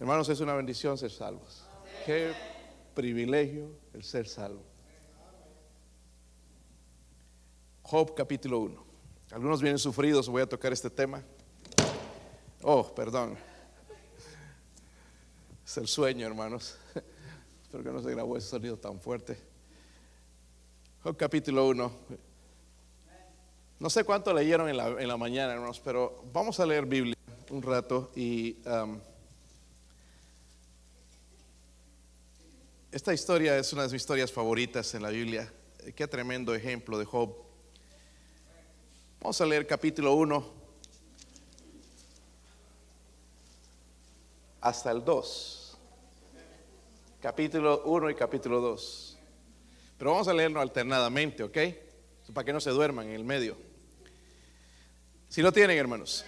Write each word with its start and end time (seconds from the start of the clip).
Hermanos, 0.00 0.30
es 0.30 0.40
una 0.40 0.54
bendición 0.54 0.96
ser 0.96 1.10
salvos. 1.10 1.62
Qué 2.06 2.32
privilegio 2.94 3.68
el 3.92 4.02
ser 4.02 4.26
salvo. 4.26 4.62
Job 7.82 8.14
capítulo 8.14 8.60
1. 8.60 8.84
Algunos 9.32 9.60
vienen 9.60 9.78
sufridos, 9.78 10.26
voy 10.30 10.40
a 10.40 10.48
tocar 10.48 10.72
este 10.72 10.88
tema. 10.88 11.22
Oh, 12.62 12.94
perdón. 12.94 13.36
Es 15.66 15.76
el 15.76 15.86
sueño, 15.86 16.26
hermanos. 16.26 16.78
Espero 17.62 17.84
que 17.84 17.90
no 17.90 18.00
se 18.00 18.10
grabó 18.10 18.38
ese 18.38 18.48
sonido 18.48 18.78
tan 18.78 18.98
fuerte. 19.02 19.36
Job 21.02 21.14
capítulo 21.14 21.68
1. 21.68 21.92
No 23.78 23.90
sé 23.90 24.04
cuánto 24.04 24.32
leyeron 24.32 24.66
en 24.70 24.78
la, 24.78 24.86
en 24.88 25.08
la 25.08 25.18
mañana, 25.18 25.52
hermanos, 25.52 25.78
pero 25.78 26.24
vamos 26.32 26.58
a 26.58 26.64
leer 26.64 26.86
Biblia 26.86 27.14
un 27.50 27.60
rato 27.60 28.12
y 28.14 28.56
um, 28.66 28.98
esta 32.92 33.14
historia 33.14 33.56
es 33.56 33.72
una 33.72 33.82
de 33.82 33.88
mis 33.88 34.02
historias 34.02 34.32
favoritas 34.32 34.94
en 34.94 35.02
la 35.02 35.10
Biblia. 35.10 35.52
Qué 35.94 36.08
tremendo 36.08 36.54
ejemplo 36.54 36.98
de 36.98 37.04
Job. 37.04 37.36
Vamos 39.20 39.40
a 39.40 39.46
leer 39.46 39.66
capítulo 39.66 40.14
1 40.14 40.54
hasta 44.60 44.90
el 44.90 45.04
2. 45.04 45.78
Capítulo 47.22 47.82
1 47.84 48.10
y 48.10 48.14
capítulo 48.16 48.60
2. 48.60 49.18
Pero 49.96 50.10
vamos 50.10 50.26
a 50.26 50.34
leerlo 50.34 50.60
alternadamente, 50.60 51.44
¿ok? 51.44 51.58
Para 52.34 52.44
que 52.44 52.52
no 52.52 52.60
se 52.60 52.70
duerman 52.70 53.06
en 53.06 53.14
el 53.14 53.24
medio. 53.24 53.56
Si 55.28 55.42
lo 55.42 55.52
tienen, 55.52 55.78
hermanos. 55.78 56.24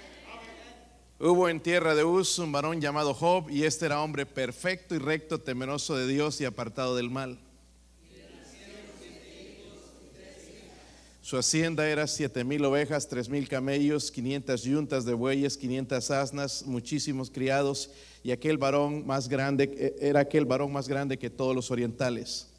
Hubo 1.25 1.49
en 1.49 1.61
tierra 1.61 1.95
de 1.95 2.03
Uz 2.03 2.41
un 2.41 2.51
varón 2.51 2.81
llamado 2.81 3.15
Job, 3.15 3.49
y 3.49 3.63
este 3.63 3.87
era 3.87 4.03
hombre 4.03 4.27
perfecto 4.27 4.97
y 4.97 4.99
recto, 4.99 5.39
temeroso 5.39 5.97
de 5.97 6.09
Dios 6.09 6.41
y 6.41 6.45
apartado 6.45 6.97
del 6.97 7.11
mal. 7.11 7.39
Su 11.21 11.39
hacienda 11.39 11.89
era 11.89 12.09
siete 12.09 12.43
mil 12.43 12.65
ovejas, 12.65 13.09
tres 13.09 13.29
mil 13.29 13.49
camellos, 13.49 14.11
quinientas 14.11 14.65
yuntas 14.65 15.05
de 15.05 15.15
bueyes, 15.15 15.57
quinientas 15.57 16.11
asnas, 16.11 16.65
muchísimos 16.67 17.31
criados, 17.31 17.93
y 18.25 18.33
aquel 18.33 18.59
varón 18.59 19.07
más 19.07 19.29
grande 19.29 19.95
era 20.01 20.19
aquel 20.19 20.45
varón 20.45 20.73
más 20.73 20.89
grande 20.89 21.21
que 21.21 21.31
todos 21.31 21.55
los 21.55 21.71
orientales. 21.71 22.52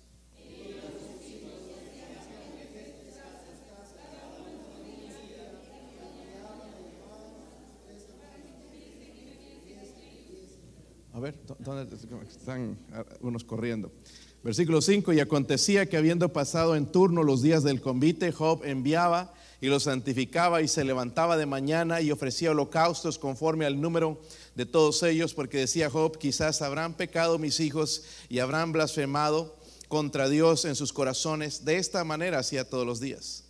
Ver, 11.24 11.40
¿dónde 11.60 11.96
están 12.28 12.78
unos 13.22 13.44
corriendo? 13.44 13.92
Versículo 14.44 14.82
5, 14.82 15.14
y 15.14 15.22
acontecía 15.22 15.86
que 15.88 15.96
habiendo 15.96 16.34
pasado 16.34 16.76
en 16.76 16.86
turno 16.86 17.24
los 17.24 17.42
días 17.42 17.64
del 17.64 17.82
convite, 17.82 18.34
Job 18.34 18.62
enviaba 18.66 19.34
y 19.62 19.68
los 19.68 19.84
santificaba 19.84 20.62
y 20.62 20.68
se 20.68 20.84
levantaba 20.84 21.38
de 21.38 21.46
mañana 21.46 22.02
y 22.02 22.12
ofrecía 22.12 22.52
holocaustos 22.52 23.18
conforme 23.18 23.66
al 23.66 23.80
número 23.80 24.22
de 24.56 24.66
todos 24.66 25.02
ellos, 25.04 25.34
porque 25.34 25.60
decía 25.60 25.90
Job, 25.90 26.18
quizás 26.18 26.62
habrán 26.62 26.96
pecado 26.96 27.40
mis 27.40 27.62
hijos 27.62 28.04
y 28.28 28.40
habrán 28.40 28.74
blasfemado 28.74 29.58
contra 29.88 30.28
Dios 30.28 30.66
en 30.66 30.76
sus 30.76 30.92
corazones. 30.92 31.64
De 31.64 31.78
esta 31.78 32.04
manera 32.04 32.40
hacía 32.40 32.70
todos 32.70 32.86
los 32.86 33.00
días. 33.00 33.42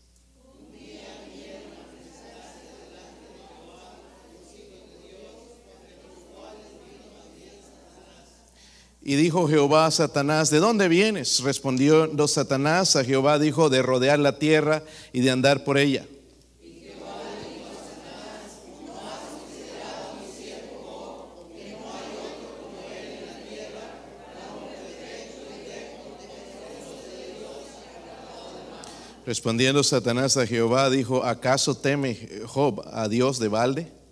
Y 9.06 9.16
dijo 9.16 9.50
Jehová 9.50 9.88
a 9.88 9.92
Satanás, 9.92 10.50
¿de 10.50 10.59
dónde 10.59 10.88
vienes? 10.88 11.42
Respondió 11.42 12.09
Satanás 12.28 12.96
a 12.96 13.04
Jehová, 13.04 13.38
dijo, 13.38 13.70
de 13.70 13.82
rodear 13.82 14.18
la 14.18 14.40
tierra 14.40 14.84
y 15.12 15.20
de 15.20 15.32
andar 15.32 15.66
por 15.66 15.77
ella. 15.77 16.05
Respondiendo 29.26 29.83
Satanás 29.83 30.38
a 30.38 30.48
Jehová, 30.48 30.89
dijo, 30.89 31.26
¿acaso 31.26 31.76
teme 31.76 32.30
Job 32.45 32.82
a 32.92 33.10
Dios 33.10 33.39
de 33.39 33.48
balde? 33.50 34.02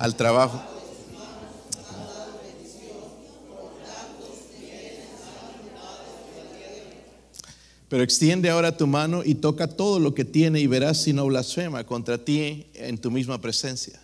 Al 0.00 0.16
trabajo. 0.16 0.60
Pero 7.90 8.02
extiende 8.02 8.48
ahora 8.48 8.76
tu 8.76 8.86
mano 8.86 9.22
y 9.24 9.34
toca 9.34 9.66
todo 9.66 9.98
lo 9.98 10.14
que 10.14 10.24
tiene 10.24 10.60
y 10.60 10.66
verás 10.66 11.02
si 11.02 11.12
no 11.12 11.26
blasfema 11.26 11.84
contra 11.84 12.16
ti 12.24 12.66
en 12.74 12.96
tu 12.96 13.10
misma 13.10 13.40
presencia. 13.40 14.00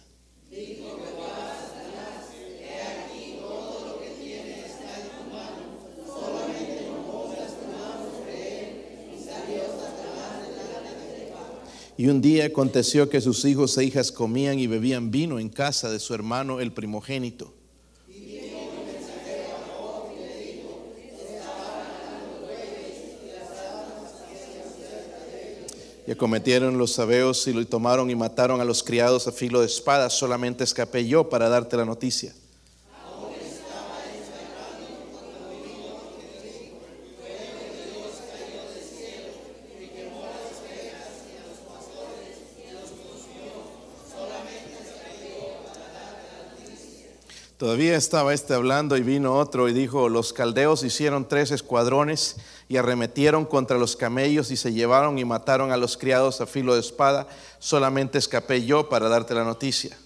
Y 11.99 12.09
un 12.09 12.21
día 12.21 12.45
aconteció 12.45 13.09
que 13.09 13.23
sus 13.23 13.45
hijos 13.47 13.79
e 13.79 13.85
hijas 13.85 14.13
comían 14.13 14.59
y 14.59 14.67
bebían 14.67 15.11
vino 15.11 15.39
en 15.39 15.49
casa 15.49 15.91
de 15.91 15.99
su 15.99 16.13
hermano 16.13 16.61
el 16.61 16.73
primogénito. 16.73 17.55
Y 26.07 26.13
acometieron 26.13 26.79
los 26.79 26.93
sabeos 26.93 27.49
y 27.49 27.53
lo 27.53 27.67
tomaron 27.67 28.11
y 28.11 28.15
mataron 28.15 28.61
a 28.61 28.65
los 28.65 28.85
criados 28.85 29.27
a 29.27 29.33
filo 29.33 29.61
de 29.61 29.67
espada. 29.67 30.09
Solamente 30.09 30.63
escapé 30.63 31.09
yo 31.09 31.29
para 31.29 31.49
darte 31.49 31.77
la 31.77 31.85
noticia. 31.85 32.33
Todavía 47.67 47.97
estaba 47.97 48.33
este 48.33 48.55
hablando 48.55 48.97
y 48.97 49.03
vino 49.03 49.35
otro 49.35 49.69
y 49.69 49.73
dijo, 49.73 50.09
los 50.09 50.33
caldeos 50.33 50.85
hicieron 50.85 51.27
tres 51.27 51.51
escuadrones 51.51 52.37
y 52.69 52.77
arremetieron 52.77 53.45
contra 53.45 53.77
los 53.77 53.97
camellos 53.97 54.53
y 54.53 54.57
se 54.57 54.73
llevaron 54.73 55.19
y 55.19 55.25
mataron 55.25 55.73
a 55.73 55.77
los 55.77 55.97
criados 55.97 56.41
a 56.41 56.47
filo 56.47 56.75
de 56.75 56.81
espada. 56.81 57.27
Solamente 57.59 58.19
escapé 58.19 58.65
yo 58.65 58.89
para 58.89 59.09
darte 59.09 59.35
la 59.35 59.43
noticia. 59.43 59.99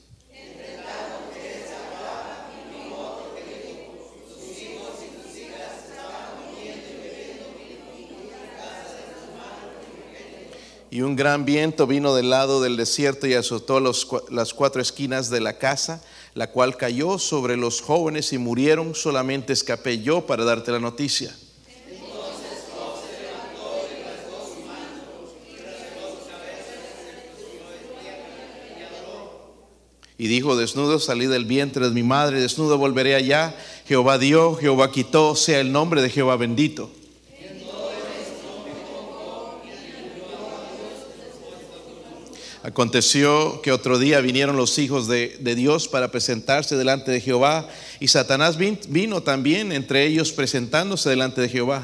Y 10.90 11.02
un 11.02 11.14
gran 11.14 11.44
viento 11.44 11.86
vino 11.86 12.14
del 12.14 12.30
lado 12.30 12.60
del 12.60 12.76
desierto 12.76 13.26
y 13.26 13.34
azotó 13.34 13.80
las 13.80 14.54
cuatro 14.54 14.82
esquinas 14.82 15.30
de 15.30 15.40
la 15.40 15.58
casa 15.58 16.02
la 16.34 16.50
cual 16.50 16.76
cayó 16.76 17.18
sobre 17.18 17.56
los 17.56 17.80
jóvenes 17.80 18.32
y 18.32 18.38
murieron, 18.38 18.94
solamente 18.94 19.52
escapé 19.52 20.00
yo 20.00 20.26
para 20.26 20.44
darte 20.44 20.70
la 20.70 20.78
noticia. 20.78 21.34
Y 30.16 30.28
dijo, 30.28 30.54
desnudo 30.54 30.98
salí 30.98 31.26
del 31.26 31.46
vientre 31.46 31.88
de 31.88 31.94
mi 31.94 32.02
madre, 32.02 32.42
desnudo 32.42 32.76
volveré 32.76 33.14
allá. 33.14 33.56
Jehová 33.86 34.18
dio, 34.18 34.54
Jehová 34.54 34.92
quitó, 34.92 35.34
sea 35.34 35.60
el 35.60 35.72
nombre 35.72 36.02
de 36.02 36.10
Jehová 36.10 36.36
bendito. 36.36 36.90
Aconteció 42.70 43.62
que 43.62 43.72
otro 43.72 43.98
día 43.98 44.20
vinieron 44.20 44.56
los 44.56 44.78
hijos 44.78 45.08
de, 45.08 45.36
Dios 45.56 45.88
para 45.88 46.12
presentarse 46.12 46.76
delante 46.76 47.10
de 47.10 47.20
Jehová 47.20 47.68
y 47.98 48.06
Satanás 48.06 48.56
vino 48.56 49.24
también 49.24 49.72
entre 49.72 50.06
ellos 50.06 50.30
presentándose 50.30 51.10
delante 51.10 51.40
de 51.40 51.48
Jehová. 51.48 51.82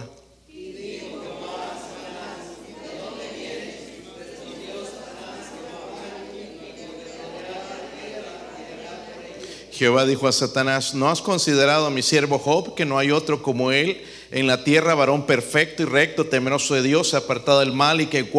Jehová 9.73 10.06
dijo 10.06 10.29
a 10.29 10.33
Satanás, 10.33 10.94
¿no 10.94 11.11
has 11.11 11.21
considerado 11.21 11.87
a 11.87 11.91
mi 11.91 12.03
siervo 12.03 12.38
Job 12.38 12.77
que 12.77 12.85
no 12.85 12.97
hay 12.97 13.11
otro 13.11 13.43
como 13.43 13.73
él? 13.73 14.05
En 14.31 14.46
la 14.46 14.64
tierra 14.64 14.94
varón 14.94 15.26
perfecto 15.26 15.82
y 15.82 15.87
recto, 15.87 16.26
temeroso 16.26 16.75
de 16.75 16.82
Dios, 16.82 17.14
apartado 17.14 17.61
del 17.61 17.73
mal 17.73 18.00
y 18.00 18.06
que, 18.06 18.31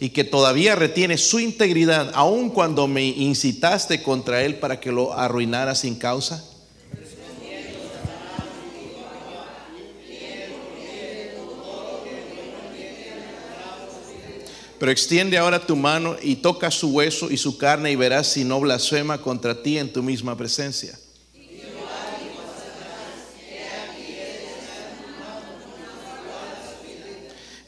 y 0.00 0.10
que 0.10 0.24
todavía 0.24 0.74
retiene 0.74 1.18
su 1.18 1.38
integridad, 1.38 2.10
aun 2.14 2.50
cuando 2.50 2.88
me 2.88 3.04
incitaste 3.04 4.02
contra 4.02 4.42
él 4.42 4.56
para 4.56 4.80
que 4.80 4.92
lo 4.92 5.12
arruinara 5.12 5.74
sin 5.74 5.94
causa? 5.94 6.44
Pero 14.82 14.90
extiende 14.90 15.38
ahora 15.38 15.64
tu 15.64 15.76
mano 15.76 16.16
y 16.20 16.34
toca 16.34 16.68
su 16.72 16.88
hueso 16.88 17.30
y 17.30 17.36
su 17.36 17.56
carne 17.56 17.92
y 17.92 17.94
verás 17.94 18.26
si 18.26 18.42
no 18.42 18.58
blasfema 18.58 19.18
contra 19.22 19.62
ti 19.62 19.78
en 19.78 19.92
tu 19.92 20.02
misma 20.02 20.36
presencia. 20.36 20.98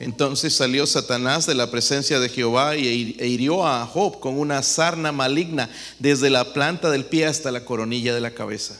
Entonces 0.00 0.54
salió 0.54 0.86
Satanás 0.86 1.46
de 1.46 1.54
la 1.54 1.70
presencia 1.70 2.18
de 2.18 2.28
Jehová 2.28 2.74
e 2.74 2.82
hirió 2.82 3.66
a 3.66 3.86
Job 3.86 4.18
con 4.20 4.38
una 4.38 4.62
sarna 4.62 5.12
maligna 5.12 5.70
desde 5.98 6.30
la 6.30 6.52
planta 6.52 6.90
del 6.90 7.04
pie 7.04 7.26
hasta 7.26 7.52
la 7.52 7.64
coronilla 7.64 8.14
de 8.14 8.20
la 8.20 8.32
cabeza. 8.32 8.78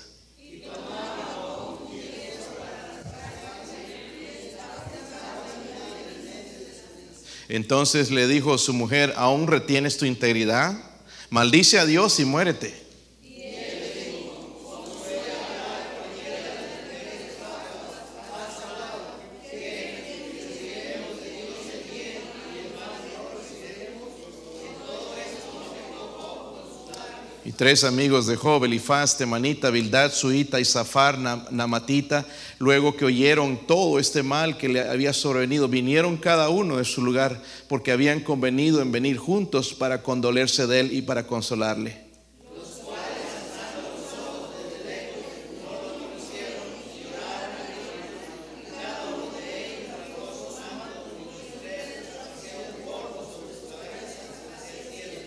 Entonces 7.48 8.10
le 8.10 8.26
dijo 8.26 8.58
su 8.58 8.72
mujer, 8.72 9.12
¿aún 9.16 9.46
retienes 9.46 9.98
tu 9.98 10.06
integridad? 10.06 10.76
Maldice 11.30 11.78
a 11.78 11.86
Dios 11.86 12.18
y 12.18 12.24
muérete. 12.24 12.83
Tres 27.56 27.84
amigos 27.84 28.26
de 28.26 28.36
Job, 28.36 28.64
Elifaz, 28.64 29.16
Temanita, 29.16 29.70
Bildad, 29.70 30.12
Suita 30.12 30.60
y 30.60 30.64
Zafar, 30.64 31.18
Namatita, 31.18 32.26
luego 32.58 32.96
que 32.96 33.04
oyeron 33.04 33.66
todo 33.66 33.98
este 33.98 34.22
mal 34.22 34.56
que 34.56 34.68
le 34.68 34.80
había 34.80 35.12
sobrevenido, 35.12 35.68
vinieron 35.68 36.16
cada 36.16 36.48
uno 36.48 36.76
de 36.76 36.84
su 36.84 37.02
lugar 37.02 37.40
porque 37.68 37.92
habían 37.92 38.20
convenido 38.20 38.80
en 38.82 38.92
venir 38.92 39.16
juntos 39.16 39.74
para 39.74 40.02
condolerse 40.02 40.66
de 40.66 40.80
él 40.80 40.92
y 40.92 41.02
para 41.02 41.26
consolarle. 41.26 42.04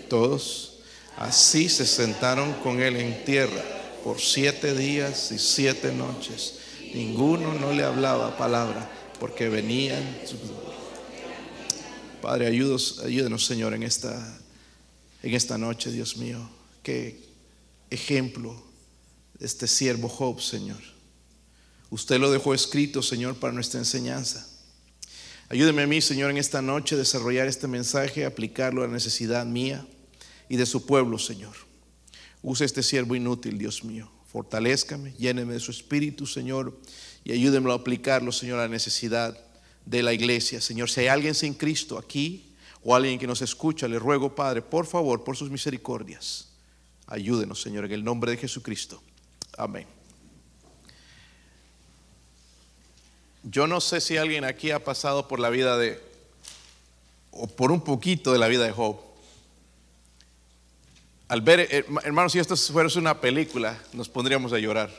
Todos 0.10 0.67
Así 1.18 1.68
se 1.68 1.88
sentaron 1.88 2.54
con 2.62 2.80
él 2.80 2.96
en 2.96 3.26
tierra 3.26 3.64
por 4.04 4.22
siete 4.22 4.76
días 4.76 5.32
y 5.32 5.40
siete 5.40 5.92
noches. 5.92 6.60
Ninguno 6.94 7.56
no 7.56 7.74
le 7.74 7.84
hablaba 7.84 8.38
palabra 8.38 8.88
porque 9.20 9.50
venían. 9.50 10.04
Padre, 12.22 12.48
ayúdenos 12.48 13.46
Señor 13.46 13.74
en 13.74 13.82
esta, 13.82 14.40
en 15.24 15.34
esta 15.34 15.58
noche, 15.58 15.92
Dios 15.92 16.18
mío. 16.18 16.48
Qué 16.84 17.20
ejemplo 17.90 18.56
de 19.40 19.48
este 19.48 19.66
siervo 19.66 20.10
Job, 20.10 20.40
Señor. 20.40 20.82
Usted 21.90 22.20
lo 22.20 22.30
dejó 22.30 22.54
escrito, 22.54 23.02
Señor, 23.02 23.38
para 23.38 23.54
nuestra 23.54 23.80
enseñanza. 23.80 24.48
Ayúdeme 25.50 25.82
a 25.82 25.88
mí, 25.88 26.00
Señor, 26.00 26.30
en 26.30 26.38
esta 26.38 26.62
noche 26.62 26.96
desarrollar 26.96 27.48
este 27.48 27.68
mensaje, 27.68 28.24
aplicarlo 28.24 28.84
a 28.84 28.88
la 28.88 28.94
necesidad 28.94 29.46
mía 29.46 29.88
y 30.50 30.58
de 30.58 30.66
su 30.66 30.86
pueblo, 30.86 31.20
Señor. 31.20 31.56
Use 32.42 32.66
este 32.66 32.84
siervo 32.84 33.16
inútil, 33.16 33.58
Dios 33.58 33.84
mío. 33.84 34.10
Fortalezcame, 34.28 35.14
lléneme 35.18 35.54
de 35.54 35.60
su 35.60 35.72
espíritu, 35.72 36.26
Señor, 36.26 36.78
y 37.24 37.32
ayúdeme 37.32 37.72
a 37.72 37.76
aplicarlo, 37.76 38.32
Señor, 38.32 38.60
a 38.60 38.64
la 38.64 38.68
necesidad 38.68 39.38
de 39.86 40.04
la 40.04 40.14
iglesia. 40.14 40.62
Señor, 40.62 40.90
si 40.90 41.02
hay 41.02 41.08
alguien 41.08 41.34
sin 41.34 41.54
Cristo 41.54 41.98
aquí 41.98 42.54
o 42.84 42.94
alguien 42.94 43.20
que 43.20 43.28
nos 43.28 43.42
escucha, 43.42 43.88
le 43.88 44.00
ruego, 44.00 44.36
Padre, 44.36 44.62
por 44.62 44.86
favor, 44.86 45.24
por 45.24 45.36
sus 45.36 45.50
misericordias, 45.50 46.50
ayúdenos, 47.08 47.62
Señor, 47.62 47.86
en 47.86 47.94
el 47.94 48.04
nombre 48.04 48.32
de 48.32 48.38
Jesucristo. 48.38 49.02
Amén. 49.58 49.88
Yo 53.44 53.66
no 53.66 53.80
sé 53.80 54.02
si 54.02 54.18
alguien 54.18 54.44
aquí 54.44 54.72
ha 54.72 54.84
pasado 54.84 55.28
por 55.28 55.40
la 55.40 55.50
vida 55.50 55.78
de, 55.78 56.02
o 57.32 57.48
por 57.48 57.72
un 57.72 57.82
poquito 57.82 58.34
de 58.34 58.40
la 58.40 58.48
vida 58.48 58.66
de 58.66 58.72
Job. 58.72 59.07
Al 61.28 61.42
ver, 61.42 61.60
eh, 61.60 61.86
hermanos, 62.04 62.32
si 62.32 62.40
esto 62.40 62.56
fuera 62.56 62.90
una 62.96 63.20
película, 63.20 63.78
nos 63.92 64.08
pondríamos 64.08 64.54
a 64.54 64.60
llorar. 64.60 64.90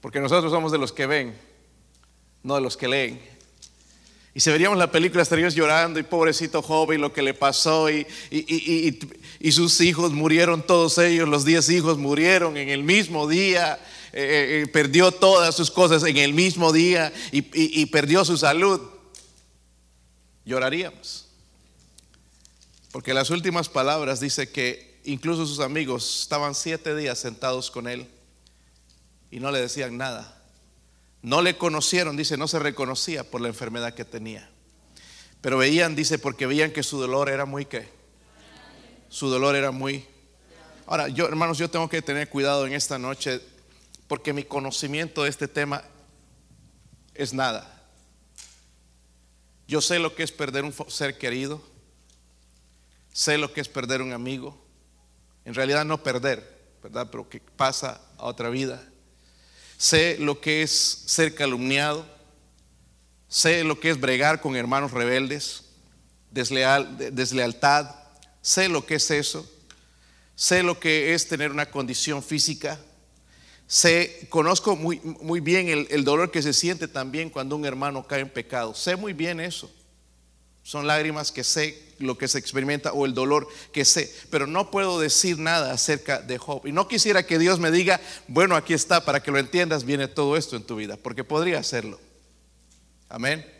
Porque 0.00 0.20
nosotros 0.20 0.52
somos 0.52 0.70
de 0.70 0.78
los 0.78 0.92
que 0.92 1.06
ven, 1.06 1.34
no 2.44 2.54
de 2.54 2.60
los 2.60 2.76
que 2.76 2.86
leen. 2.86 3.20
Y 4.34 4.40
si 4.40 4.50
veríamos 4.50 4.78
la 4.78 4.90
película 4.90 5.22
estaríamos 5.22 5.54
llorando 5.54 5.98
y 5.98 6.02
pobrecito 6.02 6.60
joven 6.60 7.00
lo 7.00 7.12
que 7.12 7.22
le 7.22 7.34
pasó 7.34 7.88
y, 7.88 8.06
y, 8.30 9.52
sus 9.52 9.80
hijos 9.80 10.12
murieron 10.12 10.62
todos 10.62 10.98
ellos, 10.98 11.28
los 11.28 11.44
diez 11.44 11.68
hijos 11.70 11.98
murieron 11.98 12.56
en 12.56 12.68
el 12.68 12.82
mismo 12.82 13.28
día, 13.28 13.78
eh, 14.12 14.62
eh, 14.64 14.66
perdió 14.72 15.12
todas 15.12 15.54
sus 15.54 15.70
cosas 15.70 16.02
en 16.02 16.16
el 16.16 16.34
mismo 16.34 16.72
día 16.72 17.12
y 17.30 17.86
perdió 17.86 18.24
su 18.24 18.36
salud. 18.36 18.80
Lloraríamos. 20.44 21.23
Porque 22.94 23.12
las 23.12 23.30
últimas 23.30 23.68
palabras 23.68 24.20
dice 24.20 24.52
que 24.52 25.00
incluso 25.02 25.46
sus 25.46 25.58
amigos 25.58 26.20
estaban 26.22 26.54
siete 26.54 26.94
días 26.94 27.18
sentados 27.18 27.68
con 27.68 27.88
él 27.88 28.06
y 29.32 29.40
no 29.40 29.50
le 29.50 29.60
decían 29.60 29.96
nada. 29.96 30.40
No 31.20 31.42
le 31.42 31.58
conocieron, 31.58 32.16
dice, 32.16 32.36
no 32.36 32.46
se 32.46 32.60
reconocía 32.60 33.28
por 33.28 33.40
la 33.40 33.48
enfermedad 33.48 33.94
que 33.94 34.04
tenía. 34.04 34.48
Pero 35.40 35.58
veían, 35.58 35.96
dice, 35.96 36.20
porque 36.20 36.46
veían 36.46 36.70
que 36.70 36.84
su 36.84 37.00
dolor 37.00 37.30
era 37.30 37.46
muy 37.46 37.64
qué. 37.64 37.88
Su 39.08 39.28
dolor 39.28 39.56
era 39.56 39.72
muy... 39.72 40.06
Ahora, 40.86 41.08
yo, 41.08 41.26
hermanos, 41.26 41.58
yo 41.58 41.68
tengo 41.68 41.88
que 41.88 42.00
tener 42.00 42.28
cuidado 42.28 42.64
en 42.64 42.74
esta 42.74 42.96
noche 42.96 43.40
porque 44.06 44.32
mi 44.32 44.44
conocimiento 44.44 45.24
de 45.24 45.30
este 45.30 45.48
tema 45.48 45.82
es 47.12 47.34
nada. 47.34 47.88
Yo 49.66 49.80
sé 49.80 49.98
lo 49.98 50.14
que 50.14 50.22
es 50.22 50.30
perder 50.30 50.62
un 50.62 50.72
ser 50.86 51.18
querido 51.18 51.73
sé 53.14 53.38
lo 53.38 53.52
que 53.52 53.60
es 53.60 53.68
perder 53.68 54.02
un 54.02 54.12
amigo. 54.12 54.60
En 55.44 55.54
realidad 55.54 55.84
no 55.84 56.02
perder, 56.02 56.74
¿verdad? 56.82 57.08
Pero 57.10 57.28
que 57.28 57.40
pasa 57.40 58.00
a 58.18 58.24
otra 58.24 58.50
vida. 58.50 58.82
Sé 59.78 60.18
lo 60.18 60.40
que 60.40 60.62
es 60.62 60.70
ser 61.06 61.34
calumniado. 61.34 62.04
Sé 63.28 63.62
lo 63.62 63.78
que 63.78 63.90
es 63.90 64.00
bregar 64.00 64.40
con 64.40 64.56
hermanos 64.56 64.90
rebeldes, 64.90 65.64
desleal, 66.30 66.96
deslealtad. 67.14 67.94
Sé 68.42 68.68
lo 68.68 68.84
que 68.84 68.96
es 68.96 69.10
eso. 69.10 69.48
Sé 70.34 70.64
lo 70.64 70.80
que 70.80 71.14
es 71.14 71.28
tener 71.28 71.52
una 71.52 71.70
condición 71.70 72.20
física. 72.20 72.80
Sé, 73.68 74.26
conozco 74.28 74.74
muy, 74.74 75.00
muy 75.00 75.38
bien 75.38 75.68
el, 75.68 75.86
el 75.90 76.04
dolor 76.04 76.32
que 76.32 76.42
se 76.42 76.52
siente 76.52 76.88
también 76.88 77.30
cuando 77.30 77.54
un 77.54 77.64
hermano 77.64 78.06
cae 78.06 78.20
en 78.20 78.30
pecado. 78.30 78.74
Sé 78.74 78.96
muy 78.96 79.12
bien 79.12 79.38
eso. 79.38 79.72
Son 80.64 80.86
lágrimas 80.86 81.30
que 81.30 81.44
sé 81.44 81.78
lo 81.98 82.18
que 82.18 82.26
se 82.26 82.38
experimenta 82.38 82.92
o 82.92 83.06
el 83.06 83.14
dolor 83.14 83.46
que 83.72 83.84
sé, 83.84 84.12
pero 84.30 84.46
no 84.46 84.70
puedo 84.70 84.98
decir 84.98 85.38
nada 85.38 85.72
acerca 85.72 86.20
de 86.20 86.38
Job. 86.38 86.66
Y 86.66 86.72
no 86.72 86.88
quisiera 86.88 87.24
que 87.24 87.38
Dios 87.38 87.60
me 87.60 87.70
diga, 87.70 88.00
bueno, 88.26 88.56
aquí 88.56 88.74
está, 88.74 89.04
para 89.04 89.22
que 89.22 89.30
lo 89.30 89.38
entiendas, 89.38 89.84
viene 89.84 90.08
todo 90.08 90.36
esto 90.36 90.56
en 90.56 90.64
tu 90.64 90.76
vida, 90.76 90.96
porque 90.96 91.22
podría 91.22 91.58
hacerlo. 91.58 92.00
Amén. 93.08 93.53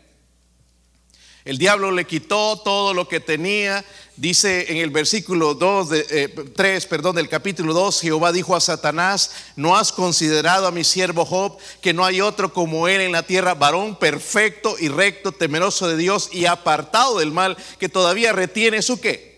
El 1.45 1.59
diablo 1.59 1.91
le 1.91 2.05
quitó 2.05 2.57
todo 2.57 2.95
lo 2.95 3.07
que 3.07 3.19
tenía. 3.19 3.85
Dice 4.17 4.71
en 4.71 4.77
el 4.77 4.89
versículo 4.89 5.53
2 5.53 5.89
de, 5.89 6.27
3, 6.55 6.83
eh, 6.83 6.87
perdón, 6.87 7.17
del 7.17 7.29
capítulo 7.29 7.73
2, 7.73 8.01
Jehová 8.01 8.31
dijo 8.31 8.55
a 8.55 8.61
Satanás, 8.61 9.31
¿no 9.55 9.77
has 9.77 9.91
considerado 9.91 10.65
a 10.65 10.71
mi 10.71 10.83
siervo 10.83 11.23
Job 11.23 11.57
que 11.81 11.93
no 11.93 12.03
hay 12.03 12.21
otro 12.21 12.51
como 12.51 12.87
él 12.87 13.01
en 13.01 13.11
la 13.11 13.23
tierra, 13.23 13.53
varón 13.53 13.95
perfecto 13.97 14.75
y 14.79 14.87
recto, 14.87 15.33
temeroso 15.33 15.87
de 15.87 15.97
Dios 15.97 16.29
y 16.31 16.45
apartado 16.45 17.19
del 17.19 17.31
mal, 17.31 17.57
que 17.77 17.89
todavía 17.89 18.33
retiene 18.33 18.81
su 18.81 18.99
qué? 18.99 19.35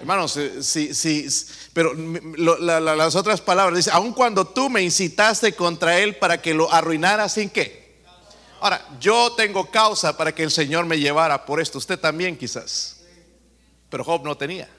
Hermanos, 0.00 0.38
sí, 0.62 0.94
sí, 0.94 1.28
pero 1.72 1.94
las 1.94 3.14
otras 3.14 3.40
palabras 3.40 3.76
dice, 3.76 3.90
aun 3.92 4.12
cuando 4.12 4.46
tú 4.46 4.68
me 4.68 4.82
incitaste 4.82 5.54
contra 5.54 6.00
él 6.00 6.16
para 6.16 6.42
que 6.42 6.54
lo 6.54 6.72
arruinara 6.72 7.28
sin 7.28 7.50
qué? 7.50 7.83
Ahora, 8.64 8.82
yo 8.98 9.30
tengo 9.36 9.70
causa 9.70 10.16
para 10.16 10.34
que 10.34 10.42
el 10.42 10.50
Señor 10.50 10.86
me 10.86 10.98
llevara 10.98 11.44
por 11.44 11.60
esto. 11.60 11.76
Usted 11.76 11.98
también 12.00 12.34
quizás. 12.34 13.02
Pero 13.90 14.02
Job 14.02 14.24
no 14.24 14.38
tenía. 14.38 14.70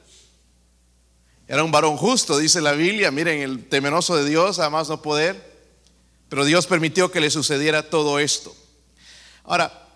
Era 1.48 1.64
un 1.64 1.70
varón 1.70 1.96
justo, 1.96 2.40
dice 2.40 2.62
la 2.62 2.72
Biblia. 2.72 3.12
Miren, 3.12 3.44
el 3.44 3.70
temeroso 3.70 4.16
de 4.16 4.28
Dios, 4.28 4.58
además 4.58 4.90
no 4.90 5.04
poder. 5.04 5.40
pero 6.30 6.46
Dios 6.46 6.66
permitió 6.66 7.12
que 7.12 7.22
le 7.22 7.30
sucediera 7.30 7.88
todo 7.88 8.18
esto. 8.18 8.56
Ahora, 9.44 9.88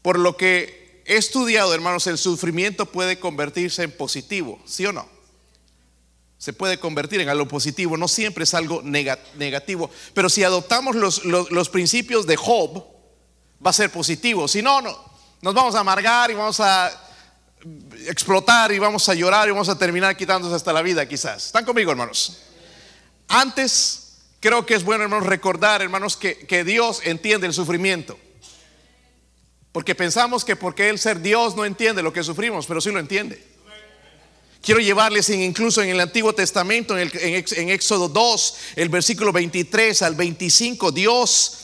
por 0.00 0.16
lo 0.16 0.36
que 0.36 1.02
he 1.04 1.16
estudiado, 1.16 1.74
hermanos, 1.74 2.06
el 2.06 2.18
sufrimiento 2.18 2.86
puede 2.86 3.18
convertirse 3.18 3.82
en 3.82 3.90
positivo, 3.90 4.62
¿sí 4.64 4.86
o 4.86 4.92
no? 4.92 5.08
Se 6.38 6.52
puede 6.52 6.78
convertir 6.78 7.20
en 7.20 7.30
algo 7.30 7.48
positivo, 7.48 7.96
no 7.96 8.06
siempre 8.06 8.44
es 8.44 8.54
algo 8.54 8.80
negativo, 8.82 9.90
pero 10.12 10.28
si 10.28 10.44
adoptamos 10.44 10.94
los, 10.94 11.24
los 11.24 11.68
principios 11.68 12.28
de 12.28 12.36
Job, 12.36 12.93
va 13.64 13.70
a 13.70 13.72
ser 13.72 13.90
positivo, 13.90 14.48
si 14.48 14.62
no, 14.62 14.80
no, 14.80 14.96
nos 15.42 15.54
vamos 15.54 15.74
a 15.74 15.80
amargar 15.80 16.30
y 16.30 16.34
vamos 16.34 16.60
a 16.60 16.90
explotar 18.06 18.72
y 18.72 18.78
vamos 18.78 19.08
a 19.08 19.14
llorar 19.14 19.48
y 19.48 19.52
vamos 19.52 19.68
a 19.68 19.78
terminar 19.78 20.16
quitándose 20.16 20.54
hasta 20.54 20.72
la 20.72 20.82
vida 20.82 21.06
quizás. 21.06 21.46
¿Están 21.46 21.64
conmigo, 21.64 21.90
hermanos? 21.90 22.38
Antes, 23.28 24.18
creo 24.40 24.66
que 24.66 24.74
es 24.74 24.84
bueno, 24.84 25.04
hermanos, 25.04 25.26
recordar, 25.26 25.82
hermanos, 25.82 26.16
que, 26.16 26.46
que 26.46 26.64
Dios 26.64 27.00
entiende 27.04 27.46
el 27.46 27.54
sufrimiento. 27.54 28.18
Porque 29.72 29.94
pensamos 29.94 30.44
que 30.44 30.56
porque 30.56 30.88
Él 30.88 30.98
ser 30.98 31.20
Dios 31.20 31.56
no 31.56 31.64
entiende 31.64 32.02
lo 32.02 32.12
que 32.12 32.22
sufrimos, 32.22 32.66
pero 32.66 32.80
sí 32.80 32.90
lo 32.90 33.00
entiende. 33.00 33.42
Quiero 34.62 34.80
llevarles 34.80 35.28
incluso 35.28 35.82
en 35.82 35.90
el 35.90 36.00
Antiguo 36.00 36.34
Testamento, 36.34 36.96
en, 36.96 37.10
en, 37.12 37.68
Éxodo 37.68 38.08
2, 38.08 38.56
el 38.76 38.88
versículo 38.88 39.30
23 39.30 40.00
al 40.00 40.14
25, 40.14 40.90
Dios 40.90 41.63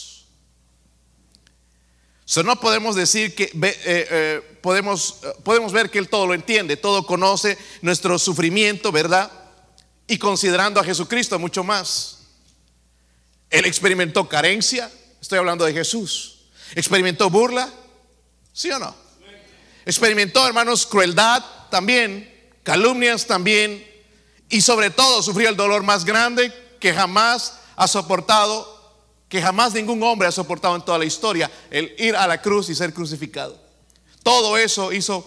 no 2.43 2.59
podemos 2.59 2.95
decir 2.95 3.35
que 3.35 3.43
eh, 3.43 3.51
eh, 3.83 4.57
podemos, 4.61 5.17
eh, 5.23 5.33
podemos 5.43 5.73
ver 5.73 5.89
que 5.89 5.99
Él 5.99 6.07
todo 6.07 6.27
lo 6.27 6.33
entiende, 6.33 6.77
todo 6.77 7.05
conoce 7.05 7.57
nuestro 7.81 8.17
sufrimiento, 8.17 8.91
¿verdad? 8.91 9.29
Y 10.07 10.17
considerando 10.17 10.79
a 10.79 10.83
Jesucristo 10.83 11.37
mucho 11.39 11.63
más. 11.63 12.19
Él 13.49 13.65
experimentó 13.65 14.29
carencia, 14.29 14.89
estoy 15.21 15.39
hablando 15.39 15.65
de 15.65 15.73
Jesús. 15.73 16.45
Experimentó 16.73 17.29
burla, 17.29 17.69
¿sí 18.53 18.71
o 18.71 18.79
no? 18.79 18.95
Experimentó, 19.85 20.47
hermanos, 20.47 20.85
crueldad 20.85 21.43
también, 21.69 22.33
calumnias 22.63 23.27
también, 23.27 23.85
y 24.49 24.61
sobre 24.61 24.89
todo 24.89 25.21
sufrió 25.21 25.49
el 25.49 25.57
dolor 25.57 25.83
más 25.83 26.05
grande 26.05 26.53
que 26.79 26.93
jamás 26.93 27.59
ha 27.75 27.89
soportado 27.89 28.80
que 29.31 29.41
jamás 29.41 29.73
ningún 29.73 30.03
hombre 30.03 30.27
ha 30.27 30.31
soportado 30.31 30.75
en 30.75 30.81
toda 30.81 30.97
la 30.97 31.05
historia, 31.05 31.49
el 31.69 31.95
ir 31.97 32.17
a 32.17 32.27
la 32.27 32.41
cruz 32.41 32.67
y 32.69 32.75
ser 32.75 32.93
crucificado. 32.93 33.57
Todo 34.23 34.57
eso 34.57 34.91
hizo 34.91 35.25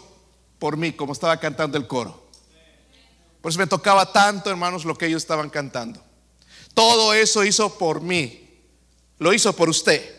por 0.59 0.77
mí, 0.77 0.93
como 0.93 1.15
estaba 1.15 1.41
cantando 1.41 1.79
el 1.79 1.87
coro. 1.87 2.23
Por 3.41 3.51
eso 3.51 3.59
me 3.59 3.67
tocaba 3.67 4.13
tanto, 4.13 4.51
hermanos, 4.51 4.85
lo 4.85 4.95
que 4.95 5.07
ellos 5.07 5.23
estaban 5.23 5.49
cantando. 5.49 6.05
Todo 6.75 7.15
eso 7.15 7.45
hizo 7.45 7.79
por 7.79 8.03
mí. 8.03 8.47
Lo 9.19 9.33
hizo 9.33 9.57
por 9.57 9.71
usted. 9.71 10.15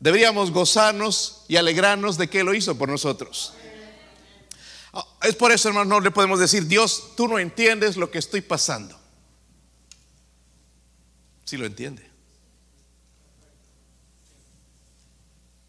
Deberíamos 0.00 0.50
gozarnos 0.50 1.44
y 1.48 1.56
alegrarnos 1.56 2.16
de 2.16 2.30
que 2.30 2.44
lo 2.44 2.54
hizo 2.54 2.78
por 2.78 2.88
nosotros. 2.88 3.52
Es 5.20 5.34
por 5.34 5.52
eso, 5.52 5.68
hermanos, 5.68 5.88
no 5.88 6.00
le 6.00 6.10
podemos 6.10 6.40
decir, 6.40 6.66
Dios, 6.66 7.12
tú 7.14 7.28
no 7.28 7.38
entiendes 7.38 7.98
lo 7.98 8.10
que 8.10 8.18
estoy 8.18 8.40
pasando. 8.40 8.95
Si 11.46 11.56
lo 11.56 11.64
entiende. 11.64 12.06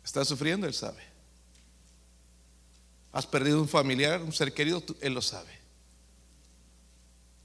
¿Estás 0.04 0.28
sufriendo? 0.28 0.68
Él 0.68 0.74
sabe. 0.74 1.02
¿Has 3.14 3.26
perdido 3.26 3.62
un 3.62 3.70
familiar, 3.70 4.22
un 4.22 4.34
ser 4.34 4.54
querido? 4.54 4.84
Él 5.02 5.14
lo 5.14 5.22
sabe. 5.22 5.58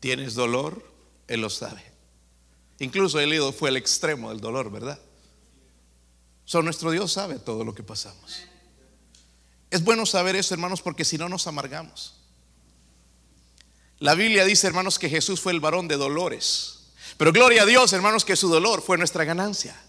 ¿Tienes 0.01 0.35
dolor? 0.35 0.83
Él 1.29 1.41
lo 1.41 1.51
sabe. 1.51 1.83
Incluso 2.79 3.21
el 3.21 3.33
ido 3.33 3.53
fue 3.53 3.69
el 3.69 3.77
extremo 3.77 4.31
del 4.31 4.41
dolor, 4.41 4.71
¿verdad? 4.73 4.99
Solo 6.45 6.65
nuestro 6.65 6.91
Dios 6.91 7.13
sabe 7.13 7.39
todo 7.39 7.65
lo 7.65 7.75
que 7.75 7.83
pasamos. 7.83 8.43
Es 9.71 9.85
bueno 9.85 10.05
saber 10.07 10.37
eso, 10.37 10.55
hermanos, 10.55 10.83
porque 10.83 11.05
si 11.05 11.19
no 11.19 11.29
nos 11.29 11.47
amargamos. 11.47 12.15
La 13.99 14.15
Biblia 14.15 14.45
dice, 14.45 14.67
hermanos, 14.67 14.99
que 14.99 15.09
Jesús 15.09 15.41
fue 15.41 15.53
el 15.53 15.61
varón 15.61 15.87
de 15.87 15.97
dolores. 15.97 16.82
Pero 17.17 17.33
gloria 17.33 17.63
a 17.63 17.67
Dios, 17.67 17.93
hermanos, 17.93 18.25
que 18.25 18.37
su 18.37 18.49
dolor 18.49 18.83
fue 18.83 18.99
nuestra 18.99 19.25
ganancia. 19.25 19.81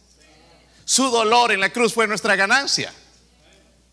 Su 0.86 1.10
dolor 1.10 1.51
en 1.51 1.60
la 1.60 1.72
cruz 1.72 1.93
fue 1.93 2.08
nuestra 2.08 2.36
ganancia. 2.36 2.93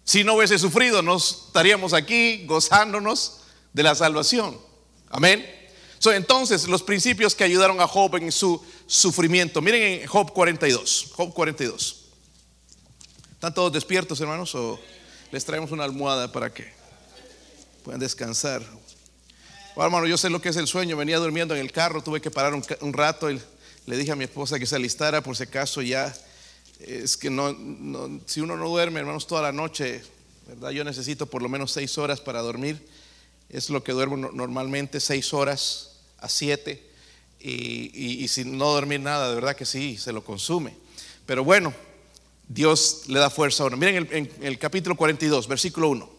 Si 0.04 0.24
no 0.24 0.34
hubiese 0.34 0.58
sufrido, 0.58 1.02
no 1.02 1.16
estaríamos 1.16 1.92
aquí 1.92 2.44
gozándonos 2.46 3.42
de 3.72 3.82
la 3.82 3.94
salvación. 3.94 4.58
Amén. 5.08 5.46
entonces, 6.04 6.66
los 6.66 6.82
principios 6.82 7.34
que 7.34 7.44
ayudaron 7.44 7.80
a 7.80 7.86
Job 7.86 8.16
en 8.16 8.32
su 8.32 8.64
sufrimiento. 8.86 9.60
Miren 9.60 10.02
en 10.02 10.06
Job 10.08 10.32
42. 10.32 11.12
Job 11.12 11.32
42. 11.32 12.06
¿Están 13.32 13.54
todos 13.54 13.72
despiertos, 13.72 14.20
hermanos? 14.20 14.54
¿O 14.54 14.78
les 15.30 15.44
traemos 15.44 15.70
una 15.70 15.84
almohada 15.84 16.30
para 16.30 16.52
que 16.52 16.72
puedan 17.84 18.00
descansar? 18.00 18.62
Bueno, 19.76 19.86
hermano, 19.86 20.06
yo 20.08 20.18
sé 20.18 20.28
lo 20.30 20.40
que 20.40 20.48
es 20.48 20.56
el 20.56 20.66
sueño. 20.66 20.96
Venía 20.96 21.18
durmiendo 21.18 21.54
en 21.54 21.60
el 21.60 21.70
carro, 21.70 22.02
tuve 22.02 22.20
que 22.20 22.30
parar 22.30 22.54
un, 22.54 22.92
rato 22.92 23.30
y 23.30 23.40
le 23.86 23.96
dije 23.96 24.10
a 24.10 24.16
mi 24.16 24.24
esposa 24.24 24.58
que 24.58 24.66
se 24.66 24.74
alistara 24.74 25.22
por 25.22 25.36
si 25.36 25.44
acaso 25.44 25.80
ya. 25.80 26.12
Es 26.80 27.16
que 27.16 27.30
no, 27.30 27.56
si 28.26 28.40
uno 28.40 28.56
no 28.56 28.68
duerme, 28.68 29.00
hermanos, 29.00 29.28
toda 29.28 29.42
la 29.42 29.52
noche, 29.52 30.02
¿verdad? 30.48 30.70
Yo 30.70 30.82
necesito 30.82 31.26
por 31.26 31.40
lo 31.40 31.48
menos 31.48 31.70
seis 31.70 31.98
horas 31.98 32.20
para 32.20 32.40
dormir. 32.40 32.84
Es 33.48 33.70
lo 33.70 33.84
que 33.84 33.92
duermo 33.92 34.16
normalmente, 34.16 34.98
seis 34.98 35.32
horas 35.32 36.00
a 36.18 36.28
siete. 36.28 36.90
Y, 37.38 38.22
y, 38.22 38.28
si 38.28 38.44
no 38.44 38.72
dormir 38.72 39.00
nada, 39.00 39.28
de 39.30 39.34
verdad 39.36 39.56
que 39.56 39.64
sí, 39.64 39.96
se 39.96 40.12
lo 40.12 40.22
consume. 40.22 40.74
Pero 41.26 41.42
bueno, 41.42 41.72
Dios 42.48 43.04
le 43.06 43.18
da 43.18 43.30
fuerza 43.30 43.62
a 43.62 43.66
uno. 43.66 43.76
Miren 43.76 43.96
el, 43.96 44.08
en 44.12 44.30
el 44.42 44.58
capítulo 44.58 44.96
42, 44.96 45.48
versículo 45.48 45.88
1. 45.88 46.10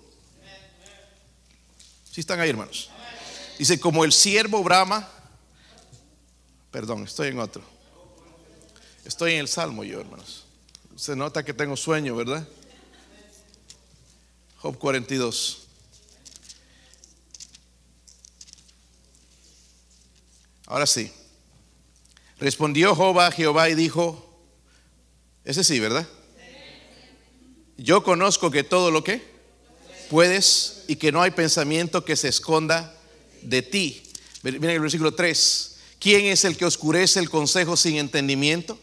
Si 2.12 2.22
están 2.22 2.40
ahí, 2.40 2.50
hermanos. 2.50 2.90
Dice, 3.62 3.80
como 3.80 4.04
el 4.04 4.12
siervo 4.12 4.64
brama, 4.64 5.08
perdón, 6.72 7.04
estoy 7.04 7.28
en 7.28 7.38
otro. 7.38 7.62
Estoy 9.06 9.34
en 9.34 9.42
el 9.42 9.48
Salmo 9.48 9.84
yo, 9.84 10.02
hermanos. 10.02 10.46
Se 10.96 11.16
nota 11.16 11.46
que 11.46 11.54
tengo 11.54 11.78
sueño, 11.78 12.16
¿verdad? 12.16 12.48
Job 14.58 14.80
42. 14.80 15.68
Ahora 20.66 20.88
sí. 20.88 21.14
Respondió 22.40 22.96
Job 22.96 23.20
a 23.20 23.32
Jehová 23.32 23.70
y 23.70 23.76
dijo, 23.76 24.44
ese 25.46 25.64
sí, 25.64 25.80
¿verdad? 25.80 26.08
Yo 27.78 28.04
conozco 28.04 28.50
que 28.50 28.64
todo 28.64 28.90
lo 28.90 29.04
que 29.04 29.24
puedes 30.10 30.84
y 30.88 30.96
que 30.96 31.12
no 31.12 31.22
hay 31.22 31.30
pensamiento 31.30 32.04
que 32.04 32.16
se 32.16 32.28
esconda 32.28 32.98
de 33.44 33.62
ti. 33.62 34.04
Miren 34.44 34.70
el 34.72 34.80
versículo 34.80 35.14
3. 35.14 35.76
¿Quién 36.00 36.26
es 36.26 36.46
el 36.46 36.58
que 36.58 36.66
oscurece 36.66 37.20
el 37.20 37.30
consejo 37.30 37.78
sin 37.78 37.98
entendimiento? 37.98 38.80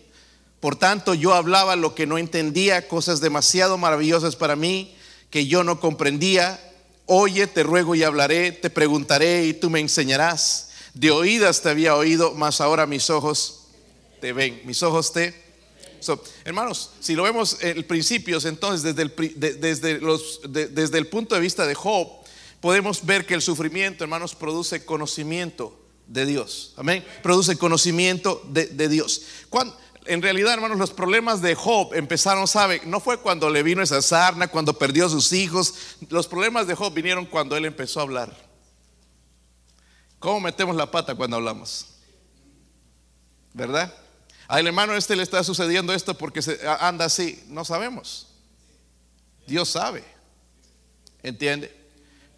Por 0.61 0.77
tanto, 0.77 1.15
yo 1.15 1.35
hablaba 1.35 1.77
lo 1.77 1.95
que 1.95 2.07
no 2.07 2.19
entendía, 2.19 2.89
cosas 2.89 3.21
demasiado 3.21 3.79
maravillosas 3.79 4.37
para 4.37 4.57
mí 4.57 4.95
que 5.31 5.47
yo 5.47 5.65
no 5.65 5.81
comprendía. 5.81 6.61
Oye, 7.07 7.47
te 7.47 7.63
ruego 7.63 7.95
y 7.95 8.03
hablaré, 8.03 8.53
te 8.53 8.71
preguntaré 8.71 9.47
y 9.47 9.55
tú 9.55 9.71
me 9.71 9.81
enseñarás. 9.81 10.71
De 10.95 11.11
oídas 11.11 11.63
te 11.63 11.71
había 11.71 11.95
oído, 11.95 12.35
mas 12.35 12.61
ahora 12.61 12.87
mis 12.87 13.09
ojos 13.11 13.67
te 14.21 14.33
ven. 14.33 14.61
Mis 14.65 14.83
ojos 14.83 15.13
te... 15.13 15.35
hermanos, 16.45 16.91
si 17.01 17.15
lo 17.15 17.23
vemos 17.23 17.59
en 17.61 17.85
principios, 17.85 18.45
entonces 18.45 18.83
desde 18.83 19.03
el, 19.03 19.61
desde, 19.61 20.01
los, 20.01 20.41
desde 20.49 20.99
el 20.99 21.07
punto 21.07 21.35
de 21.35 21.41
vista 21.41 21.67
de 21.67 21.75
Job, 21.75 22.09
podemos 22.61 23.05
ver 23.05 23.27
que 23.27 23.35
el 23.35 23.43
sufrimiento, 23.43 24.05
hermanos, 24.05 24.35
produce 24.35 24.85
conocimiento 24.85 25.79
de 26.07 26.27
Dios. 26.27 26.75
Amén. 26.77 27.05
Produce 27.23 27.57
conocimiento 27.57 28.43
de, 28.49 28.89
Dios. 28.89 29.23
en 30.07 30.23
realidad, 30.23 30.55
hermanos, 30.55 30.79
los 30.79 30.91
problemas 30.91 31.43
de 31.43 31.55
Job 31.55 31.95
empezaron, 31.95 32.49
¿sabe? 32.49 32.81
No 32.85 33.01
fue 33.01 33.19
cuando 33.19 33.51
le 33.51 33.63
vino 33.63 33.83
esa 33.83 34.03
sarna, 34.03 34.49
cuando 34.49 34.73
perdió 34.73 35.07
a 35.07 35.11
sus 35.11 35.33
hijos. 35.33 35.75
Los 36.09 36.27
problemas 36.27 36.67
de 36.67 36.75
Job 36.75 36.93
vinieron 36.93 37.27
cuando 37.27 37.57
él 37.57 37.65
empezó 37.67 38.01
a 38.01 38.05
hablar. 38.05 38.49
¿Cómo 40.19 40.41
metemos 40.41 40.75
la 40.75 40.91
pata 40.91 41.15
cuando 41.15 41.37
hablamos? 41.37 41.87
¿Verdad? 43.53 43.95
Al 44.49 44.67
hermano 44.67 44.95
este 44.95 45.15
le 45.15 45.23
está 45.23 45.45
sucediendo 45.45 45.93
esto 45.93 46.15
porque 46.15 46.41
anda 46.81 47.05
así. 47.05 47.45
No 47.49 47.65
sabemos. 47.65 48.29
Dios 49.47 49.69
sabe. 49.69 50.05
¿Entiende? 51.23 51.78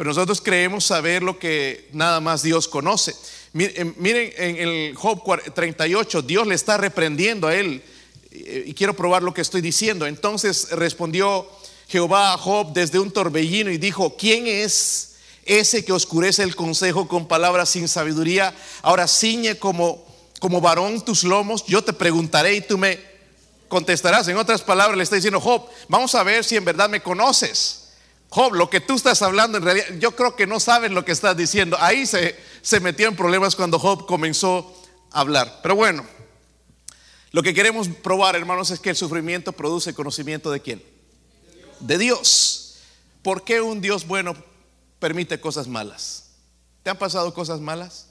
Pero 0.00 0.12
nosotros 0.12 0.40
creemos 0.40 0.86
saber 0.86 1.22
lo 1.22 1.38
que 1.38 1.90
nada 1.92 2.20
más 2.20 2.42
Dios 2.42 2.68
conoce. 2.68 3.14
Miren, 3.52 3.94
miren 3.98 4.32
en 4.38 4.56
el 4.56 4.94
Job 4.96 5.22
38, 5.54 6.22
Dios 6.22 6.46
le 6.46 6.54
está 6.54 6.78
reprendiendo 6.78 7.48
a 7.48 7.54
él. 7.54 7.82
Y 8.30 8.72
quiero 8.72 8.96
probar 8.96 9.22
lo 9.22 9.34
que 9.34 9.42
estoy 9.42 9.60
diciendo. 9.60 10.06
Entonces 10.06 10.70
respondió 10.70 11.46
Jehová 11.86 12.32
a 12.32 12.38
Job 12.38 12.72
desde 12.72 12.98
un 12.98 13.10
torbellino 13.10 13.70
y 13.70 13.76
dijo, 13.76 14.16
¿quién 14.16 14.46
es 14.46 15.16
ese 15.44 15.84
que 15.84 15.92
oscurece 15.92 16.44
el 16.44 16.56
consejo 16.56 17.06
con 17.06 17.28
palabras 17.28 17.68
sin 17.68 17.86
sabiduría? 17.86 18.54
Ahora 18.80 19.06
ciñe 19.06 19.58
como, 19.58 20.02
como 20.38 20.62
varón 20.62 21.04
tus 21.04 21.24
lomos. 21.24 21.62
Yo 21.66 21.84
te 21.84 21.92
preguntaré 21.92 22.54
y 22.54 22.62
tú 22.62 22.78
me 22.78 22.98
contestarás. 23.68 24.26
En 24.28 24.38
otras 24.38 24.62
palabras, 24.62 24.96
le 24.96 25.02
está 25.02 25.16
diciendo, 25.16 25.42
Job, 25.42 25.66
vamos 25.88 26.14
a 26.14 26.22
ver 26.22 26.42
si 26.42 26.56
en 26.56 26.64
verdad 26.64 26.88
me 26.88 27.02
conoces. 27.02 27.79
Job, 28.30 28.54
lo 28.54 28.70
que 28.70 28.80
tú 28.80 28.94
estás 28.94 29.22
hablando 29.22 29.58
en 29.58 29.64
realidad, 29.64 29.86
yo 29.98 30.14
creo 30.14 30.36
que 30.36 30.46
no 30.46 30.60
sabes 30.60 30.92
lo 30.92 31.04
que 31.04 31.10
estás 31.10 31.36
diciendo. 31.36 31.76
Ahí 31.80 32.06
se, 32.06 32.38
se 32.62 32.78
metió 32.78 33.08
en 33.08 33.16
problemas 33.16 33.56
cuando 33.56 33.78
Job 33.80 34.06
comenzó 34.06 34.72
a 35.10 35.20
hablar. 35.20 35.58
Pero 35.62 35.74
bueno, 35.74 36.06
lo 37.32 37.42
que 37.42 37.54
queremos 37.54 37.88
probar, 37.88 38.36
hermanos, 38.36 38.70
es 38.70 38.78
que 38.78 38.90
el 38.90 38.96
sufrimiento 38.96 39.50
produce 39.52 39.94
conocimiento 39.94 40.52
de 40.52 40.60
quién? 40.60 40.82
De 41.80 41.98
Dios. 41.98 42.76
¿Por 43.22 43.42
qué 43.42 43.60
un 43.60 43.80
Dios 43.80 44.06
bueno 44.06 44.36
permite 45.00 45.40
cosas 45.40 45.66
malas? 45.66 46.30
¿Te 46.84 46.90
han 46.90 46.98
pasado 46.98 47.34
cosas 47.34 47.60
malas? 47.60 48.10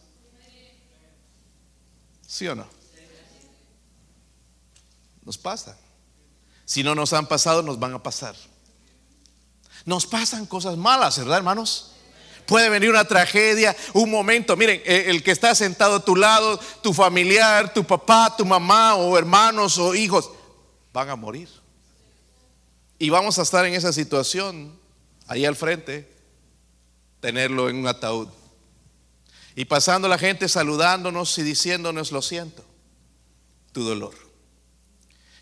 ¿Sí 2.27 2.45
o 2.47 2.55
no? 2.55 2.67
Nos 5.23 5.37
pasa. 5.37 5.77
Si 6.65 6.83
no 6.83 6.93
nos 6.93 7.13
han 7.13 7.27
pasado, 7.27 7.63
nos 7.63 7.79
van 7.79 7.93
a 7.93 8.03
pasar. 8.03 8.35
Nos 9.89 10.05
pasan 10.05 10.45
cosas 10.45 10.77
malas, 10.77 11.17
¿verdad, 11.17 11.37
hermanos? 11.37 11.93
Puede 12.45 12.69
venir 12.69 12.91
una 12.91 13.05
tragedia, 13.05 13.75
un 13.93 14.11
momento. 14.11 14.55
Miren, 14.55 14.83
eh, 14.85 15.05
el 15.07 15.23
que 15.23 15.31
está 15.31 15.55
sentado 15.55 15.95
a 15.95 16.05
tu 16.05 16.15
lado, 16.15 16.59
tu 16.83 16.93
familiar, 16.93 17.73
tu 17.73 17.83
papá, 17.83 18.35
tu 18.37 18.45
mamá 18.45 18.97
o 18.97 19.17
hermanos 19.17 19.79
o 19.79 19.95
hijos, 19.95 20.29
van 20.93 21.09
a 21.09 21.15
morir. 21.15 21.49
Y 22.99 23.09
vamos 23.09 23.39
a 23.39 23.41
estar 23.41 23.65
en 23.65 23.73
esa 23.73 23.91
situación, 23.91 24.79
ahí 25.25 25.43
al 25.43 25.55
frente, 25.55 26.07
tenerlo 27.19 27.67
en 27.67 27.77
un 27.77 27.87
ataúd. 27.87 28.27
Y 29.55 29.65
pasando 29.65 30.07
la 30.07 30.19
gente 30.19 30.47
saludándonos 30.49 31.35
y 31.39 31.41
diciéndonos, 31.41 32.11
lo 32.11 32.21
siento, 32.21 32.63
tu 33.71 33.83
dolor. 33.83 34.13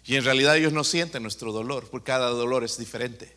Y 0.05 0.15
en 0.15 0.23
realidad 0.23 0.55
ellos 0.55 0.71
no 0.71 0.85
sienten 0.85 1.21
nuestro 1.21 1.51
dolor, 1.51 1.89
porque 1.89 2.05
cada 2.05 2.29
dolor 2.29 2.63
es 2.63 2.77
diferente. 2.77 3.36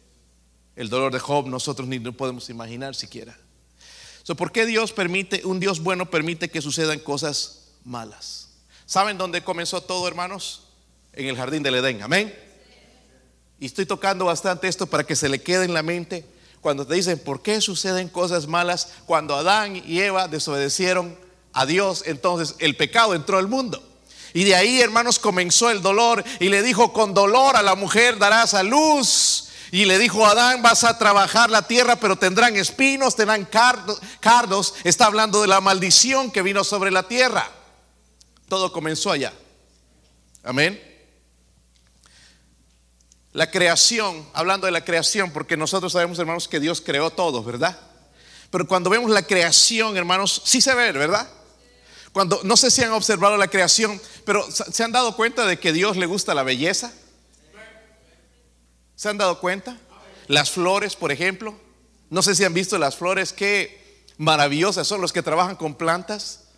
El 0.80 0.88
dolor 0.88 1.12
de 1.12 1.18
Job 1.18 1.46
nosotros 1.46 1.86
ni 1.86 1.98
no 1.98 2.14
podemos 2.14 2.48
imaginar 2.48 2.94
siquiera. 2.94 3.36
¿Por 4.34 4.50
qué 4.50 4.64
Dios 4.64 4.92
permite, 4.92 5.44
un 5.44 5.60
Dios 5.60 5.80
bueno 5.80 6.08
permite 6.08 6.48
que 6.48 6.62
sucedan 6.62 7.00
cosas 7.00 7.72
malas? 7.84 8.48
¿Saben 8.86 9.18
dónde 9.18 9.44
comenzó 9.44 9.82
todo, 9.82 10.08
hermanos? 10.08 10.68
En 11.12 11.26
el 11.26 11.36
jardín 11.36 11.62
del 11.62 11.74
Edén. 11.74 12.00
Amén. 12.00 12.34
Y 13.58 13.66
estoy 13.66 13.84
tocando 13.84 14.24
bastante 14.24 14.68
esto 14.68 14.86
para 14.86 15.04
que 15.04 15.16
se 15.16 15.28
le 15.28 15.42
quede 15.42 15.66
en 15.66 15.74
la 15.74 15.82
mente 15.82 16.24
cuando 16.62 16.86
te 16.86 16.94
dicen, 16.94 17.18
¿por 17.18 17.42
qué 17.42 17.60
suceden 17.60 18.08
cosas 18.08 18.46
malas? 18.46 18.94
Cuando 19.04 19.34
Adán 19.34 19.76
y 19.76 20.00
Eva 20.00 20.28
desobedecieron 20.28 21.14
a 21.52 21.66
Dios, 21.66 22.04
entonces 22.06 22.56
el 22.58 22.74
pecado 22.74 23.14
entró 23.14 23.36
al 23.36 23.48
mundo. 23.48 23.86
Y 24.32 24.44
de 24.44 24.54
ahí, 24.54 24.80
hermanos, 24.80 25.18
comenzó 25.18 25.68
el 25.68 25.82
dolor 25.82 26.24
y 26.38 26.48
le 26.48 26.62
dijo, 26.62 26.94
con 26.94 27.12
dolor 27.12 27.56
a 27.56 27.62
la 27.62 27.74
mujer 27.74 28.16
darás 28.16 28.54
a 28.54 28.62
luz 28.62 29.39
y 29.72 29.84
le 29.84 29.98
dijo 29.98 30.26
a 30.26 30.32
Adán, 30.32 30.62
vas 30.62 30.84
a 30.84 30.98
trabajar 30.98 31.50
la 31.50 31.66
tierra, 31.66 31.96
pero 31.96 32.16
tendrán 32.16 32.56
espinos, 32.56 33.14
tendrán 33.14 33.44
cardos. 33.44 34.74
Está 34.82 35.06
hablando 35.06 35.42
de 35.42 35.48
la 35.48 35.60
maldición 35.60 36.30
que 36.30 36.42
vino 36.42 36.64
sobre 36.64 36.90
la 36.90 37.04
tierra. 37.04 37.48
Todo 38.48 38.72
comenzó 38.72 39.12
allá. 39.12 39.32
Amén. 40.42 40.82
La 43.32 43.48
creación, 43.48 44.26
hablando 44.32 44.66
de 44.66 44.72
la 44.72 44.84
creación, 44.84 45.30
porque 45.30 45.56
nosotros 45.56 45.92
sabemos, 45.92 46.18
hermanos, 46.18 46.48
que 46.48 46.58
Dios 46.58 46.80
creó 46.80 47.10
todo, 47.10 47.44
¿verdad? 47.44 47.78
Pero 48.50 48.66
cuando 48.66 48.90
vemos 48.90 49.10
la 49.10 49.22
creación, 49.22 49.96
hermanos, 49.96 50.42
sí 50.44 50.60
se 50.60 50.74
ve, 50.74 50.90
¿verdad? 50.90 51.30
Cuando 52.12 52.40
no 52.42 52.56
sé 52.56 52.72
si 52.72 52.82
han 52.82 52.90
observado 52.90 53.36
la 53.36 53.46
creación, 53.46 54.00
pero 54.24 54.44
se 54.50 54.82
han 54.82 54.90
dado 54.90 55.14
cuenta 55.14 55.46
de 55.46 55.60
que 55.60 55.72
Dios 55.72 55.96
le 55.96 56.06
gusta 56.06 56.34
la 56.34 56.42
belleza. 56.42 56.92
¿Se 59.00 59.08
han 59.08 59.16
dado 59.16 59.40
cuenta? 59.40 59.78
Las 60.26 60.50
flores, 60.50 60.94
por 60.94 61.10
ejemplo. 61.10 61.58
No 62.10 62.20
sé 62.20 62.34
si 62.34 62.44
han 62.44 62.52
visto 62.52 62.76
las 62.76 62.96
flores, 62.96 63.32
qué 63.32 64.04
maravillosas 64.18 64.86
son 64.86 65.00
los 65.00 65.10
que 65.10 65.22
trabajan 65.22 65.56
con 65.56 65.74
plantas. 65.74 66.48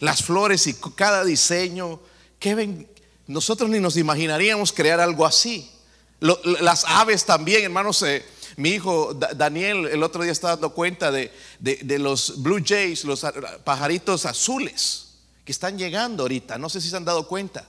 Las 0.00 0.24
flores 0.24 0.66
y 0.66 0.74
cada 0.74 1.24
diseño. 1.24 2.00
Que 2.40 2.56
ven, 2.56 2.88
nosotros 3.28 3.70
ni 3.70 3.78
nos 3.78 3.96
imaginaríamos 3.96 4.72
crear 4.72 4.98
algo 4.98 5.24
así. 5.24 5.70
las 6.18 6.84
aves 6.84 7.24
también, 7.24 7.62
hermanos. 7.62 8.02
Eh, 8.02 8.26
mi 8.56 8.70
hijo 8.70 9.14
Daniel 9.14 9.86
el 9.86 10.02
otro 10.02 10.24
día 10.24 10.32
estaba 10.32 10.54
dando 10.54 10.74
cuenta 10.74 11.12
de, 11.12 11.32
de, 11.60 11.98
los 12.00 12.42
blue 12.42 12.60
jays, 12.60 13.04
los 13.04 13.24
pajaritos 13.62 14.26
azules 14.26 15.10
que 15.44 15.52
están 15.52 15.78
llegando 15.78 16.24
ahorita. 16.24 16.58
No 16.58 16.68
sé 16.70 16.80
si 16.80 16.90
se 16.90 16.96
han 16.96 17.04
dado 17.04 17.28
cuenta. 17.28 17.68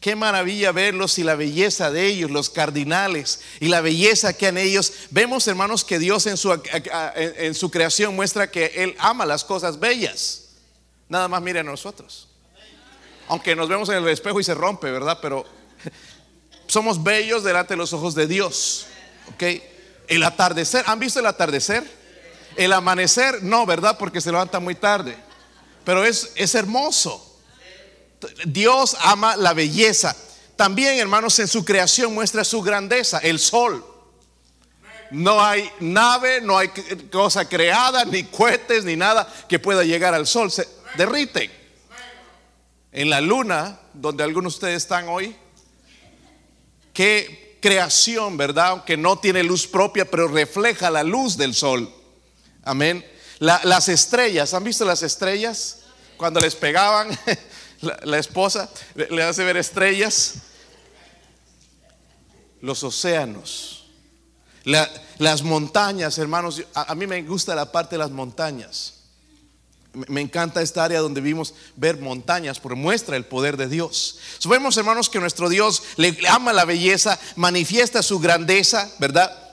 Qué 0.00 0.14
maravilla 0.14 0.70
verlos 0.70 1.18
y 1.18 1.24
la 1.24 1.34
belleza 1.34 1.90
de 1.90 2.06
ellos, 2.06 2.30
los 2.30 2.50
cardinales 2.50 3.40
y 3.58 3.66
la 3.66 3.80
belleza 3.80 4.32
que 4.32 4.46
han 4.46 4.56
ellos. 4.56 4.92
Vemos, 5.10 5.48
hermanos, 5.48 5.84
que 5.84 5.98
Dios 5.98 6.26
en 6.26 6.36
su, 6.36 6.56
en 7.16 7.54
su 7.54 7.70
creación 7.70 8.14
muestra 8.14 8.50
que 8.50 8.66
Él 8.76 8.94
ama 8.98 9.26
las 9.26 9.42
cosas 9.42 9.80
bellas. 9.80 10.50
Nada 11.08 11.26
más 11.26 11.42
mire 11.42 11.60
a 11.60 11.64
nosotros. 11.64 12.28
Aunque 13.26 13.56
nos 13.56 13.68
vemos 13.68 13.88
en 13.88 13.96
el 13.96 14.08
espejo 14.08 14.38
y 14.38 14.44
se 14.44 14.54
rompe, 14.54 14.90
¿verdad? 14.90 15.18
Pero 15.20 15.44
somos 16.68 17.02
bellos 17.02 17.42
delante 17.42 17.74
de 17.74 17.78
los 17.78 17.92
ojos 17.92 18.14
de 18.14 18.28
Dios. 18.28 18.86
¿Ok? 19.34 19.42
El 20.06 20.22
atardecer, 20.22 20.84
¿han 20.86 21.00
visto 21.00 21.18
el 21.18 21.26
atardecer? 21.26 21.84
El 22.56 22.72
amanecer, 22.72 23.42
no, 23.42 23.66
¿verdad? 23.66 23.98
Porque 23.98 24.20
se 24.20 24.30
levanta 24.30 24.60
muy 24.60 24.76
tarde. 24.76 25.16
Pero 25.84 26.04
es, 26.04 26.30
es 26.36 26.54
hermoso. 26.54 27.27
Dios 28.44 28.96
ama 29.00 29.36
la 29.36 29.54
belleza. 29.54 30.16
También, 30.56 30.98
hermanos, 30.98 31.38
en 31.38 31.48
su 31.48 31.64
creación 31.64 32.14
muestra 32.14 32.44
su 32.44 32.62
grandeza, 32.62 33.18
el 33.18 33.38
sol. 33.38 33.84
No 35.10 35.42
hay 35.42 35.70
nave, 35.80 36.40
no 36.40 36.58
hay 36.58 36.68
cosa 37.10 37.48
creada, 37.48 38.04
ni 38.04 38.24
cohetes, 38.24 38.84
ni 38.84 38.96
nada 38.96 39.32
que 39.48 39.58
pueda 39.58 39.84
llegar 39.84 40.14
al 40.14 40.26
sol. 40.26 40.50
Se 40.50 40.68
derriten. 40.96 41.50
En 42.90 43.10
la 43.10 43.20
luna, 43.20 43.78
donde 43.94 44.24
algunos 44.24 44.54
de 44.54 44.56
ustedes 44.56 44.82
están 44.82 45.08
hoy, 45.08 45.36
qué 46.92 47.58
creación, 47.60 48.36
¿verdad? 48.36 48.68
Aunque 48.68 48.96
no 48.96 49.18
tiene 49.18 49.42
luz 49.42 49.66
propia, 49.66 50.10
pero 50.10 50.28
refleja 50.28 50.90
la 50.90 51.04
luz 51.04 51.36
del 51.36 51.54
sol. 51.54 51.92
Amén. 52.64 53.06
las 53.38 53.88
estrellas, 53.88 54.52
¿han 54.52 54.64
visto 54.64 54.84
las 54.84 55.02
estrellas? 55.02 55.84
Cuando 56.16 56.40
les 56.40 56.56
pegaban 56.56 57.16
la, 57.80 58.18
esposa 58.18 58.68
le 58.94 59.22
hace 59.22 59.44
ver 59.44 59.56
estrellas, 59.56 60.34
los 62.60 62.82
océanos, 62.82 63.86
las 64.64 65.42
montañas, 65.42 66.18
hermanos. 66.18 66.62
A, 66.74 66.94
mí 66.94 67.06
me 67.06 67.22
gusta 67.22 67.54
la 67.54 67.70
parte 67.70 67.94
de 67.94 67.98
las 67.98 68.10
montañas. 68.10 68.94
Me 69.92 70.20
encanta 70.20 70.60
esta 70.60 70.84
área 70.84 71.00
donde 71.00 71.20
vimos 71.20 71.54
ver 71.76 71.98
montañas, 71.98 72.60
porque 72.60 72.76
muestra 72.76 73.16
el 73.16 73.24
poder 73.24 73.56
de 73.56 73.68
Dios. 73.68 74.18
Sabemos, 74.38 74.76
hermanos, 74.76 75.08
que 75.08 75.18
nuestro 75.18 75.48
Dios 75.48 75.82
le 75.96 76.16
ama 76.28 76.52
la 76.52 76.64
belleza, 76.64 77.18
manifiesta 77.36 78.02
su 78.02 78.18
grandeza, 78.18 78.90
¿verdad? 78.98 79.47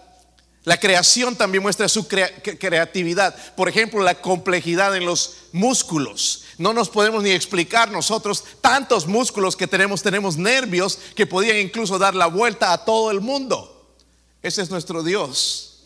La 0.65 0.79
creación 0.79 1.35
también 1.35 1.61
muestra 1.61 1.87
su 1.87 2.07
creatividad. 2.07 3.35
Por 3.55 3.69
ejemplo, 3.69 4.01
la 4.01 4.19
complejidad 4.19 4.95
en 4.95 5.05
los 5.05 5.35
músculos. 5.51 6.43
No 6.57 6.73
nos 6.73 6.89
podemos 6.89 7.21
ni 7.21 7.29
explicar 7.29 7.91
nosotros 7.91 8.43
tantos 8.61 9.05
músculos 9.05 9.55
que 9.55 9.67
tenemos. 9.67 10.01
Tenemos 10.01 10.37
nervios 10.37 10.97
que 11.15 11.27
podían 11.27 11.57
incluso 11.57 11.99
dar 11.99 12.15
la 12.15 12.25
vuelta 12.25 12.73
a 12.73 12.83
todo 12.83 13.11
el 13.11 13.21
mundo. 13.21 13.95
Ese 14.41 14.63
es 14.63 14.71
nuestro 14.71 15.03
Dios. 15.03 15.83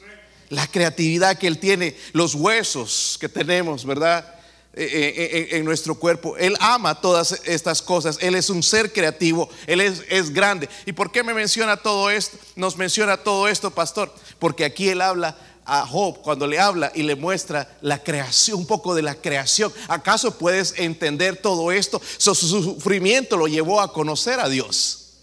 La 0.48 0.66
creatividad 0.66 1.38
que 1.38 1.48
Él 1.48 1.60
tiene, 1.60 1.98
los 2.14 2.34
huesos 2.34 3.18
que 3.20 3.28
tenemos, 3.28 3.86
¿verdad? 3.86 4.39
Eh, 4.82 4.86
eh, 4.86 5.48
eh, 5.52 5.58
en, 5.58 5.66
nuestro 5.66 5.94
cuerpo. 5.96 6.38
Él 6.38 6.56
ama 6.62 7.02
todas 7.02 7.42
estas 7.44 7.82
cosas. 7.82 8.18
Él 8.22 8.34
es 8.34 8.50
un 8.50 8.64
ser 8.64 8.94
creativo. 8.94 9.50
Él 9.68 9.82
es, 9.82 10.04
es, 10.08 10.32
grande. 10.32 10.70
¿Y 10.86 10.94
por 10.94 11.12
qué 11.12 11.22
me 11.22 11.34
menciona 11.34 11.76
todo 11.76 12.10
esto? 12.10 12.38
Nos 12.56 12.78
menciona 12.78 13.18
todo 13.18 13.50
esto, 13.50 13.72
pastor. 13.72 14.10
Porque 14.40 14.64
aquí 14.64 14.88
Él 14.88 15.02
habla 15.02 15.36
a 15.66 15.86
Job 15.86 16.22
cuando 16.22 16.48
le 16.48 16.60
habla 16.60 16.94
y 16.96 17.04
le 17.04 17.18
muestra 17.18 17.78
la 17.82 18.02
creación, 18.02 18.60
un 18.60 18.66
poco 18.66 18.96
de 18.96 19.02
la 19.02 19.16
creación. 19.16 19.74
¿Acaso 19.90 20.38
puedes 20.38 20.74
entender 20.78 21.36
todo 21.36 21.74
esto? 21.74 22.02
su 22.18 22.34
sufrimiento 22.34 23.36
lo 23.36 23.50
llevó 23.50 23.82
a 23.82 23.92
conocer 23.92 24.40
a 24.40 24.48
Dios. 24.48 25.18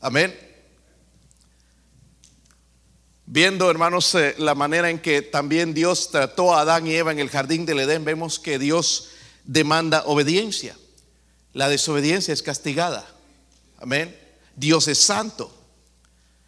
Amén. 0.00 0.47
Viendo, 3.30 3.70
hermanos, 3.70 4.14
eh, 4.14 4.34
la 4.38 4.54
manera 4.54 4.88
en 4.88 4.98
que 4.98 5.20
también 5.20 5.74
Dios 5.74 6.10
trató 6.10 6.54
a 6.54 6.62
Adán 6.62 6.86
y 6.86 6.94
Eva 6.94 7.12
en 7.12 7.18
el 7.18 7.28
jardín 7.28 7.66
del 7.66 7.80
Edén, 7.80 8.02
vemos 8.02 8.38
que 8.38 8.58
Dios 8.58 9.10
demanda 9.44 10.02
obediencia. 10.06 10.74
La 11.52 11.68
desobediencia 11.68 12.32
es 12.32 12.42
castigada. 12.42 13.06
Amén. 13.76 14.18
Dios 14.56 14.88
es 14.88 14.96
santo. 14.96 15.54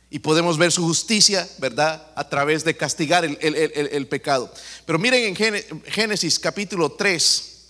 Y 0.09 0.21
podemos 0.21 0.57
ver 0.57 0.73
su 0.73 0.83
justicia, 0.83 1.47
¿verdad? 1.59 2.13
A 2.17 2.31
través 2.31 2.65
de 2.65 2.75
castigar 2.75 3.27
el, 3.27 4.07
pecado. 4.07 4.51
Pero 4.87 4.99
miren 4.99 5.37
en 5.37 5.83
Génesis 5.85 6.39
capítulo 6.39 6.93
3, 6.93 7.67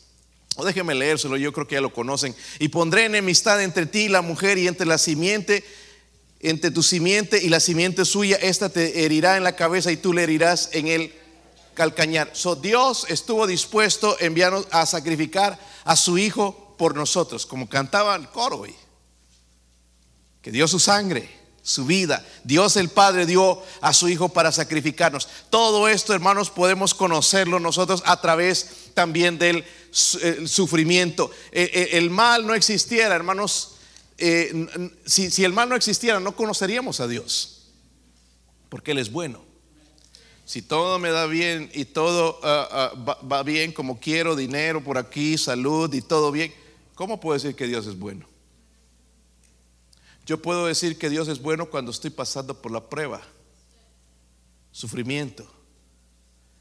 o 0.54 0.64
déjenme 0.64 0.94
leérselo, 0.94 1.36
yo 1.36 1.52
creo 1.52 1.66
que 1.66 1.74
ya 1.74 1.80
lo 1.80 1.92
conocen. 1.92 2.32
Y 2.60 2.68
pondré 2.68 3.06
enemistad 3.06 3.60
entre 3.60 3.86
ti 3.86 4.02
y 4.02 4.08
la 4.08 4.22
mujer 4.22 4.56
y 4.56 4.68
entre 4.68 4.86
la 4.86 4.98
simiente, 4.98 5.64
entre 6.40 6.70
tu 6.70 6.82
simiente 6.82 7.42
y 7.42 7.48
la 7.48 7.60
simiente 7.60 8.04
suya. 8.04 8.36
Esta 8.36 8.68
te 8.68 9.04
herirá 9.04 9.36
en 9.36 9.44
la 9.44 9.56
cabeza 9.56 9.92
y 9.92 9.96
tú 9.96 10.12
le 10.12 10.22
herirás 10.22 10.70
en 10.72 10.88
el 10.88 11.14
calcañar. 11.74 12.30
So, 12.32 12.56
Dios 12.56 13.06
estuvo 13.08 13.46
dispuesto 13.46 14.16
a 14.20 14.24
enviarnos 14.24 14.66
a 14.70 14.86
sacrificar 14.86 15.58
a 15.84 15.96
su 15.96 16.18
hijo 16.18 16.74
por 16.78 16.96
nosotros, 16.96 17.46
como 17.46 17.68
cantaba 17.68 18.16
el 18.16 18.28
coro 18.28 18.60
hoy. 18.60 18.74
Que 20.42 20.50
dio 20.50 20.66
su 20.66 20.78
sangre 20.78 21.40
su 21.62 21.84
vida. 21.84 22.24
Dios 22.44 22.76
el 22.76 22.88
Padre 22.88 23.26
dio 23.26 23.62
a 23.80 23.92
su 23.92 24.08
Hijo 24.08 24.28
para 24.30 24.52
sacrificarnos. 24.52 25.28
Todo 25.50 25.88
esto, 25.88 26.14
hermanos, 26.14 26.50
podemos 26.50 26.94
conocerlo 26.94 27.60
nosotros 27.60 28.02
a 28.06 28.20
través 28.20 28.90
también 28.94 29.38
del 29.38 29.64
sufrimiento. 29.90 31.30
Eh, 31.52 31.70
eh, 31.72 31.88
el 31.92 32.10
mal 32.10 32.46
no 32.46 32.54
existiera, 32.54 33.14
hermanos. 33.14 33.76
Eh, 34.22 34.90
si, 35.06 35.44
el 35.44 35.54
mal 35.54 35.70
no 35.70 35.74
existiera, 35.74 36.20
no 36.20 36.36
conoceríamos 36.36 37.00
a 37.00 37.08
Dios. 37.08 37.62
Porque 38.68 38.92
Él 38.92 38.98
es 38.98 39.10
bueno. 39.10 39.42
Si 40.44 40.60
todo 40.60 40.98
me 40.98 41.10
da 41.10 41.26
bien 41.26 41.70
y 41.72 41.86
todo 41.86 42.38
ah, 42.42 42.68
ah, 42.70 43.22
va 43.24 43.42
bien 43.42 43.72
como 43.72 43.98
quiero, 43.98 44.36
dinero 44.36 44.84
por 44.84 44.98
aquí, 44.98 45.38
salud 45.38 45.92
y 45.94 46.02
todo 46.02 46.30
bien, 46.32 46.52
¿cómo 46.94 47.18
puedo 47.20 47.34
decir 47.34 47.56
que 47.56 47.66
Dios 47.66 47.86
es 47.86 47.98
bueno? 47.98 48.26
Yo 50.26 50.42
puedo 50.42 50.66
decir 50.66 50.98
que 50.98 51.08
Dios 51.08 51.28
es 51.28 51.40
bueno 51.40 51.70
cuando 51.70 51.90
estoy 51.90 52.10
pasando 52.10 52.60
por 52.60 52.72
la 52.72 52.88
prueba, 52.88 53.22
sufrimiento. 54.70 55.50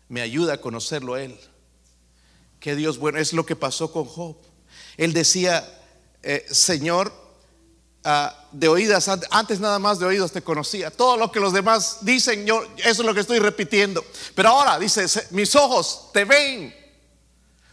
Me 0.08 0.22
ayuda 0.22 0.54
a 0.54 0.62
conocerlo 0.62 1.18
Él. 1.18 1.38
Que 2.60 2.76
Dios 2.76 3.00
bueno, 3.00 3.20
es 3.20 3.34
lo 3.34 3.46
que 3.46 3.56
pasó 3.56 3.92
con 3.92 4.06
Job. 4.06 4.38
Él 4.98 5.14
decía, 5.14 5.68
eh, 6.24 6.46
Señor, 6.50 7.29
ah, 8.04 8.36
de 8.52 8.68
oídas, 8.68 9.10
antes 9.30 9.60
nada 9.60 9.80
más 9.80 10.00
de 10.00 10.06
oídos 10.06 10.32
te 10.32 10.42
conocía. 10.42 10.92
Todo 10.92 11.18
lo 11.18 11.32
que 11.32 11.40
los 11.40 11.54
demás 11.54 12.00
dicen, 12.02 12.46
yo, 12.46 12.64
eso 12.78 12.90
es 12.90 13.00
lo 13.00 13.14
que 13.14 13.22
estoy 13.22 13.40
repitiendo. 13.40 14.04
Pero 14.36 14.50
ahora 14.50 14.80
dice, 14.80 15.06
mis 15.32 15.56
ojos 15.56 16.10
te 16.14 16.26
ven. 16.26 16.76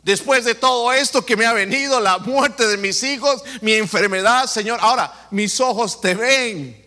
Después 0.02 0.44
de 0.44 0.54
todo 0.54 0.92
esto 0.92 1.26
que 1.26 1.36
me 1.36 1.46
ha 1.46 1.52
venido, 1.52 1.98
la 1.98 2.18
muerte 2.18 2.68
de 2.68 2.76
mis 2.76 3.02
hijos, 3.02 3.42
mi 3.60 3.72
enfermedad, 3.72 4.46
Señor, 4.46 4.78
ahora 4.80 5.28
mis 5.32 5.58
ojos 5.58 6.00
te 6.00 6.14
ven. 6.14 6.86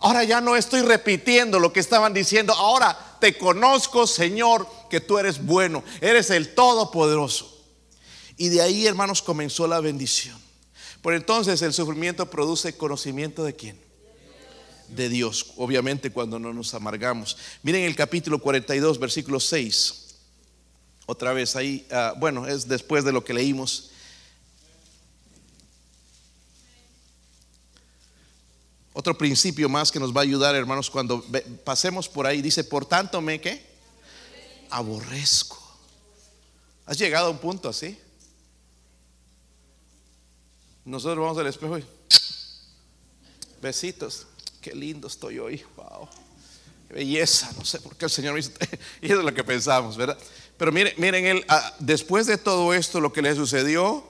Ahora 0.00 0.24
ya 0.24 0.40
no 0.40 0.56
estoy 0.56 0.82
repitiendo 0.82 1.60
lo 1.60 1.72
que 1.72 1.80
estaban 1.80 2.12
diciendo. 2.12 2.52
Ahora 2.52 3.16
te 3.20 3.38
conozco, 3.38 4.06
Señor, 4.06 4.66
que 4.90 5.00
tú 5.00 5.16
eres 5.16 5.42
bueno. 5.42 5.82
Eres 6.00 6.28
el 6.30 6.54
Todopoderoso. 6.54 7.56
Y 8.36 8.48
de 8.48 8.60
ahí, 8.60 8.86
hermanos, 8.86 9.22
comenzó 9.22 9.66
la 9.66 9.80
bendición. 9.80 10.38
Por 11.02 11.14
entonces 11.14 11.60
el 11.62 11.72
sufrimiento 11.72 12.30
produce 12.30 12.76
conocimiento 12.76 13.42
de 13.42 13.54
quién? 13.54 13.78
De 14.88 15.08
Dios. 15.08 15.52
Obviamente 15.56 16.12
cuando 16.12 16.38
no 16.38 16.54
nos 16.54 16.72
amargamos. 16.74 17.36
Miren 17.64 17.82
el 17.82 17.96
capítulo 17.96 18.38
42, 18.38 19.00
versículo 19.00 19.40
6. 19.40 20.14
Otra 21.06 21.32
vez 21.32 21.56
ahí, 21.56 21.84
ah, 21.90 22.14
bueno, 22.16 22.46
es 22.46 22.68
después 22.68 23.04
de 23.04 23.12
lo 23.12 23.24
que 23.24 23.34
leímos. 23.34 23.90
Otro 28.92 29.18
principio 29.18 29.68
más 29.68 29.90
que 29.90 29.98
nos 29.98 30.14
va 30.14 30.20
a 30.20 30.24
ayudar, 30.24 30.54
hermanos, 30.54 30.88
cuando 30.88 31.24
pasemos 31.64 32.08
por 32.08 32.26
ahí, 32.26 32.42
dice, 32.42 32.62
por 32.62 32.84
tanto 32.84 33.20
me 33.20 33.40
que 33.40 33.64
aborrezco. 34.70 35.58
¿Has 36.86 36.98
llegado 36.98 37.26
a 37.26 37.30
un 37.30 37.38
punto 37.38 37.68
así? 37.68 37.98
Nosotros 40.84 41.18
vamos 41.18 41.38
al 41.38 41.46
espejo 41.46 41.78
y 41.78 41.84
besitos, 43.60 44.26
qué 44.60 44.74
lindo 44.74 45.06
estoy 45.06 45.38
hoy, 45.38 45.62
wow, 45.76 46.08
qué 46.88 46.94
belleza, 46.94 47.52
no 47.56 47.64
sé 47.64 47.78
por 47.78 47.94
qué 47.96 48.06
el 48.06 48.10
Señor 48.10 48.34
me 48.34 48.40
hizo, 48.40 48.50
y 49.00 49.06
eso 49.06 49.20
es 49.20 49.24
lo 49.24 49.32
que 49.32 49.44
pensamos, 49.44 49.96
¿verdad? 49.96 50.18
Pero 50.56 50.72
miren, 50.72 50.92
miren 50.96 51.24
él, 51.26 51.44
ah, 51.48 51.74
después 51.78 52.26
de 52.26 52.36
todo 52.36 52.74
esto, 52.74 53.00
lo 53.00 53.12
que 53.12 53.22
le 53.22 53.34
sucedió, 53.34 54.04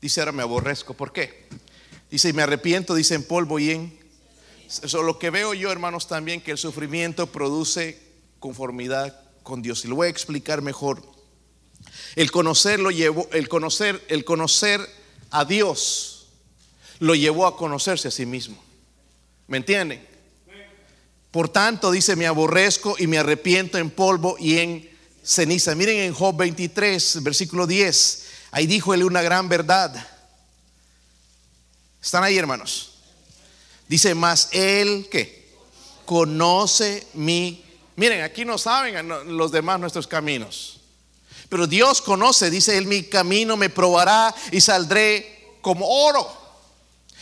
dice, 0.00 0.20
ahora 0.20 0.32
me 0.32 0.42
aborrezco. 0.42 0.94
¿Por 0.94 1.12
qué? 1.12 1.48
Dice, 2.10 2.30
y 2.30 2.32
me 2.32 2.42
arrepiento, 2.42 2.94
dice, 2.94 3.14
en 3.14 3.24
polvo 3.24 3.58
y 3.58 3.70
en... 3.70 3.98
Eso, 4.66 5.02
lo 5.02 5.18
que 5.18 5.30
veo 5.30 5.54
yo, 5.54 5.72
hermanos, 5.72 6.08
también, 6.08 6.40
que 6.40 6.52
el 6.52 6.58
sufrimiento 6.58 7.26
produce 7.26 8.00
conformidad 8.38 9.18
con 9.42 9.62
Dios. 9.62 9.84
Y 9.84 9.88
lo 9.88 9.96
voy 9.96 10.06
a 10.06 10.10
explicar 10.10 10.62
mejor. 10.62 11.02
El 12.16 12.30
conocer 12.30 12.78
lo 12.78 12.90
llevó, 12.90 13.28
el 13.32 13.48
conocer, 13.48 14.02
el 14.08 14.24
conocer 14.24 14.86
a 15.30 15.44
Dios 15.44 16.26
lo 16.98 17.14
llevó 17.14 17.46
a 17.46 17.56
conocerse 17.56 18.08
a 18.08 18.10
sí 18.10 18.26
mismo. 18.26 18.62
¿Me 19.46 19.58
entienden? 19.58 20.06
Por 21.30 21.48
tanto, 21.48 21.90
dice, 21.90 22.16
me 22.16 22.26
aborrezco 22.26 22.96
y 22.98 23.06
me 23.06 23.18
arrepiento 23.18 23.78
en 23.78 23.90
polvo 23.90 24.36
y 24.38 24.58
en 24.58 24.90
ceniza. 25.22 25.74
Miren 25.74 25.98
en 26.00 26.14
Job 26.14 26.36
23, 26.36 27.22
versículo 27.22 27.66
10. 27.66 28.26
Ahí 28.50 28.66
dijo 28.66 28.94
él 28.94 29.04
una 29.04 29.22
gran 29.22 29.48
verdad. 29.48 30.08
¿Están 32.02 32.24
ahí, 32.24 32.38
hermanos? 32.38 32.94
Dice, 33.88 34.14
más 34.14 34.48
él 34.52 35.08
que 35.10 35.48
conoce 36.04 37.06
mi... 37.14 37.64
Miren, 37.96 38.22
aquí 38.22 38.44
no 38.44 38.56
saben 38.56 39.08
los 39.36 39.52
demás 39.52 39.78
nuestros 39.80 40.06
caminos. 40.06 40.77
Pero 41.48 41.66
Dios 41.66 42.02
conoce, 42.02 42.50
dice 42.50 42.76
él, 42.76 42.86
mi 42.86 43.04
camino 43.04 43.56
me 43.56 43.70
probará 43.70 44.34
y 44.52 44.60
saldré 44.60 45.56
como 45.62 45.86
oro. 45.86 46.30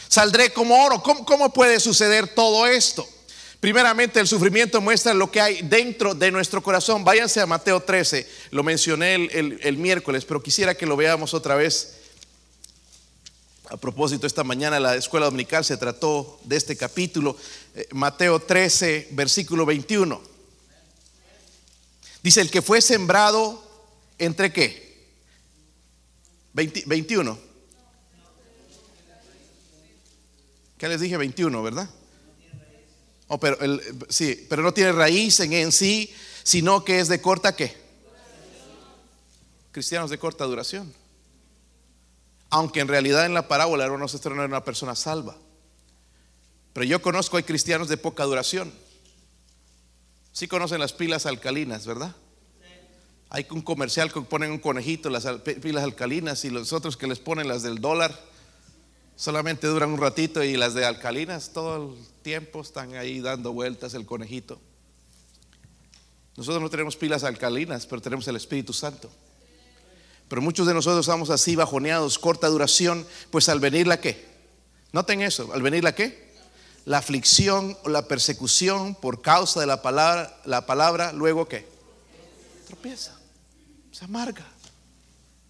Saldré 0.09 0.53
como 0.53 0.85
oro. 0.85 1.03
¿Cómo, 1.03 1.53
puede 1.53 1.79
suceder 1.79 2.29
todo 2.35 2.67
esto? 2.67 3.07
Primeramente, 3.61 4.21
el 4.21 4.27
sufrimiento 4.27 4.81
muestra 4.81 5.15
lo 5.15 5.31
que 5.31 5.41
hay 5.41 5.63
dentro 5.63 6.15
de 6.15 6.31
nuestro 6.31 6.63
corazón. 6.63 7.05
Váyanse 7.05 7.41
a 7.41 7.47
Mateo 7.47 7.81
13, 7.81 8.29
lo 8.51 8.63
mencioné 8.63 9.15
el, 9.15 9.77
miércoles, 9.79 10.25
pero 10.25 10.43
quisiera 10.43 10.75
que 10.75 10.87
lo 10.87 10.97
veamos 10.97 11.35
otra 11.35 11.55
vez. 11.55 11.95
A 13.69 13.77
propósito, 13.77 14.27
esta 14.27 14.45
mañana 14.45 14.79
la 14.79 14.95
escuela 14.95 15.27
dominical 15.27 15.65
se 15.65 15.77
trató 15.77 16.39
de 16.45 16.57
este 16.57 16.77
capítulo, 16.77 17.37
eh, 17.75 17.89
Mateo 17.91 18.39
13, 18.39 19.09
versículo 19.11 19.67
21. 19.67 20.21
Dice, 22.23 22.41
el 22.41 22.51
que 22.51 22.63
fue 22.63 22.81
sembrado 22.81 23.66
entre 24.19 24.53
qué? 24.53 24.87
21. 26.53 27.39
¿Qué 30.79 30.89
les 30.89 31.01
dije? 31.01 31.17
21, 31.17 31.63
¿verdad? 31.63 31.89
Oh, 33.29 33.39
pero 33.39 33.59
sí, 34.09 34.47
pero 34.49 34.63
no 34.63 34.73
tiene 34.73 34.93
raíz 34.93 35.41
en, 35.41 35.53
en 35.53 35.73
sí, 35.73 36.15
sino 36.43 36.85
que 36.85 37.01
es 37.01 37.09
de 37.09 37.21
corta 37.21 37.57
qué? 37.57 37.77
Cristianos 39.73 40.11
de 40.11 40.19
corta 40.19 40.45
duración. 40.45 40.95
Aunque 42.51 42.81
en 42.81 42.89
realidad 42.89 43.27
en 43.27 43.35
la 43.35 43.49
parábola 43.49 43.85
hermanos 43.85 44.15
esto 44.15 44.31
no 44.31 44.37
era 44.37 44.47
una 44.47 44.65
persona 44.65 44.95
salva. 44.95 45.37
Pero 46.73 46.85
yo 46.85 47.03
conozco 47.03 47.37
hay 47.37 47.43
cristianos 47.43 47.89
de 47.89 47.97
poca 47.97 48.25
duración. 48.25 48.73
Sí 50.33 50.47
conocen 50.47 50.79
las 50.79 50.93
pilas 50.93 51.27
alcalinas, 51.27 51.87
¿verdad? 51.87 52.15
Hay 53.31 53.47
un 53.51 53.63
comercial 53.63 54.13
que 54.13 54.21
ponen 54.21 54.51
un 54.53 54.59
conejito, 54.59 55.11
las 55.11 55.27
pilas 55.63 55.85
alcalinas, 55.85 56.45
y 56.45 56.51
los 56.51 56.73
otros 56.73 56.97
que 56.97 57.07
les 57.07 57.19
ponen 57.19 57.49
las 57.49 57.63
del 57.63 57.81
dólar 57.81 58.17
solamente 59.17 59.67
duran 59.67 59.91
un 59.91 59.99
ratito 59.99 60.45
y 60.45 60.57
las 60.57 60.75
de 60.75 60.85
alcalinas 60.85 61.51
todo 61.53 61.77
el 61.77 62.07
tiempo 62.23 62.61
están 62.61 62.95
ahí 62.95 63.21
dando 63.21 63.53
vueltas 63.53 63.95
el 63.95 64.05
conejito. 64.05 64.61
Nosotros 66.37 66.63
no 66.63 66.69
tenemos 66.69 66.97
pilas 66.97 67.25
alcalinas, 67.25 67.87
pero 67.87 68.03
tenemos 68.03 68.29
el 68.29 68.37
Espíritu 68.37 68.75
Santo. 68.75 69.11
Pero 70.29 70.43
muchos 70.43 70.67
de 70.67 70.75
nosotros 70.75 71.07
estamos 71.07 71.31
así 71.31 71.57
bajoneados, 71.57 72.19
corta 72.19 72.49
duración, 72.49 73.07
pues 73.31 73.49
al 73.49 73.59
venir 73.59 73.87
la 73.87 74.01
qué? 74.01 74.27
Noten 74.93 75.23
eso, 75.23 75.51
al 75.55 75.63
venir 75.63 75.83
la 75.83 75.95
qué? 75.95 76.35
La 76.85 76.99
aflicción 76.99 77.77
o 77.85 77.89
la 77.89 78.07
persecución 78.07 78.95
por 78.95 79.23
causa 79.23 79.61
de 79.61 79.67
la 79.67 79.81
palabra, 79.81 80.39
la 80.45 80.67
palabra, 80.67 81.13
luego 81.13 81.49
qué? 81.49 81.67
Tropieza, 82.67 83.16
se 83.97 84.05
amarga. 84.05 84.45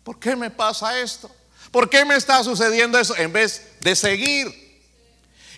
¿Por 0.05 0.21
qué 0.21 0.37
me 0.37 0.51
pasa 0.51 1.01
esto? 1.01 1.29
¿Por 1.73 1.91
qué 1.91 2.05
me 2.05 2.15
está 2.15 2.45
sucediendo 2.45 2.97
eso? 2.97 3.17
En 3.17 3.33
vez 3.33 3.73
de 3.81 3.97
seguir. 3.97 4.47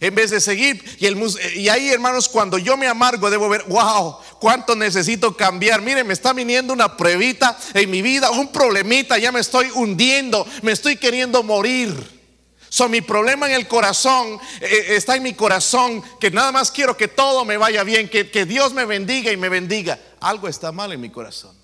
En 0.00 0.14
vez 0.14 0.30
de 0.30 0.40
seguir, 0.40 0.82
y, 0.98 1.06
el, 1.06 1.18
y 1.56 1.68
ahí 1.68 1.90
hermanos, 1.90 2.28
cuando 2.28 2.56
yo 2.56 2.76
me 2.76 2.86
amargo, 2.86 3.28
debo 3.30 3.48
ver, 3.48 3.64
wow, 3.64 4.16
cuánto 4.38 4.74
necesito 4.74 5.36
cambiar. 5.36 5.82
Miren, 5.82 6.06
me 6.06 6.14
está 6.14 6.32
viniendo 6.32 6.72
una 6.72 6.96
pruebita 6.96 7.58
en 7.74 7.90
mi 7.90 8.00
vida, 8.00 8.30
un 8.30 8.52
problemita, 8.52 9.18
ya 9.18 9.32
me 9.32 9.40
estoy 9.40 9.68
hundiendo, 9.74 10.46
me 10.62 10.72
estoy 10.72 10.96
queriendo 10.96 11.42
morir. 11.42 11.92
So, 12.70 12.88
mi 12.88 13.00
problema 13.00 13.48
en 13.48 13.54
el 13.54 13.66
corazón 13.66 14.38
eh, 14.60 14.86
está 14.90 15.16
en 15.16 15.24
mi 15.24 15.34
corazón, 15.34 16.02
que 16.20 16.30
nada 16.30 16.52
más 16.52 16.70
quiero 16.70 16.96
que 16.96 17.08
todo 17.08 17.44
me 17.44 17.56
vaya 17.56 17.82
bien, 17.82 18.08
que, 18.08 18.46
Dios 18.46 18.72
me 18.72 18.86
bendiga 18.86 19.30
y 19.32 19.36
me 19.36 19.48
bendiga. 19.48 19.98
Algo 20.20 20.48
está 20.48 20.70
mal 20.70 20.92
en 20.92 21.00
mi 21.00 21.10
corazón. 21.10 21.58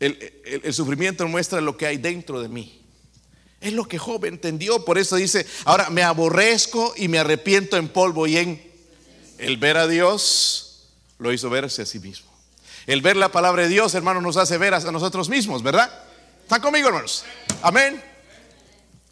El, 0.00 0.74
sufrimiento 0.74 1.28
muestra 1.28 1.60
lo 1.60 1.76
que 1.76 1.86
hay 1.86 1.98
dentro 1.98 2.40
de 2.40 2.48
mí. 2.48 2.80
Es 3.60 3.74
lo 3.74 3.84
que 3.84 3.98
Job 3.98 4.24
entendió, 4.24 4.84
por 4.84 4.96
eso 4.96 5.16
dice, 5.16 5.46
ahora 5.66 5.90
me 5.90 6.02
aborrezco 6.02 6.94
y 6.96 7.08
me 7.08 7.18
arrepiento 7.18 7.76
en 7.76 7.88
polvo 7.88 8.26
y 8.26 8.38
en 8.38 8.70
el 9.36 9.58
ver 9.58 9.76
a 9.76 9.86
Dios 9.86 10.88
lo 11.18 11.32
hizo 11.32 11.50
verse 11.50 11.82
a 11.82 11.86
sí 11.86 11.98
mismo. 11.98 12.30
El 12.86 13.02
ver 13.02 13.16
la 13.16 13.30
palabra 13.30 13.62
de 13.62 13.68
Dios, 13.68 13.94
hermanos, 13.94 14.22
nos 14.22 14.38
hace 14.38 14.56
ver 14.56 14.72
a 14.72 14.80
nosotros 14.80 15.28
mismos, 15.28 15.62
¿verdad? 15.62 15.90
¿Están 16.42 16.62
conmigo, 16.62 16.88
hermanos? 16.88 17.24
Amén. 17.60 18.02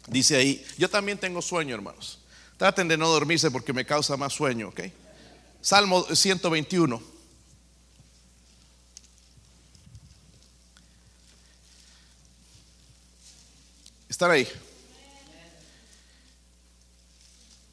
Dice 0.07 0.35
ahí, 0.35 0.65
yo 0.79 0.89
también 0.89 1.19
tengo 1.19 1.41
sueño, 1.43 1.75
hermanos. 1.75 2.19
Traten 2.57 2.87
de 2.87 2.97
no 2.97 3.07
dormirse 3.09 3.51
porque 3.51 3.71
me 3.71 3.85
causa 3.85 4.17
más 4.17 4.33
sueño, 4.33 4.69
¿ok? 4.69 4.81
Salmo 5.61 6.03
121. 6.11 7.18
¿Están 14.09 14.31
ahí? 14.31 14.47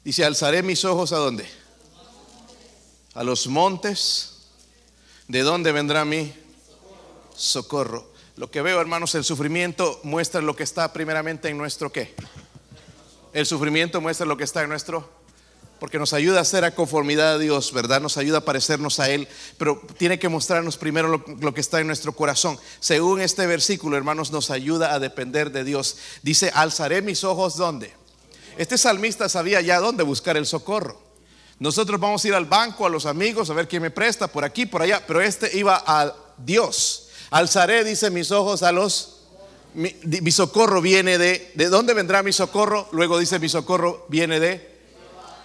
Dice, 0.03 0.23
alzaré 0.23 0.61
mis 0.61 0.85
ojos 0.85 1.11
a 1.11 1.17
dónde? 1.17 1.45
A 3.15 3.23
los 3.23 3.47
montes. 3.47 4.35
¿De 5.27 5.41
dónde 5.41 5.71
vendrá 5.71 6.05
mi 6.05 6.31
socorro? 7.35 8.13
Lo 8.35 8.51
que 8.51 8.61
veo, 8.61 8.79
hermanos, 8.79 9.15
el 9.15 9.23
sufrimiento 9.23 9.99
muestra 10.03 10.39
lo 10.41 10.55
que 10.55 10.63
está 10.63 10.93
primeramente 10.93 11.49
en 11.49 11.57
nuestro 11.57 11.91
qué. 11.91 12.13
El 13.33 13.47
sufrimiento 13.47 13.99
muestra 13.99 14.27
lo 14.27 14.37
que 14.37 14.43
está 14.43 14.61
en 14.61 14.69
nuestro, 14.69 15.09
porque 15.79 15.99
nos 15.99 16.13
ayuda 16.13 16.41
a 16.41 16.45
ser 16.45 16.65
a 16.65 16.73
conformidad 16.73 17.33
a 17.33 17.37
Dios, 17.37 17.71
¿verdad? 17.71 18.01
Nos 18.01 18.17
ayuda 18.17 18.39
a 18.39 18.45
parecernos 18.45 18.99
a 18.99 19.09
Él, 19.09 19.27
pero 19.57 19.81
tiene 19.97 20.19
que 20.19 20.29
mostrarnos 20.29 20.77
primero 20.77 21.23
lo, 21.39 21.53
que 21.53 21.61
está 21.61 21.79
en 21.79 21.87
nuestro 21.87 22.13
corazón. 22.13 22.57
Según 22.79 23.21
este 23.21 23.45
versículo, 23.47 23.97
hermanos, 23.97 24.31
nos 24.31 24.49
ayuda 24.49 24.93
a 24.93 24.99
depender 24.99 25.51
de 25.51 25.63
Dios. 25.63 25.97
Dice, 26.23 26.51
alzaré 26.53 27.01
mis 27.01 27.23
ojos 27.23 27.57
¿dónde? 27.57 27.93
Este 28.57 28.77
salmista 28.77 29.29
sabía 29.29 29.61
ya 29.61 29.79
dónde 29.79 30.03
buscar 30.03 30.35
el 30.35 30.45
socorro. 30.45 30.99
Nosotros 31.59 31.99
vamos 31.99 32.23
a 32.23 32.27
ir 32.27 32.33
al 32.33 32.45
banco, 32.45 32.85
a 32.85 32.89
los 32.89 33.05
amigos, 33.05 33.49
a 33.49 33.53
ver 33.53 33.67
quién 33.67 33.81
me 33.81 33.91
presta, 33.91 34.27
por 34.27 34.43
aquí, 34.43 34.65
por 34.65 34.81
allá, 34.81 35.03
pero 35.05 35.21
este 35.21 35.57
iba 35.57 35.83
a 35.85 36.13
Dios. 36.37 37.09
Alzaré, 37.29 37.83
dice, 37.83 38.09
mis 38.09 38.31
ojos 38.31 38.63
a 38.63 38.71
los... 38.71 39.13
Mi, 39.73 40.31
socorro 40.31 40.81
viene 40.81 41.17
de... 41.17 41.51
¿De 41.55 41.69
dónde 41.69 41.93
vendrá 41.93 42.23
mi 42.23 42.33
socorro? 42.33 42.87
Luego 42.91 43.19
dice, 43.19 43.37
mi 43.39 43.49
socorro 43.49 44.05
viene 44.09 44.39
de 44.39 44.66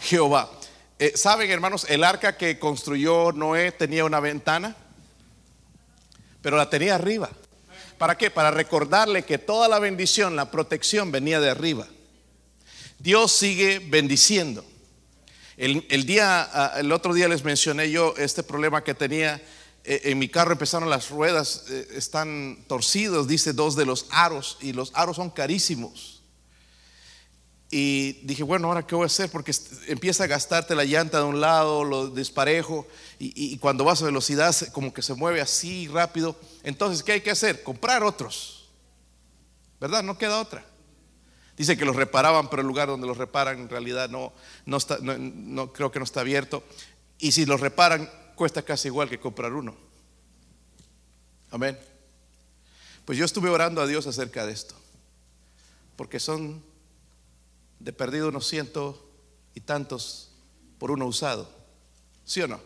Jehová. 0.02 0.50
Eh, 0.98 1.12
¿Saben, 1.14 1.50
hermanos? 1.50 1.86
El 1.88 2.04
arca 2.04 2.36
que 2.36 2.58
construyó 2.58 3.32
Noé 3.32 3.72
tenía 3.72 4.04
una 4.04 4.20
ventana, 4.20 4.76
pero 6.42 6.56
la 6.56 6.68
tenía 6.68 6.94
arriba. 6.94 7.30
¿Para 7.98 8.18
qué? 8.18 8.30
Para 8.30 8.50
recordarle 8.50 9.24
que 9.24 9.38
toda 9.38 9.68
la 9.68 9.78
bendición, 9.78 10.36
la 10.36 10.50
protección 10.50 11.12
venía 11.12 11.40
de 11.40 11.50
arriba. 11.50 11.86
Dios 12.98 13.32
sigue 13.32 13.78
bendiciendo. 13.78 14.64
El, 15.56 15.86
el, 15.90 16.06
día, 16.06 16.72
el 16.76 16.90
otro 16.92 17.14
día 17.14 17.28
les 17.28 17.44
mencioné 17.44 17.90
yo 17.90 18.14
este 18.16 18.42
problema 18.42 18.82
que 18.82 18.94
tenía 18.94 19.40
eh, 19.84 20.02
en 20.04 20.18
mi 20.18 20.28
carro 20.28 20.52
empezaron 20.52 20.88
las 20.90 21.10
ruedas, 21.10 21.64
eh, 21.68 21.88
están 21.96 22.64
torcidos, 22.68 23.26
dice 23.26 23.52
dos 23.52 23.74
de 23.74 23.84
los 23.84 24.06
aros, 24.10 24.58
y 24.60 24.72
los 24.72 24.92
aros 24.94 25.16
son 25.16 25.30
carísimos. 25.30 26.21
Y 27.74 28.20
dije, 28.24 28.42
bueno, 28.42 28.68
ahora 28.68 28.86
qué 28.86 28.94
voy 28.94 29.04
a 29.04 29.06
hacer, 29.06 29.30
porque 29.30 29.50
empieza 29.86 30.24
a 30.24 30.26
gastarte 30.26 30.74
la 30.74 30.84
llanta 30.84 31.16
de 31.16 31.24
un 31.24 31.40
lado, 31.40 31.84
lo 31.84 32.10
disparejo, 32.10 32.86
y, 33.18 33.56
cuando 33.56 33.82
vas 33.82 34.02
a 34.02 34.04
velocidad 34.04 34.54
como 34.72 34.92
que 34.92 35.00
se 35.00 35.14
mueve 35.14 35.40
así 35.40 35.88
rápido. 35.88 36.38
Entonces, 36.64 37.02
¿qué 37.02 37.12
hay 37.12 37.20
que 37.22 37.30
hacer? 37.30 37.62
Comprar 37.62 38.02
otros. 38.02 38.68
¿Verdad? 39.80 40.02
No 40.02 40.18
queda 40.18 40.38
otra. 40.38 40.66
Dice 41.56 41.78
que 41.78 41.86
los 41.86 41.96
reparaban, 41.96 42.50
pero 42.50 42.60
el 42.60 42.68
lugar 42.68 42.88
donde 42.88 43.06
los 43.06 43.16
reparan 43.16 43.58
en 43.58 43.70
realidad 43.70 44.10
no, 44.10 44.34
no, 44.66 44.76
está, 44.76 44.98
no 45.00 45.72
creo 45.72 45.90
que 45.90 45.98
no 45.98 46.04
está 46.04 46.20
abierto. 46.20 46.62
Y 47.18 47.32
si 47.32 47.46
los 47.46 47.58
reparan, 47.58 48.10
cuesta 48.34 48.60
casi 48.60 48.88
igual 48.88 49.08
que 49.08 49.18
comprar 49.18 49.54
uno. 49.54 49.74
Amén. 51.50 51.78
Pues 53.06 53.16
yo 53.16 53.24
estuve 53.24 53.48
orando 53.48 53.80
a 53.80 53.86
Dios 53.86 54.06
acerca 54.06 54.44
de 54.44 54.52
esto, 54.52 54.74
porque 55.96 56.20
son 56.20 56.62
de 57.82 57.92
perdido 57.92 58.28
unos 58.28 58.46
ciento 58.46 59.08
y 59.54 59.60
tantos 59.60 60.30
por 60.78 60.90
uno 60.90 61.06
usado. 61.06 61.48
¿Sí 62.24 62.40
o 62.40 62.48
no? 62.48 62.60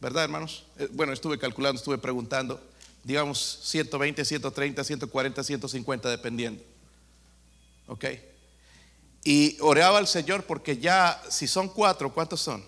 ¿Verdad, 0.00 0.24
hermanos? 0.24 0.66
Eh, 0.78 0.88
bueno, 0.92 1.12
estuve 1.12 1.38
calculando, 1.38 1.78
estuve 1.78 1.98
preguntando, 1.98 2.60
digamos 3.04 3.60
120, 3.62 4.24
130, 4.24 4.84
140, 4.84 5.44
150, 5.44 6.10
dependiendo. 6.10 6.62
¿Ok? 7.86 8.04
Y 9.24 9.58
oraba 9.60 9.98
al 9.98 10.06
Señor 10.06 10.44
porque 10.44 10.78
ya, 10.78 11.20
si 11.28 11.46
son 11.46 11.68
cuatro, 11.68 12.12
¿cuántos 12.12 12.40
son? 12.40 12.64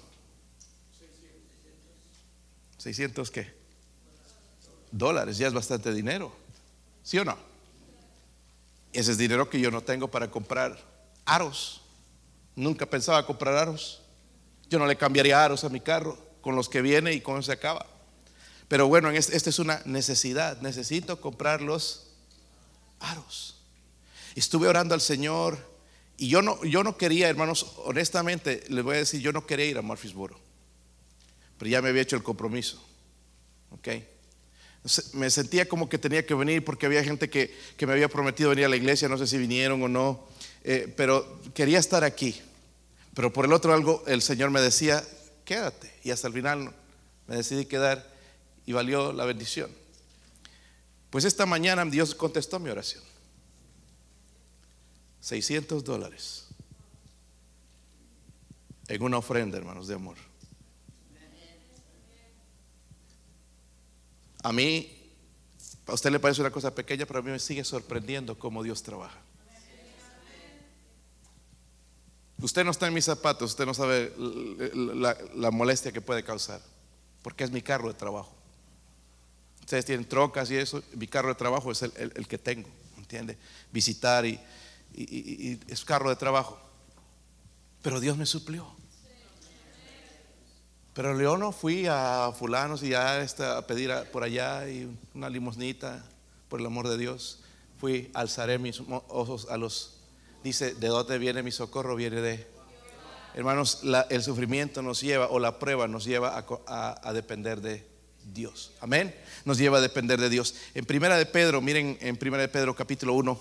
600 2.79 3.31
qué? 3.31 3.53
Dólares, 4.91 5.39
ya 5.39 5.47
es 5.47 5.55
bastante 5.55 5.93
dinero. 5.93 6.35
¿Sí 7.03 7.19
o 7.19 7.25
no? 7.25 7.37
Ese 8.93 9.13
es 9.13 9.19
dinero 9.19 9.49
que 9.49 9.61
yo 9.61 9.71
no 9.71 9.81
tengo 9.83 10.09
para 10.09 10.31
comprar 10.31 10.92
aros. 11.25 11.83
Nunca 12.57 12.87
pensaba 12.87 13.25
comprar 13.27 13.57
aros. 13.57 14.03
Yo 14.69 14.79
no 14.79 14.87
le 14.87 14.97
cambiaría 14.97 15.45
aros 15.45 15.65
a 15.65 15.69
mi 15.69 15.81
carro 15.81 16.19
con 16.41 16.57
los 16.57 16.69
que 16.69 16.83
viene 16.83 17.13
y 17.13 17.21
con 17.21 17.39
eso 17.39 17.47
se 17.47 17.53
acaba. 17.53 17.87
Pero 18.69 18.89
bueno, 18.89 19.11
esta 19.11 19.51
es 19.51 19.59
una 19.59 19.83
necesidad. 19.85 20.61
Necesito 20.61 21.21
comprar 21.21 21.61
los 21.61 22.09
aros. 23.01 23.57
Estuve 24.35 24.69
orando 24.69 24.95
al 24.95 25.01
Señor 25.01 25.59
y 26.17 26.29
yo 26.29 26.43
no, 26.43 26.63
yo 26.65 26.83
no 26.83 26.97
quería, 26.97 27.29
hermanos, 27.29 27.75
honestamente, 27.85 28.65
les 28.69 28.85
voy 28.85 28.97
a 28.97 28.99
decir, 29.01 29.21
yo 29.21 29.33
no 29.33 29.47
quería 29.47 29.67
ir 29.67 29.79
a 29.79 29.83
Murfreesboro 29.83 30.43
pero 31.63 31.71
ya 31.71 31.81
me 31.81 31.91
había 31.91 32.03
hecho 32.03 32.17
el 32.17 32.25
compromiso. 32.25 32.83
¿Ok? 33.71 33.87
Me 35.13 35.31
sentía 35.31 35.69
como 35.69 35.89
que 35.89 35.97
tenía 35.97 36.27
que 36.27 36.35
venir 36.35 36.65
porque 36.65 36.87
había 36.87 37.05
gente 37.05 37.31
que, 37.31 37.57
me 37.87 37.93
había 37.93 38.09
prometido 38.09 38.51
venir 38.51 38.65
a 38.65 38.69
la 38.69 38.75
iglesia, 38.75 39.09
no 39.09 39.17
sé 39.17 39.29
si 39.29 39.39
vinieron 39.39 39.81
o 39.81 39.87
no, 39.87 40.27
eh, 40.65 40.93
pero 40.97 41.41
quería 41.55 41.79
estar 41.79 42.05
aquí. 42.05 42.41
Pero 43.15 43.33
por 43.33 43.45
el 43.45 43.53
otro 43.53 43.75
algo, 43.75 44.03
el 44.07 44.23
Señor 44.23 44.51
me 44.51 44.61
decía, 44.61 45.05
quédate. 45.45 45.93
Y 46.05 46.11
hasta 46.11 46.29
el 46.29 46.35
final 46.35 46.73
me 47.27 47.37
decidí 47.37 47.67
quedar 47.67 48.07
y 48.65 48.73
valió 48.73 49.13
la 49.13 49.25
bendición. 49.25 49.71
Pues 51.11 51.25
esta 51.25 51.45
mañana 51.45 51.85
Dios 51.85 52.15
contestó 52.15 52.59
mi 52.59 52.71
oración. 52.71 53.03
600 55.21 55.85
dólares 55.85 56.47
en 58.89 59.03
una 59.03 59.19
ofrenda, 59.19 59.57
hermanos, 59.57 59.87
de 59.87 59.95
amor. 59.95 60.17
A 64.43 64.53
mí, 64.53 64.91
a 65.87 65.95
usted 65.95 66.11
le 66.11 66.19
parece 66.19 66.41
una 66.41 66.51
cosa 66.51 66.75
pequeña, 66.75 67.07
pero 67.07 67.21
a 67.21 67.23
mí 67.23 67.31
me 67.31 67.39
sigue 67.39 67.63
sorprendiendo 67.63 68.39
cómo 68.39 68.63
Dios 68.63 68.83
trabaja. 68.83 69.19
Usted 72.43 72.65
no 72.65 72.73
está 72.73 72.89
en 72.89 72.95
mis 72.95 73.05
zapatos, 73.05 73.53
usted 73.53 73.65
no 73.65 73.73
sabe 73.73 74.13
la, 75.37 75.51
molestia 75.53 75.93
que 75.93 76.01
puede 76.01 76.25
causar, 76.25 76.61
porque 77.23 77.45
es 77.45 77.53
mi 77.53 77.63
carro 77.63 77.87
de 77.87 77.95
trabajo. 77.95 78.35
Ustedes 79.61 79.85
tienen 79.85 80.09
trocas 80.09 80.51
y 80.51 80.57
eso, 80.57 80.83
mi 80.95 81.07
carro 81.07 81.29
de 81.29 81.37
trabajo 81.37 81.71
es 81.71 81.83
el, 81.83 82.27
que 82.27 82.39
tengo, 82.39 82.69
¿entiende? 82.99 83.39
Visitar 83.71 84.27
y, 84.27 84.41
es 85.69 85.85
carro 85.85 86.11
de 86.11 86.17
trabajo. 86.17 86.59
Pero 87.81 88.01
Dios 88.01 88.17
me 88.17 88.27
suplió. 88.27 88.67
Pero 90.95 91.19
yo 91.21 91.39
no 91.39 91.53
fui 91.53 91.87
a 91.89 92.33
fulanos 92.37 92.83
y 92.83 92.89
ya 92.89 93.23
a 93.23 93.67
pedir 93.69 93.93
por 94.13 94.25
allá 94.25 94.69
y 94.69 94.91
una 95.15 95.31
limosnita, 95.31 96.05
por 96.49 96.59
el 96.59 96.67
amor 96.67 96.89
de 96.89 96.99
Dios. 96.99 97.39
Fui, 97.79 98.11
alzaré 98.15 98.59
mis 98.59 98.83
ojos 99.09 99.47
a 99.49 99.57
los... 99.57 100.02
Dice, 100.43 100.75
¿de 100.75 100.89
dónde 100.89 101.19
viene 101.19 101.43
mi 101.43 101.53
socorro? 101.53 101.95
Viene 101.97 102.21
de... 102.21 102.47
Hermanos, 103.35 103.83
el 104.11 104.23
sufrimiento 104.23 104.83
nos 104.83 105.01
lleva, 105.01 105.29
o 105.29 105.39
la 105.39 105.59
prueba 105.59 105.89
nos 105.89 106.05
lleva 106.05 106.45
a, 106.67 107.13
depender 107.13 107.61
de 107.61 107.87
Dios. 108.33 108.73
Amén. 108.81 109.15
Nos 109.45 109.57
lleva 109.57 109.79
a 109.79 109.81
depender 109.81 110.21
de 110.21 110.29
Dios. 110.29 110.55
En 110.75 110.85
Primera 110.85 111.17
de 111.17 111.25
Pedro, 111.25 111.61
miren 111.61 111.97
en 112.01 112.17
Primera 112.17 112.43
de 112.43 112.49
Pedro 112.49 112.77
capítulo 112.77 113.15
1, 113.15 113.41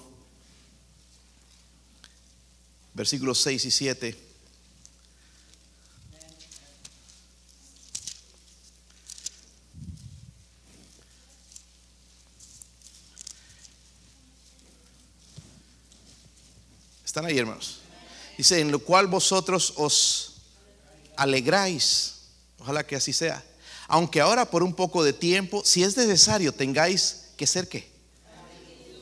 versículos 2.93 3.39
6 3.41 3.65
y 3.65 3.71
7. 3.71 4.30
Ahí, 17.25 17.37
hermanos? 17.37 17.79
Dice, 18.37 18.59
en 18.59 18.71
lo 18.71 18.79
cual 18.79 19.07
vosotros 19.07 19.73
os 19.77 20.41
alegráis. 21.15 22.15
Ojalá 22.59 22.85
que 22.85 22.95
así 22.95 23.13
sea. 23.13 23.43
Aunque 23.87 24.21
ahora 24.21 24.45
por 24.45 24.63
un 24.63 24.73
poco 24.73 25.03
de 25.03 25.13
tiempo, 25.13 25.63
si 25.65 25.83
es 25.83 25.97
necesario, 25.97 26.53
tengáis 26.53 27.31
que 27.37 27.45
ser 27.45 27.67
qué? 27.67 27.91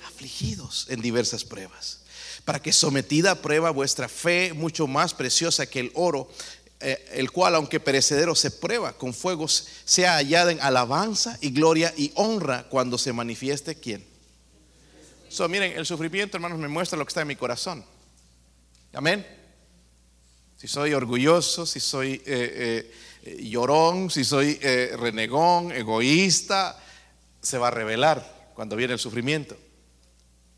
Afligidos 0.05 0.87
en 0.89 1.01
diversas 1.01 1.43
pruebas. 1.43 1.99
Para 2.43 2.61
que 2.61 2.73
sometida 2.73 3.31
a 3.31 3.35
prueba 3.35 3.69
vuestra 3.69 4.09
fe, 4.09 4.53
mucho 4.53 4.87
más 4.87 5.13
preciosa 5.13 5.67
que 5.67 5.79
el 5.79 5.91
oro, 5.93 6.29
eh, 6.79 7.05
el 7.13 7.31
cual 7.31 7.55
aunque 7.55 7.79
perecedero 7.79 8.35
se 8.35 8.51
prueba 8.51 8.93
con 8.93 9.13
fuegos, 9.13 9.67
sea 9.85 10.15
hallada 10.15 10.51
en 10.51 10.61
alabanza 10.61 11.37
y 11.41 11.51
gloria 11.51 11.93
y 11.95 12.11
honra 12.15 12.67
cuando 12.69 12.97
se 12.97 13.13
manifieste 13.13 13.75
quién. 13.75 14.03
So, 15.29 15.47
miren, 15.47 15.77
el 15.77 15.85
sufrimiento, 15.85 16.37
hermanos, 16.37 16.57
me 16.57 16.67
muestra 16.67 16.97
lo 16.97 17.05
que 17.05 17.09
está 17.09 17.21
en 17.21 17.27
mi 17.27 17.35
corazón. 17.35 17.85
Amén. 18.93 19.25
Si 20.57 20.67
soy 20.67 20.93
orgulloso, 20.93 21.65
si 21.65 21.79
soy 21.79 22.21
eh, 22.25 22.91
eh, 23.23 23.37
llorón, 23.43 24.09
si 24.09 24.23
soy 24.23 24.55
renegón, 24.55 25.71
egoísta, 25.71 26.77
se 27.41 27.57
va 27.57 27.69
a 27.69 27.71
revelar 27.71 28.51
cuando 28.53 28.75
viene 28.75 28.93
el 28.93 28.99
sufrimiento. 28.99 29.57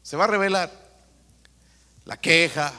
Se 0.01 0.17
va 0.17 0.23
a 0.23 0.27
revelar 0.27 0.71
la 2.05 2.17
queja. 2.17 2.73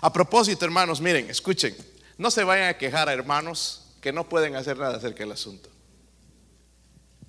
A 0.00 0.12
propósito, 0.12 0.64
hermanos, 0.64 1.00
miren, 1.00 1.30
escuchen, 1.30 1.76
no 2.18 2.30
se 2.30 2.44
vayan 2.44 2.68
a 2.68 2.78
quejar 2.78 3.08
a 3.08 3.12
hermanos 3.12 3.94
que 4.00 4.12
no 4.12 4.28
pueden 4.28 4.56
hacer 4.56 4.78
nada 4.78 4.96
acerca 4.96 5.20
del 5.20 5.32
asunto. 5.32 5.68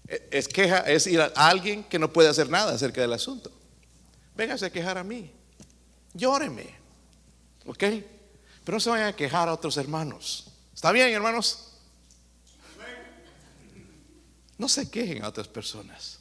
E, 0.08 0.28
es 0.32 0.48
queja, 0.48 0.80
es 0.80 1.08
ir 1.08 1.22
a 1.22 1.32
alguien 1.36 1.84
que 1.84 2.00
no 2.00 2.12
puede 2.12 2.30
hacer 2.30 2.50
nada 2.50 2.74
acerca 2.74 3.02
del 3.02 3.14
asunto. 3.14 3.52
Véngase 4.36 4.66
a 4.66 4.70
quejar 4.70 4.98
a 4.98 5.04
mí. 5.04 5.32
Llóreme. 6.14 6.81
¿Ok? 7.66 7.84
Pero 8.64 8.76
no 8.76 8.80
se 8.80 8.90
vayan 8.90 9.08
a 9.08 9.16
quejar 9.16 9.50
a 9.50 9.54
otros 9.54 9.78
hermanos. 9.78 10.48
¿Está 10.74 10.92
bien, 10.92 11.12
hermanos? 11.12 11.68
No 14.58 14.70
se 14.70 14.90
quejen 14.90 15.24
a 15.24 15.28
otras 15.28 15.48
personas. 15.48 16.20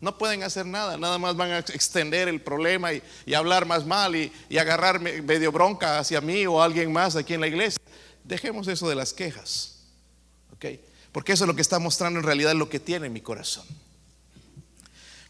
No 0.00 0.18
pueden 0.18 0.42
hacer 0.42 0.66
nada, 0.66 0.96
nada 0.96 1.18
más 1.18 1.36
van 1.36 1.52
a 1.52 1.58
extender 1.58 2.26
el 2.26 2.40
problema 2.40 2.92
y, 2.92 3.02
hablar 3.34 3.66
más 3.66 3.86
mal 3.86 4.16
y, 4.16 4.32
y 4.48 5.22
medio 5.22 5.52
bronca 5.52 5.98
hacia 5.98 6.20
mí 6.20 6.44
o 6.46 6.60
alguien 6.60 6.92
más 6.92 7.14
aquí 7.14 7.34
en 7.34 7.40
la 7.40 7.46
iglesia. 7.46 7.78
Dejemos 8.24 8.66
eso 8.66 8.88
de 8.88 8.94
las 8.94 9.12
quejas, 9.12 9.78
¿ok? 10.54 10.64
Porque 11.12 11.32
eso 11.32 11.44
es 11.44 11.48
lo 11.48 11.54
que 11.54 11.62
está 11.62 11.78
mostrando 11.78 12.18
en 12.18 12.24
realidad 12.24 12.54
lo 12.54 12.68
que 12.68 12.80
tiene 12.80 13.10
mi 13.10 13.20
corazón. 13.20 13.64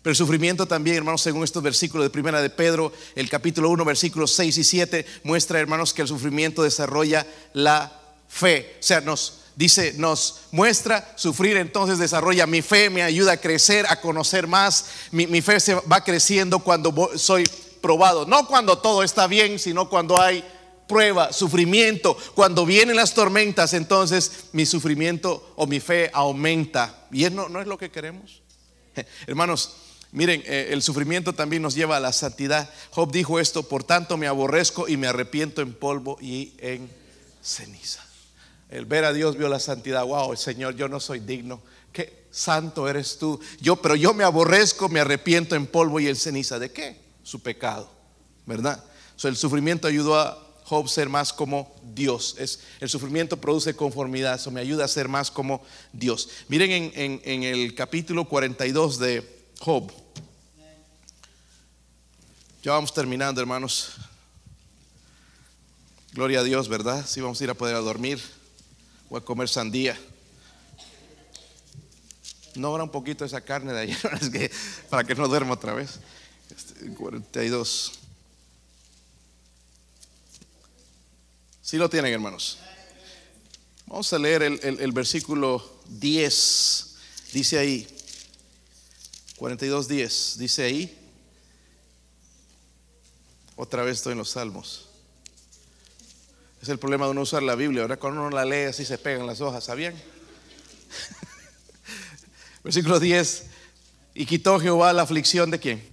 Pero 0.03 0.13
el 0.13 0.17
sufrimiento 0.17 0.67
también, 0.67 0.97
hermanos, 0.97 1.23
según 1.23 1.45
estos 1.45 1.63
versículos 1.63 2.05
de 2.05 2.11
primera 2.11 2.43
de 2.43 2.51
Pedro, 2.51 2.93
el 3.15 3.29
capítulo 3.29 3.71
1, 3.71 3.85
versículos 3.85 4.33
6 4.33 4.59
y 4.59 4.65
7, 4.65 5.07
muestra, 5.23 5.61
hermanos, 5.61 5.95
que 5.95 6.03
el 6.03 6.09
sufrimiento 6.09 6.65
desarrolla 6.65 7.25
la 7.53 8.01
fe. 8.29 8.77
O 8.81 8.83
sea, 8.83 9.01
nos 9.01 9.43
dice, 9.55 9.95
nos 9.97 10.41
muestra 10.51 11.13
sufrir, 11.17 11.57
entonces 11.57 11.99
desarrolla 11.99 12.49
mi 12.49 12.63
fe, 12.63 12.91
me 12.91 13.05
ayuda 13.05 13.33
a 13.33 13.37
crecer, 13.37 13.87
a 13.89 14.01
conocer 14.01 14.49
más. 14.49 14.87
Mi, 15.13 15.29
mi 15.29 15.41
fe 15.41 15.61
se 15.61 15.75
va 15.75 16.03
creciendo 16.03 16.59
cuando 16.59 17.11
soy 17.17 17.45
probado. 17.81 18.27
No 18.27 18.49
cuando 18.49 18.79
todo 18.79 19.05
está 19.05 19.29
bien, 19.29 19.61
sino 19.61 19.89
cuando 19.89 20.21
hay 20.21 20.45
prueba, 20.89 21.33
sufrimiento, 21.33 22.17
cuando 22.35 22.67
vienen 22.67 22.97
las 22.97 23.15
tormentas, 23.15 23.73
entonces 23.73 24.47
mi 24.53 24.67
sufrimiento 24.67 25.55
o 25.55 25.67
mi 25.67 25.79
fe 25.79 26.11
aumenta. 26.13 27.07
Y 27.13 27.29
no, 27.31 27.49
no 27.49 27.61
es 27.61 27.69
lo 27.69 27.79
que 27.79 27.91
queremos. 27.91 28.43
Hermanos, 29.27 29.77
miren, 30.13 30.43
eh, 30.47 30.69
el 30.71 30.83
sufrimiento 30.83 31.33
también 31.33 31.63
nos 31.63 31.75
lleva 31.75 31.97
a 31.97 32.01
la 32.01 32.13
santidad. 32.13 32.71
Job 32.91 33.11
dijo 33.11 33.41
esto, 33.41 33.65
por 33.65 33.85
tanto 33.85 34.17
me 34.17 34.27
aborrezco 34.27 34.89
y 34.89 34.97
me 34.97 35.09
arrepiento 35.09 35.61
en 35.63 35.75
polvo 35.75 36.17
y 36.21 36.55
en 36.59 36.89
ceniza. 37.43 38.05
El 38.71 38.87
ver 38.87 39.05
a 39.05 39.13
Dios 39.13 39.37
vio 39.37 39.49
la 39.49 39.59
santidad. 39.59 40.05
Wow, 40.05 40.37
Señor, 40.37 40.77
yo 40.77 40.89
no 40.89 41.01
soy 41.01 41.21
digno. 41.21 41.61
Qué 41.93 42.27
santo 42.31 42.89
eres 42.89 43.19
tú. 43.19 43.39
Yo, 43.61 43.77
pero 43.77 43.97
yo 43.97 44.15
me 44.15 44.25
aborrezco, 44.25 44.89
me 44.89 45.01
arrepiento 45.01 45.55
en 45.55 45.67
polvo 45.67 46.01
y 46.01 46.09
en 46.09 46.17
ceniza. 46.17 46.59
¿De 46.59 46.73
qué? 46.73 46.99
Su 47.23 47.41
pecado, 47.41 47.91
¿verdad? 48.47 48.83
el 49.25 49.37
sufrimiento 49.37 49.87
ayudó 49.87 50.19
a 50.19 50.37
Job 50.65 50.89
ser 50.89 51.09
más 51.09 51.33
como 51.33 51.75
Dios. 51.95 52.37
Es, 52.39 52.61
el 52.81 52.89
sufrimiento 52.89 53.37
produce 53.37 53.77
conformidad, 53.77 54.37
eso 54.37 54.51
me 54.51 54.61
ayuda 54.61 54.85
a 54.85 54.89
ser 54.89 55.09
más 55.09 55.31
como 55.31 55.63
Dios. 55.93 56.29
Miren 56.49 56.91
en, 56.95 57.43
el 57.43 57.75
capítulo 57.75 58.25
42 58.29 58.99
de 58.99 59.47
Job. 59.61 59.93
Ya 62.63 62.71
vamos 62.71 62.95
terminando, 62.95 63.41
hermanos. 63.41 63.95
Gloria 66.13 66.39
a 66.39 66.45
Dios, 66.45 66.69
¿verdad? 66.69 67.05
Si 67.05 67.21
vamos 67.21 67.41
a 67.41 67.45
ir 67.45 67.51
a 67.51 67.55
poder 67.55 67.75
a 67.75 67.81
dormir 67.81 68.23
o 69.11 69.17
a 69.17 69.25
comer 69.25 69.49
sandía. 69.49 69.99
No 72.55 72.69
habrá 72.69 72.85
un 72.85 72.93
poquito 72.93 73.25
de 73.25 73.27
esa 73.27 73.41
carne 73.41 73.73
de 73.73 73.81
ayer 73.81 73.99
para 74.91 75.03
que 75.03 75.17
no 75.17 75.27
duerma 75.27 75.55
otra 75.55 75.75
vez. 75.75 75.99
42. 76.97 77.91
Este, 77.91 78.01
Si 81.63 81.77
lo 81.79 81.91
tienen, 81.91 82.13
hermanos. 82.13 82.59
Vamos 83.87 84.13
a 84.13 84.21
leer 84.21 84.45
el, 84.45 84.93
versículo 84.93 85.81
10. 85.89 86.95
Dice 87.33 87.59
ahí, 87.59 87.89
42, 89.35 89.89
10. 89.89 90.39
Dice 90.39 90.63
ahí. 90.63 91.02
Otra 93.57 93.83
vez 93.83 93.99
estoy 93.99 94.13
en 94.13 94.19
los 94.19 94.31
salmos. 94.31 94.89
Es 96.61 96.69
el 96.69 96.79
problema 96.79 97.07
de 97.09 97.15
no 97.15 97.23
usar 97.23 97.43
la 97.43 97.55
Biblia. 97.55 97.83
Ahora 97.83 97.97
cuando 97.97 98.21
uno 98.21 98.31
la 98.31 98.45
lee 98.45 98.69
así 98.69 98.85
se 98.85 98.99
pegan 98.99 99.27
las 99.27 99.41
hojas, 99.41 99.65
¿sabían? 99.65 99.95
Versículo 102.65 103.01
10. 103.01 103.47
Y 104.15 104.27
quitó 104.27 104.61
Jehová 104.61 104.93
la 104.93 105.03
aflicción 105.03 105.51
de 105.51 105.59
quién? 105.59 105.93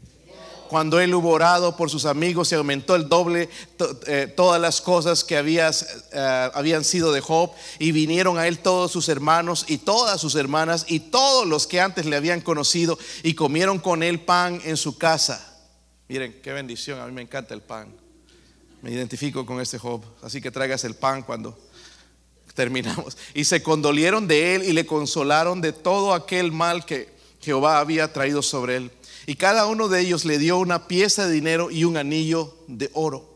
cuando 0.70 1.00
él 1.00 1.14
hubo 1.16 1.32
orado 1.32 1.76
por 1.76 1.90
sus 1.90 2.06
amigos, 2.06 2.48
se 2.48 2.56
aumentó 2.56 2.96
el 2.96 3.10
doble 3.10 3.50
eh, 4.06 4.32
todas 4.38 4.62
las 4.62 4.82
cosas 4.82 5.24
que 5.24 5.36
eh, 5.36 6.50
habían 6.54 6.84
sido 6.84 7.12
de 7.12 7.22
Job, 7.22 7.52
y 7.80 7.92
vinieron 7.92 8.38
a 8.38 8.48
él 8.48 8.60
todos 8.60 8.92
sus 8.92 9.10
hermanos 9.10 9.66
y 9.68 9.80
todas 9.80 10.22
sus 10.22 10.36
hermanas 10.36 10.86
y 10.88 11.00
todos 11.00 11.48
los 11.48 11.66
que 11.66 11.82
antes 11.82 12.06
le 12.06 12.16
habían 12.16 12.42
conocido, 12.42 13.00
y 13.24 13.34
comieron 13.34 13.80
con 13.80 14.04
él 14.04 14.22
pan 14.22 14.62
en 14.64 14.78
su 14.78 14.98
casa. 15.00 15.49
Miren, 16.10 16.42
qué 16.44 16.52
bendición, 16.52 17.00
a 17.00 17.06
mí 17.06 17.14
me 17.14 17.22
encanta 17.22 17.54
el 17.54 17.62
pan. 17.62 17.96
Me 18.82 18.92
identifico 18.92 19.46
con 19.46 19.62
este 19.62 19.78
Job, 19.78 20.04
así 20.22 20.42
que 20.42 20.52
traigas 20.52 20.84
el 20.84 20.96
pan 20.96 21.24
cuando 21.24 21.58
terminamos. 22.54 23.18
Y 23.34 23.46
se 23.46 23.64
condolieron 23.64 24.28
de 24.28 24.56
él 24.56 24.64
y 24.64 24.74
le 24.74 24.86
consolaron 24.86 25.62
de 25.62 25.72
todo 25.72 26.14
aquel 26.14 26.52
mal 26.52 26.86
que 26.86 27.10
Jehová 27.40 27.80
había 27.80 28.12
traído 28.12 28.42
sobre 28.42 28.76
él 28.76 28.92
y 29.30 29.36
cada 29.36 29.68
uno 29.68 29.90
de 29.90 30.02
ellos 30.02 30.26
le 30.26 30.40
dio 30.40 30.58
una 30.58 30.88
pieza 30.88 31.28
de 31.28 31.34
dinero 31.34 31.70
y 31.70 31.84
un 31.84 31.98
anillo 31.98 32.58
de 32.66 32.90
oro. 32.94 33.29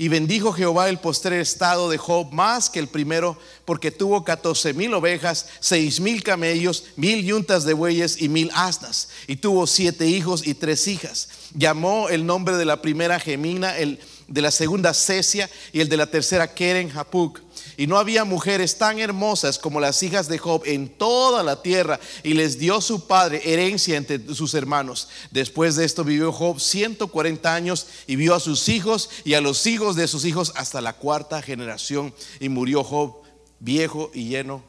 Y 0.00 0.06
bendijo 0.06 0.52
Jehová 0.52 0.88
el 0.88 1.00
postre 1.00 1.40
estado 1.40 1.90
de 1.90 1.98
Job 1.98 2.32
más 2.32 2.70
que 2.70 2.78
el 2.78 2.86
primero, 2.86 3.36
porque 3.64 3.90
tuvo 3.90 4.22
catorce 4.22 4.72
mil 4.72 4.94
ovejas, 4.94 5.48
seis 5.58 5.98
mil 5.98 6.22
camellos, 6.22 6.84
mil 6.94 7.24
yuntas 7.24 7.64
de 7.64 7.74
bueyes 7.74 8.22
y 8.22 8.28
mil 8.28 8.48
asnas. 8.54 9.08
Y 9.26 9.36
tuvo 9.36 9.66
siete 9.66 10.06
hijos 10.06 10.46
y 10.46 10.54
tres 10.54 10.86
hijas. 10.86 11.28
Llamó 11.52 12.08
el 12.10 12.24
nombre 12.24 12.56
de 12.56 12.64
la 12.64 12.80
primera 12.80 13.18
Gemina, 13.18 13.76
el 13.76 13.98
de 14.28 14.40
la 14.40 14.52
segunda 14.52 14.94
Cesia 14.94 15.50
y 15.72 15.80
el 15.80 15.88
de 15.88 15.96
la 15.96 16.06
tercera 16.06 16.54
Keren 16.54 16.96
Hapuk 16.96 17.40
y 17.78 17.86
no 17.86 17.96
había 17.96 18.24
mujeres 18.24 18.76
tan 18.76 18.98
hermosas 18.98 19.56
como 19.56 19.78
las 19.78 20.02
hijas 20.02 20.26
de 20.26 20.36
Job 20.36 20.62
en 20.66 20.88
toda 20.88 21.44
la 21.44 21.62
tierra. 21.62 22.00
Y 22.24 22.34
les 22.34 22.58
dio 22.58 22.80
su 22.80 23.06
padre 23.06 23.40
herencia 23.44 23.96
entre 23.96 24.34
sus 24.34 24.52
hermanos. 24.54 25.08
Después 25.30 25.76
de 25.76 25.84
esto 25.84 26.02
vivió 26.02 26.32
Job 26.32 26.58
140 26.58 27.54
años 27.54 27.86
y 28.08 28.16
vio 28.16 28.34
a 28.34 28.40
sus 28.40 28.68
hijos 28.68 29.08
y 29.24 29.34
a 29.34 29.40
los 29.40 29.64
hijos 29.68 29.94
de 29.94 30.08
sus 30.08 30.24
hijos 30.24 30.52
hasta 30.56 30.80
la 30.80 30.94
cuarta 30.94 31.40
generación. 31.40 32.12
Y 32.40 32.48
murió 32.48 32.82
Job 32.82 33.22
viejo 33.60 34.10
y 34.12 34.24
lleno. 34.24 34.64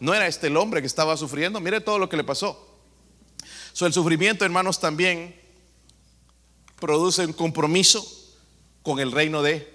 No 0.00 0.12
era 0.12 0.26
este 0.26 0.48
el 0.48 0.56
hombre 0.56 0.80
que 0.80 0.88
estaba 0.88 1.16
sufriendo. 1.16 1.60
Mire 1.60 1.80
todo 1.80 2.00
lo 2.00 2.08
que 2.08 2.16
le 2.16 2.24
pasó. 2.24 2.58
So, 3.72 3.86
el 3.86 3.92
sufrimiento, 3.92 4.44
hermanos, 4.44 4.80
también 4.80 5.40
produce 6.80 7.24
un 7.24 7.34
compromiso 7.34 8.04
con 8.82 8.98
el 8.98 9.12
reino 9.12 9.42
de 9.42 9.72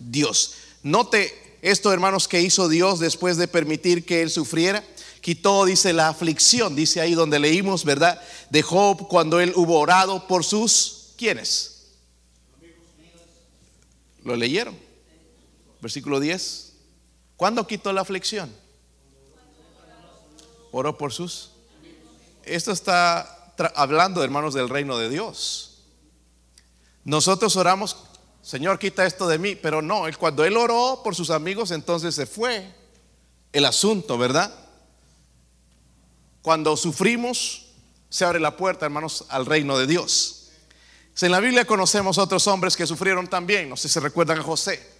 Dios. 0.00 0.54
Note 0.82 1.43
esto, 1.64 1.90
hermanos, 1.94 2.28
que 2.28 2.42
hizo 2.42 2.68
Dios 2.68 3.00
después 3.00 3.38
de 3.38 3.48
permitir 3.48 4.04
que 4.04 4.20
él 4.20 4.28
sufriera, 4.30 4.84
quitó, 5.22 5.64
dice, 5.64 5.94
la 5.94 6.08
aflicción, 6.08 6.76
dice 6.76 7.00
ahí 7.00 7.14
donde 7.14 7.38
leímos, 7.38 7.86
¿verdad? 7.86 8.20
De 8.50 8.60
Job 8.60 9.08
cuando 9.08 9.40
él 9.40 9.50
hubo 9.56 9.78
orado 9.78 10.28
por 10.28 10.44
sus, 10.44 11.14
¿quiénes? 11.16 11.86
¿Lo 14.24 14.36
leyeron? 14.36 14.76
Versículo 15.80 16.20
10. 16.20 16.74
¿Cuándo 17.38 17.66
quitó 17.66 17.94
la 17.94 18.02
aflicción? 18.02 18.54
Oró 20.70 20.98
por 20.98 21.14
sus. 21.14 21.52
Esto 22.42 22.72
está 22.72 23.54
hablando, 23.74 24.22
hermanos, 24.22 24.52
del 24.52 24.68
reino 24.68 24.98
de 24.98 25.08
Dios. 25.08 25.78
Nosotros 27.04 27.56
oramos 27.56 27.96
Señor, 28.44 28.78
quita 28.78 29.06
esto 29.06 29.26
de 29.26 29.38
mí. 29.38 29.56
Pero 29.56 29.80
no, 29.80 30.04
cuando 30.18 30.44
él 30.44 30.56
oró 30.56 31.00
por 31.02 31.14
sus 31.14 31.30
amigos, 31.30 31.70
entonces 31.70 32.14
se 32.14 32.26
fue 32.26 32.70
el 33.52 33.64
asunto, 33.64 34.18
¿verdad? 34.18 34.54
Cuando 36.42 36.76
sufrimos, 36.76 37.68
se 38.10 38.24
abre 38.26 38.38
la 38.38 38.56
puerta, 38.56 38.84
hermanos, 38.84 39.24
al 39.30 39.46
reino 39.46 39.78
de 39.78 39.86
Dios. 39.86 40.50
En 41.22 41.30
la 41.30 41.40
Biblia 41.40 41.64
conocemos 41.64 42.18
otros 42.18 42.46
hombres 42.46 42.76
que 42.76 42.86
sufrieron 42.86 43.28
también. 43.28 43.66
No 43.66 43.78
sé 43.78 43.88
si 43.88 43.94
se 43.94 44.00
recuerdan 44.00 44.40
a 44.40 44.42
José. 44.42 44.92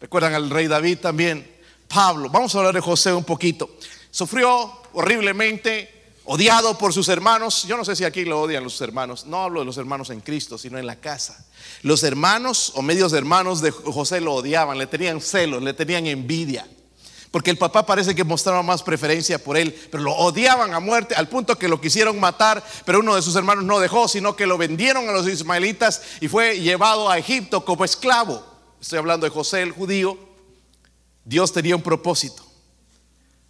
Recuerdan 0.00 0.34
al 0.34 0.48
rey 0.48 0.68
David 0.68 0.98
también. 0.98 1.56
Pablo. 1.88 2.30
Vamos 2.30 2.54
a 2.54 2.58
hablar 2.58 2.74
de 2.74 2.80
José 2.80 3.12
un 3.12 3.24
poquito. 3.24 3.68
Sufrió 4.12 4.80
horriblemente, 4.92 6.01
odiado 6.32 6.78
por 6.78 6.94
sus 6.94 7.08
hermanos. 7.08 7.64
Yo 7.64 7.76
no 7.76 7.84
sé 7.84 7.94
si 7.94 8.04
aquí 8.04 8.24
lo 8.24 8.40
odian 8.40 8.64
los 8.64 8.80
hermanos. 8.80 9.26
No 9.26 9.42
hablo 9.42 9.60
de 9.60 9.66
los 9.66 9.76
hermanos 9.76 10.08
en 10.08 10.22
Cristo, 10.22 10.56
sino 10.56 10.78
en 10.78 10.86
la 10.86 10.96
casa. 10.96 11.44
Los 11.82 12.02
hermanos 12.04 12.72
o 12.74 12.80
medios 12.80 13.12
hermanos 13.12 13.60
de 13.60 13.70
José 13.70 14.22
lo 14.22 14.32
odiaban, 14.32 14.78
le 14.78 14.86
tenían 14.86 15.20
celos, 15.20 15.62
le 15.62 15.74
tenían 15.74 16.06
envidia. 16.06 16.66
Porque 17.30 17.50
el 17.50 17.58
papá 17.58 17.84
parece 17.84 18.14
que 18.14 18.24
mostraba 18.24 18.62
más 18.62 18.82
preferencia 18.82 19.44
por 19.44 19.58
él, 19.58 19.78
pero 19.90 20.02
lo 20.02 20.12
odiaban 20.12 20.72
a 20.72 20.80
muerte 20.80 21.14
al 21.14 21.28
punto 21.28 21.58
que 21.58 21.68
lo 21.68 21.82
quisieron 21.82 22.18
matar, 22.18 22.64
pero 22.86 23.00
uno 23.00 23.14
de 23.14 23.20
sus 23.20 23.36
hermanos 23.36 23.64
no 23.64 23.78
dejó, 23.78 24.08
sino 24.08 24.34
que 24.34 24.46
lo 24.46 24.56
vendieron 24.56 25.06
a 25.10 25.12
los 25.12 25.28
ismaelitas 25.28 26.00
y 26.22 26.28
fue 26.28 26.60
llevado 26.60 27.10
a 27.10 27.18
Egipto 27.18 27.62
como 27.62 27.84
esclavo. 27.84 28.42
Estoy 28.80 28.98
hablando 28.98 29.26
de 29.26 29.30
José 29.30 29.60
el 29.60 29.72
judío. 29.72 30.18
Dios 31.26 31.52
tenía 31.52 31.76
un 31.76 31.82
propósito, 31.82 32.42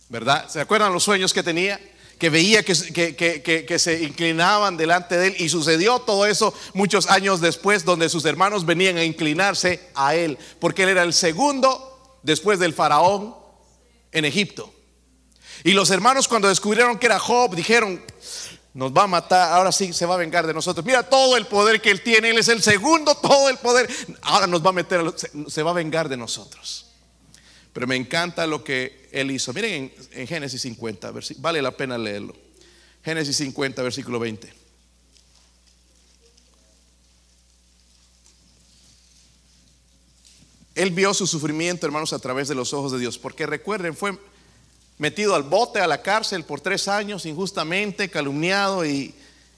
¿verdad? 0.09 0.49
¿Se 0.49 0.61
acuerdan 0.61 0.93
los 0.93 1.05
sueños 1.05 1.33
que 1.33 1.45
tenía? 1.45 1.81
Que 2.23 2.31
veía 2.31 2.63
que, 2.63 3.67
que, 3.67 3.79
se 3.81 4.05
inclinaban 4.05 4.77
delante 4.77 5.19
de 5.19 5.27
él 5.27 5.37
y 5.41 5.49
sucedió 5.49 5.99
todo 5.99 6.25
eso 6.25 6.55
muchos 6.73 7.11
años 7.11 7.41
después 7.41 7.85
donde 7.85 8.09
sus 8.09 8.25
hermanos 8.27 8.65
venían 8.65 8.97
a 8.97 9.03
inclinarse 9.03 9.91
a 9.97 10.15
él, 10.15 10.39
porque 10.61 10.85
él 10.85 10.91
era 10.91 11.03
el 11.03 11.15
segundo 11.15 12.21
después 12.23 12.61
del 12.61 12.75
faraón 12.75 13.35
en 14.13 14.25
Egipto. 14.25 14.73
Y 15.65 15.73
los 15.73 15.91
hermanos 15.91 16.29
cuando 16.29 16.47
descubrieron 16.47 16.97
que 16.97 17.07
era 17.07 17.19
Job 17.19 17.57
dijeron, 17.57 18.01
nos 18.73 18.93
va 18.93 19.03
a 19.03 19.09
matar, 19.09 19.55
ahora 19.55 19.73
sí 19.73 19.93
se 19.93 20.07
va 20.07 20.15
a 20.15 20.19
vengar 20.19 20.47
de 20.47 20.55
nosotros. 20.55 20.87
Mira 20.87 21.03
todo 21.03 21.37
el 21.37 21.47
poder 21.47 21.81
que 21.81 21.91
él 21.91 22.05
tiene, 22.05 22.31
él 22.31 22.39
es 22.39 22.47
el 22.47 22.63
segundo, 22.63 23.17
todo 23.17 23.49
el 23.49 23.57
poder, 23.59 23.91
ahora 24.23 24.47
nos 24.47 24.65
va 24.65 24.71
a 24.71 24.75
meter, 24.75 25.13
se 25.49 25.63
va 25.65 25.73
a 25.73 25.75
vengar 25.75 26.09
de 26.09 26.17
nosotros. 26.17 26.92
Pero 27.73 27.87
me 27.87 27.97
encanta 27.97 28.47
lo 28.47 28.63
que 28.63 29.09
él 29.13 29.31
hizo. 29.31 29.53
Miren 29.53 29.93
en, 30.13 30.27
Génesis 30.27 30.63
50, 30.63 31.13
vale 31.39 31.63
la 31.63 31.77
pena 31.77 31.97
leerlo. 31.97 32.35
Génesis 33.03 33.37
50, 33.39 33.83
versículo 33.83 34.19
20. 34.19 34.53
Él 40.75 40.91
vio 40.91 41.13
su 41.13 41.27
sufrimiento, 41.27 41.87
hermanos, 41.87 42.13
a 42.13 42.19
través 42.19 42.49
de 42.49 42.55
los 42.55 42.73
ojos 42.73 42.93
de 42.93 42.99
Dios. 42.99 43.19
Porque 43.19 43.47
recuerden, 43.47 43.95
fue 43.95 44.19
metido 44.99 45.35
al 45.35 45.43
bote, 45.43 45.81
a 45.81 45.87
la 45.87 46.03
cárcel 46.03 46.45
por 46.45 46.61
tres 46.61 46.89
años, 46.89 47.27
injustamente, 47.27 48.09
calumniado 48.09 48.85
y, 48.85 49.15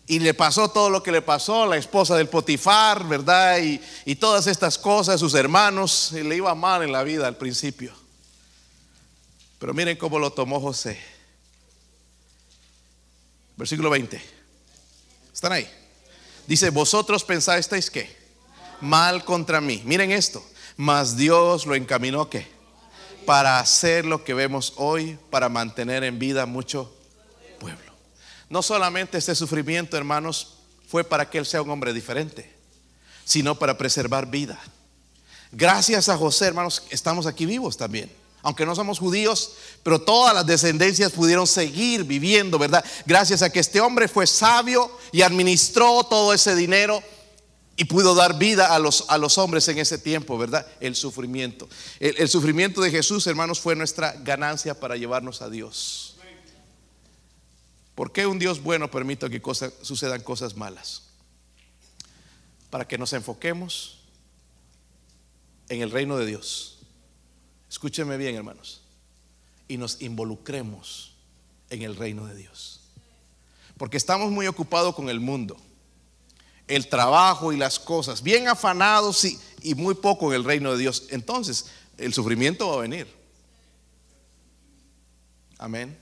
le 0.07 0.35
pasó 0.35 0.69
todo 0.69 0.91
lo 0.91 1.03
que 1.03 1.12
le 1.12 1.23
pasó, 1.23 1.67
la 1.67 1.77
esposa 1.77 2.17
del 2.17 2.29
Potifar, 2.29 3.07
¿verdad? 3.07 3.59
Y, 3.59 3.81
y 4.05 4.17
todas 4.17 4.47
estas 4.47 4.77
cosas, 4.77 5.19
sus 5.19 5.35
hermanos, 5.35 6.12
le 6.12 6.37
iba 6.37 6.55
mal 6.55 6.83
en 6.83 6.93
la 6.93 7.03
vida 7.05 7.27
al 7.27 7.37
principio. 7.37 8.04
Pero 9.59 9.75
miren 9.75 9.97
cómo 9.97 10.19
lo 10.19 10.33
tomó 10.33 10.61
José. 10.61 10.99
Versículo 13.57 13.91
20. 13.91 14.21
¿Están 15.33 15.53
ahí? 15.53 15.69
Dice, 16.47 16.71
vosotros 16.71 17.25
pensáis 17.25 17.69
que 17.91 18.15
mal 18.81 19.25
contra 19.25 19.61
mí. 19.61 19.83
Miren 19.85 20.11
esto. 20.11 20.45
Mas 20.77 21.17
Dios 21.17 21.67
lo 21.67 21.75
encaminó 21.75 22.29
que 22.29 22.47
para 23.25 23.59
hacer 23.59 24.05
lo 24.05 24.25
que 24.25 24.35
vemos 24.35 24.75
hoy, 24.77 25.19
para 25.31 25.49
mantener 25.49 26.05
en 26.05 26.19
vida 26.19 26.47
mucho 26.47 26.93
pueblo. 27.59 27.93
No 28.51 28.61
solamente 28.61 29.17
este 29.17 29.35
sufrimiento, 29.35 29.97
hermanos, 29.97 30.59
fue 30.89 31.05
para 31.05 31.31
que 31.31 31.39
él 31.39 31.47
sea 31.47 31.63
un 31.63 31.71
hombre 31.71 31.93
diferente, 31.93 32.53
sino 33.25 33.59
para 33.59 33.79
preservar 33.79 34.31
vida. 34.31 34.61
Gracias 35.53 36.09
a 36.09 36.19
José, 36.19 36.47
hermanos, 36.47 36.83
estamos 36.91 37.27
aquí 37.27 37.47
vivos 37.47 37.77
también 37.77 38.11
aunque 38.45 38.67
no 38.67 38.77
somos 38.77 38.99
judíos, 38.99 39.55
pero 39.83 40.01
todas 40.01 40.35
las 40.35 40.47
descendencias 40.47 41.13
pudieron 41.13 41.47
seguir 41.47 42.05
viviendo, 42.05 42.59
¿verdad? 42.59 42.85
Gracias 43.07 43.41
a 43.41 43.51
que 43.51 43.59
este 43.59 43.81
hombre 43.81 44.07
fue 44.07 44.27
sabio 44.27 44.97
y 45.13 45.23
administró 45.23 46.05
todo 46.05 46.35
ese 46.35 46.55
dinero 46.55 47.03
y 47.77 47.87
pudo 47.87 48.15
dar 48.15 48.39
vida 48.39 48.75
a 48.75 48.79
los, 48.79 49.07
a 49.09 49.17
los 49.17 49.39
hombres 49.39 49.67
en 49.69 49.79
ese 49.79 49.97
tiempo, 49.97 50.37
¿verdad? 50.37 50.67
El 50.79 50.95
sufrimiento. 50.95 51.69
El, 51.99 52.29
sufrimiento 52.29 52.83
de 52.83 52.91
Jesús, 52.91 53.27
hermanos, 53.27 53.61
fue 53.61 53.75
nuestra 53.75 54.13
ganancia 54.13 54.79
para 54.79 54.97
llevarnos 54.97 55.41
a 55.41 55.49
Dios. 55.49 56.17
¿Por 57.95 58.13
qué 58.13 58.27
un 58.27 58.39
Dios 58.39 58.63
bueno 58.63 58.91
permite 58.91 59.31
que 59.31 59.41
sucedan 59.81 60.21
cosas 60.21 60.55
malas? 60.55 61.05
Para 62.69 62.87
que 62.87 62.99
nos 62.99 63.15
enfoquemos 63.15 64.01
en 65.71 65.81
el 65.81 65.91
reino 65.91 66.19
de 66.19 66.27
Dios 66.27 66.74
Escúcheme 67.75 68.16
bien, 68.16 68.37
hermanos. 68.37 68.83
Y 69.66 69.79
nos 69.79 70.01
involucremos 70.01 71.12
en 71.70 71.83
el 71.83 71.97
reino 71.97 72.25
de 72.25 72.37
Dios. 72.37 72.83
Porque 73.77 73.97
estamos 73.97 74.31
muy 74.31 74.47
ocupados 74.47 74.95
con 74.95 75.09
el 75.09 75.18
mundo, 75.18 75.57
el 76.68 76.89
trabajo 76.89 77.53
y 77.53 77.57
las 77.57 77.81
cosas, 77.81 78.22
bien 78.22 78.47
afanados 78.47 79.25
y, 79.25 79.41
y 79.61 79.75
muy 79.75 79.97
poco 79.97 80.29
en 80.29 80.37
el 80.37 80.45
reino 80.45 80.70
de 80.70 80.79
Dios. 80.79 81.09
Entonces, 81.11 81.66
el 81.99 82.14
sufrimiento 82.14 82.68
va 82.68 82.77
a 82.77 82.83
venir. 82.83 83.09
Amén. 85.59 85.99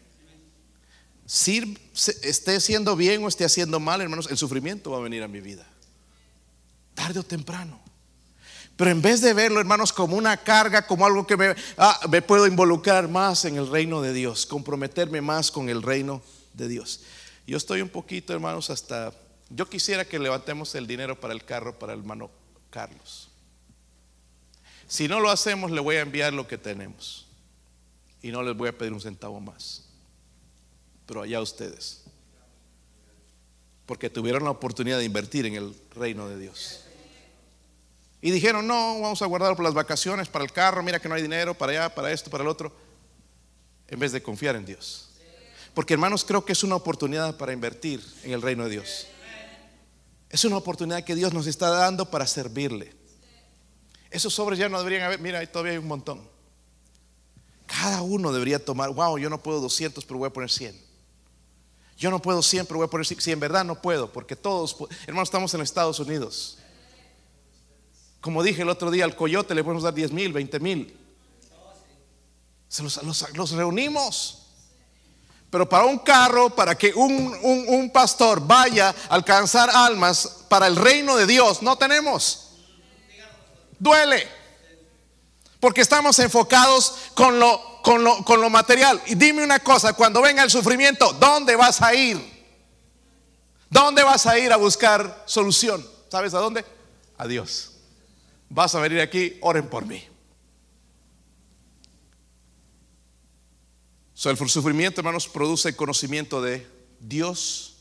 Si 1.24 1.78
esté 1.96 2.56
haciendo 2.56 2.96
bien 2.96 3.24
o 3.24 3.28
esté 3.28 3.46
haciendo 3.46 3.80
mal, 3.80 4.02
hermanos, 4.02 4.28
el 4.30 4.36
sufrimiento 4.36 4.90
va 4.90 4.98
a 4.98 5.00
venir 5.00 5.22
a 5.22 5.28
mi 5.28 5.40
vida. 5.40 5.66
Tarde 6.94 7.20
o 7.20 7.22
temprano. 7.22 7.80
Pero 8.76 8.90
en 8.90 9.02
vez 9.02 9.20
de 9.20 9.34
verlo, 9.34 9.60
hermanos, 9.60 9.92
como 9.92 10.16
una 10.16 10.36
carga, 10.36 10.86
como 10.86 11.04
algo 11.06 11.26
que 11.26 11.36
me, 11.36 11.54
ah, 11.76 12.00
me 12.10 12.22
puedo 12.22 12.46
involucrar 12.46 13.08
más 13.08 13.44
en 13.44 13.56
el 13.56 13.68
reino 13.68 14.00
de 14.00 14.12
Dios, 14.12 14.46
comprometerme 14.46 15.20
más 15.20 15.50
con 15.50 15.68
el 15.68 15.82
reino 15.82 16.22
de 16.54 16.68
Dios. 16.68 17.00
Yo 17.46 17.56
estoy 17.56 17.82
un 17.82 17.88
poquito, 17.88 18.32
hermanos, 18.32 18.70
hasta... 18.70 19.12
Yo 19.50 19.68
quisiera 19.68 20.06
que 20.06 20.18
levantemos 20.18 20.74
el 20.74 20.86
dinero 20.86 21.20
para 21.20 21.34
el 21.34 21.44
carro 21.44 21.78
para 21.78 21.92
el 21.92 22.00
hermano 22.00 22.30
Carlos. 22.70 23.30
Si 24.86 25.08
no 25.08 25.20
lo 25.20 25.30
hacemos, 25.30 25.70
le 25.70 25.80
voy 25.80 25.96
a 25.96 26.00
enviar 26.00 26.32
lo 26.32 26.48
que 26.48 26.56
tenemos. 26.56 27.26
Y 28.22 28.30
no 28.30 28.42
les 28.42 28.56
voy 28.56 28.68
a 28.68 28.78
pedir 28.78 28.92
un 28.92 29.00
centavo 29.00 29.40
más. 29.40 29.84
Pero 31.06 31.22
allá 31.22 31.40
ustedes. 31.40 32.04
Porque 33.84 34.08
tuvieron 34.08 34.44
la 34.44 34.50
oportunidad 34.50 34.98
de 34.98 35.04
invertir 35.04 35.44
en 35.44 35.54
el 35.56 35.74
reino 35.94 36.28
de 36.28 36.38
Dios. 36.38 36.84
Y 38.24 38.30
dijeron, 38.30 38.68
no, 38.68 39.00
vamos 39.00 39.20
a 39.20 39.26
guardar 39.26 39.56
por 39.56 39.64
las 39.64 39.74
vacaciones, 39.74 40.28
para 40.28 40.44
el 40.44 40.52
carro, 40.52 40.80
mira 40.80 41.00
que 41.00 41.08
no 41.08 41.16
hay 41.16 41.22
dinero, 41.22 41.54
para 41.54 41.72
allá, 41.72 41.94
para 41.94 42.12
esto, 42.12 42.30
para 42.30 42.44
el 42.44 42.48
otro, 42.48 42.72
en 43.88 43.98
vez 43.98 44.12
de 44.12 44.22
confiar 44.22 44.54
en 44.54 44.64
Dios. 44.64 45.10
Porque 45.74 45.94
hermanos, 45.94 46.24
creo 46.24 46.44
que 46.44 46.52
es 46.52 46.62
una 46.62 46.76
oportunidad 46.76 47.36
para 47.36 47.52
invertir 47.52 48.00
en 48.22 48.30
el 48.30 48.40
reino 48.40 48.62
de 48.64 48.70
Dios. 48.70 49.08
Es 50.30 50.44
una 50.44 50.56
oportunidad 50.56 51.02
que 51.02 51.16
Dios 51.16 51.34
nos 51.34 51.48
está 51.48 51.68
dando 51.70 52.10
para 52.10 52.26
servirle. 52.28 52.94
Esos 54.08 54.32
sobres 54.32 54.56
ya 54.56 54.68
no 54.68 54.78
deberían 54.78 55.02
haber, 55.02 55.18
mira, 55.18 55.44
todavía 55.46 55.72
hay 55.72 55.78
un 55.78 55.88
montón. 55.88 56.22
Cada 57.66 58.02
uno 58.02 58.32
debería 58.32 58.64
tomar, 58.64 58.90
wow, 58.90 59.18
yo 59.18 59.30
no 59.30 59.42
puedo 59.42 59.60
200, 59.60 60.04
pero 60.04 60.18
voy 60.18 60.28
a 60.28 60.32
poner 60.32 60.50
100. 60.50 60.80
Yo 61.96 62.10
no 62.10 62.22
puedo 62.22 62.40
100, 62.40 62.66
pero 62.66 62.78
voy 62.78 62.86
a 62.86 62.90
poner 62.90 63.04
100. 63.04 63.20
Si 63.20 63.32
en 63.32 63.40
verdad 63.40 63.64
no 63.64 63.82
puedo, 63.82 64.12
porque 64.12 64.36
todos, 64.36 64.76
hermanos, 65.06 65.26
estamos 65.26 65.52
en 65.54 65.62
Estados 65.62 65.98
Unidos. 65.98 66.58
Como 68.22 68.44
dije 68.44 68.62
el 68.62 68.68
otro 68.68 68.92
día, 68.92 69.04
al 69.04 69.16
coyote 69.16 69.52
le 69.52 69.64
podemos 69.64 69.82
dar 69.82 69.92
10 69.92 70.12
mil, 70.12 70.32
20 70.32 70.60
mil. 70.60 70.96
los, 73.34 73.50
reunimos. 73.50 74.38
Pero 75.50 75.68
para 75.68 75.84
un 75.86 75.98
carro, 75.98 76.48
para 76.54 76.78
que 76.78 76.94
un, 76.94 77.36
un, 77.42 77.90
pastor 77.90 78.40
vaya 78.46 78.90
a 78.90 79.14
alcanzar 79.16 79.68
almas 79.70 80.44
para 80.48 80.68
el 80.68 80.76
reino 80.76 81.16
de 81.16 81.26
Dios, 81.26 81.62
no 81.62 81.76
tenemos. 81.76 82.50
Duele. 83.76 84.28
Porque 85.58 85.80
estamos 85.80 86.16
enfocados 86.20 86.94
con 87.14 87.40
lo, 87.40 87.82
con 87.82 88.04
lo, 88.04 88.24
con 88.24 88.40
lo 88.40 88.48
material. 88.48 89.02
Y 89.06 89.16
dime 89.16 89.42
una 89.42 89.58
cosa, 89.58 89.94
cuando 89.94 90.22
venga 90.22 90.44
el 90.44 90.50
sufrimiento, 90.50 91.12
¿dónde 91.14 91.56
vas 91.56 91.82
a 91.82 91.92
ir? 91.92 92.20
¿Dónde 93.68 94.04
vas 94.04 94.26
a 94.26 94.38
ir 94.38 94.52
a 94.52 94.56
buscar 94.56 95.24
solución? 95.26 95.84
¿Sabes 96.08 96.32
a 96.34 96.38
dónde? 96.38 96.64
A 97.18 97.26
Dios 97.26 97.71
vas 98.54 98.74
a 98.74 98.80
venir 98.80 99.00
aquí, 99.00 99.38
oren 99.40 99.66
por 99.66 99.86
mí. 99.86 100.04
el 104.24 104.36
sufrimiento, 104.48 105.00
hermanos, 105.00 105.26
produce 105.26 105.74
conocimiento 105.74 106.40
de 106.40 106.64
Dios 107.00 107.72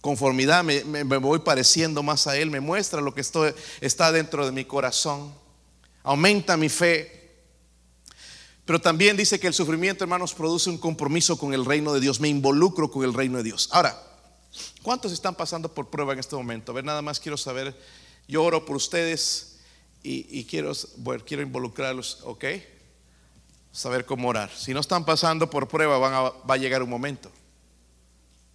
conformidad, 0.00 0.64
me, 0.64 1.04
voy 1.04 1.40
pareciendo 1.40 2.02
más 2.02 2.26
a 2.26 2.36
Él, 2.36 2.50
me 2.50 2.60
muestra 2.60 3.00
lo 3.00 3.14
que 3.14 3.20
está 3.20 4.12
dentro 4.12 4.44
de 4.44 4.50
mi 4.50 4.64
corazón, 4.64 5.32
aumenta 6.02 6.56
mi 6.56 6.68
fe. 6.68 7.20
Pero 8.64 8.80
también 8.80 9.16
dice 9.16 9.38
que 9.38 9.46
el 9.46 9.54
sufrimiento, 9.54 10.02
hermanos, 10.02 10.34
produce 10.34 10.70
un 10.70 10.78
compromiso 10.78 11.38
con 11.38 11.54
el 11.54 11.64
reino 11.64 11.92
de 11.92 12.00
Dios, 12.00 12.18
me 12.18 12.28
involucro 12.28 12.90
con 12.90 13.04
el 13.04 13.14
reino 13.14 13.38
de 13.38 13.44
Dios. 13.44 13.68
Ahora, 13.70 13.96
¿cuántos 14.82 15.12
están 15.12 15.34
pasando 15.34 15.72
por 15.72 15.88
prueba 15.88 16.14
en 16.14 16.18
este 16.18 16.34
momento? 16.34 16.72
A 16.72 16.74
ver, 16.74 16.84
nada 16.84 17.02
más 17.02 17.20
quiero 17.20 17.36
saber, 17.36 17.78
yo 18.26 18.42
oro 18.42 18.64
por 18.64 18.76
ustedes 18.76 19.51
y, 20.02 20.44
quiero, 20.44 20.72
quiero 21.24 21.42
involucrarlos, 21.42 22.20
¿ok? 22.24 22.44
Saber 23.70 24.04
cómo 24.04 24.28
orar. 24.28 24.50
Si 24.50 24.74
no 24.74 24.80
están 24.80 25.04
pasando 25.04 25.48
por 25.48 25.68
prueba, 25.68 25.98
va 25.98 26.54
a 26.54 26.56
llegar 26.56 26.82
un 26.82 26.90
momento, 26.90 27.30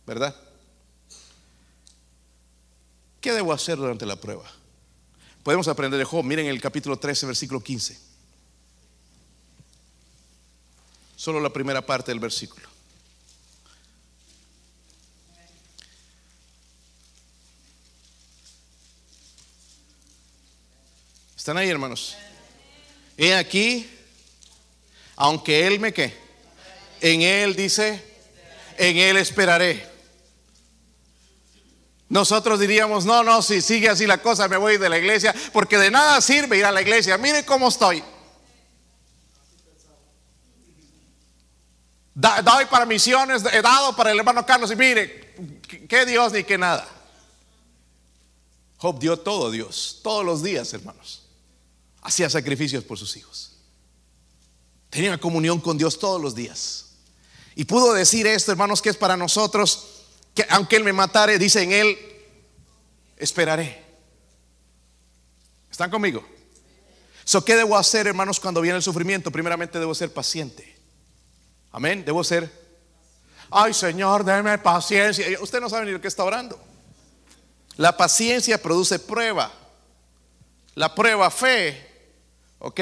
¿verdad? 0.05 0.35
¿Qué 3.21 3.33
debo 3.33 3.51
hacer 3.53 3.77
durante 3.77 4.05
la 4.05 4.15
prueba? 4.15 4.45
Podemos 5.43 5.67
aprender 5.67 5.97
de 5.97 6.05
Job. 6.05 6.23
Miren 6.23 6.45
el 6.47 6.61
capítulo 6.61 6.97
13, 6.97 7.25
versículo 7.25 7.61
15. 7.61 7.97
Solo 11.15 11.39
la 11.39 11.51
primera 11.51 11.85
parte 11.85 12.11
del 12.11 12.19
versículo. 12.19 12.67
¿Están 21.47 21.59
ahí, 21.59 21.69
hermanos? 21.69 22.17
He 23.15 23.33
aquí, 23.33 23.89
aunque 25.15 25.65
Él 25.65 25.79
me 25.79 25.93
que, 25.93 26.13
en 26.99 27.21
Él 27.21 27.55
dice, 27.55 28.03
en 28.77 28.97
Él 28.97 29.15
esperaré. 29.15 29.89
Nosotros 32.09 32.59
diríamos, 32.59 33.05
no, 33.05 33.23
no, 33.23 33.41
si 33.41 33.61
sigue 33.61 33.87
así 33.87 34.05
la 34.05 34.21
cosa, 34.21 34.49
me 34.49 34.57
voy 34.57 34.77
de 34.77 34.89
la 34.89 34.97
iglesia, 34.97 35.33
porque 35.53 35.77
de 35.77 35.89
nada 35.89 36.19
sirve 36.19 36.57
ir 36.57 36.65
a 36.65 36.71
la 36.73 36.81
iglesia. 36.81 37.17
Mire 37.17 37.45
cómo 37.45 37.69
estoy. 37.69 38.03
Doy 42.13 42.65
para 42.69 42.85
misiones, 42.85 43.45
he 43.53 43.61
dado 43.61 43.95
para 43.95 44.11
el 44.11 44.19
hermano 44.19 44.45
Carlos 44.45 44.69
y 44.69 44.75
mire, 44.75 45.33
que- 45.87 46.05
Dios 46.05 46.33
ni 46.33 46.43
que 46.43 46.57
nada. 46.57 46.85
Job 48.79 48.99
dio 48.99 49.17
todo 49.17 49.49
Dios, 49.49 50.01
todos 50.03 50.25
los 50.25 50.43
días, 50.43 50.73
hermanos. 50.73 51.23
Hacía 52.07 52.29
sacrificios 52.29 52.85
por 52.85 52.97
sus 52.97 53.17
hijos. 53.17 53.51
Tenía 54.89 55.17
comunión 55.17 55.59
con 55.59 55.77
Dios 55.77 55.99
todos 55.99 56.21
los 56.21 56.33
días. 56.33 56.85
Y 57.53 57.65
pudo 57.65 57.93
decir 57.93 58.25
esto, 58.25 58.49
hermanos, 58.49 58.81
que 58.81 58.87
es 58.87 58.95
para 58.95 59.17
nosotros, 59.17 60.05
que 60.33 60.45
aunque 60.49 60.77
Él 60.77 60.85
me 60.85 60.93
matare, 60.93 61.37
dice 61.37 61.63
en 61.63 61.73
Él, 61.73 61.97
esperaré. 63.17 63.83
¿Están 65.69 65.91
conmigo? 65.91 66.25
So, 67.25 67.43
¿Qué 67.43 67.57
debo 67.57 67.75
hacer, 67.77 68.07
hermanos, 68.07 68.39
cuando 68.39 68.61
viene 68.61 68.77
el 68.77 68.83
sufrimiento? 68.83 69.29
Primeramente 69.29 69.77
debo 69.77 69.93
ser 69.93 70.13
paciente. 70.13 70.77
Amén. 71.73 72.05
Debo 72.05 72.23
ser. 72.23 72.49
Ay, 73.51 73.73
Señor, 73.73 74.23
déme 74.23 74.57
paciencia. 74.59 75.25
Usted 75.41 75.59
no 75.59 75.69
sabe 75.69 75.87
ni 75.87 75.91
lo 75.91 75.99
que 75.99 76.07
está 76.07 76.23
orando. 76.23 76.57
La 77.75 77.97
paciencia 77.97 78.63
produce 78.63 78.97
prueba. 78.97 79.51
La 80.75 80.95
prueba 80.95 81.29
fe. 81.29 81.86
¿Ok? 82.59 82.81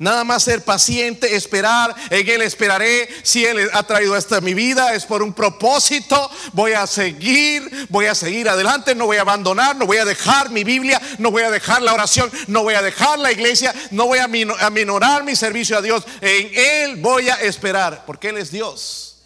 Nada 0.00 0.22
más 0.22 0.44
ser 0.44 0.64
paciente, 0.64 1.34
esperar, 1.34 1.92
en 2.10 2.28
Él 2.28 2.42
esperaré. 2.42 3.08
Si 3.24 3.44
Él 3.44 3.68
ha 3.72 3.82
traído 3.82 4.16
esto 4.16 4.36
a 4.36 4.40
mi 4.40 4.54
vida, 4.54 4.94
es 4.94 5.04
por 5.04 5.24
un 5.24 5.32
propósito. 5.32 6.30
Voy 6.52 6.72
a 6.72 6.86
seguir, 6.86 7.88
voy 7.90 8.06
a 8.06 8.14
seguir 8.14 8.48
adelante, 8.48 8.94
no 8.94 9.06
voy 9.06 9.16
a 9.16 9.22
abandonar, 9.22 9.74
no 9.74 9.86
voy 9.86 9.96
a 9.96 10.04
dejar 10.04 10.50
mi 10.50 10.62
Biblia, 10.62 11.02
no 11.18 11.32
voy 11.32 11.42
a 11.42 11.50
dejar 11.50 11.82
la 11.82 11.94
oración, 11.94 12.30
no 12.46 12.62
voy 12.62 12.74
a 12.74 12.82
dejar 12.82 13.18
la 13.18 13.32
iglesia, 13.32 13.74
no 13.90 14.06
voy 14.06 14.20
a 14.20 14.28
mino- 14.28 14.54
a 14.60 14.70
minorar 14.70 15.24
mi 15.24 15.34
servicio 15.34 15.76
a 15.76 15.82
Dios. 15.82 16.04
En 16.20 16.50
Él 16.54 16.96
voy 17.02 17.28
a 17.28 17.40
esperar, 17.40 18.04
porque 18.06 18.28
Él 18.28 18.36
es 18.36 18.52
Dios. 18.52 19.24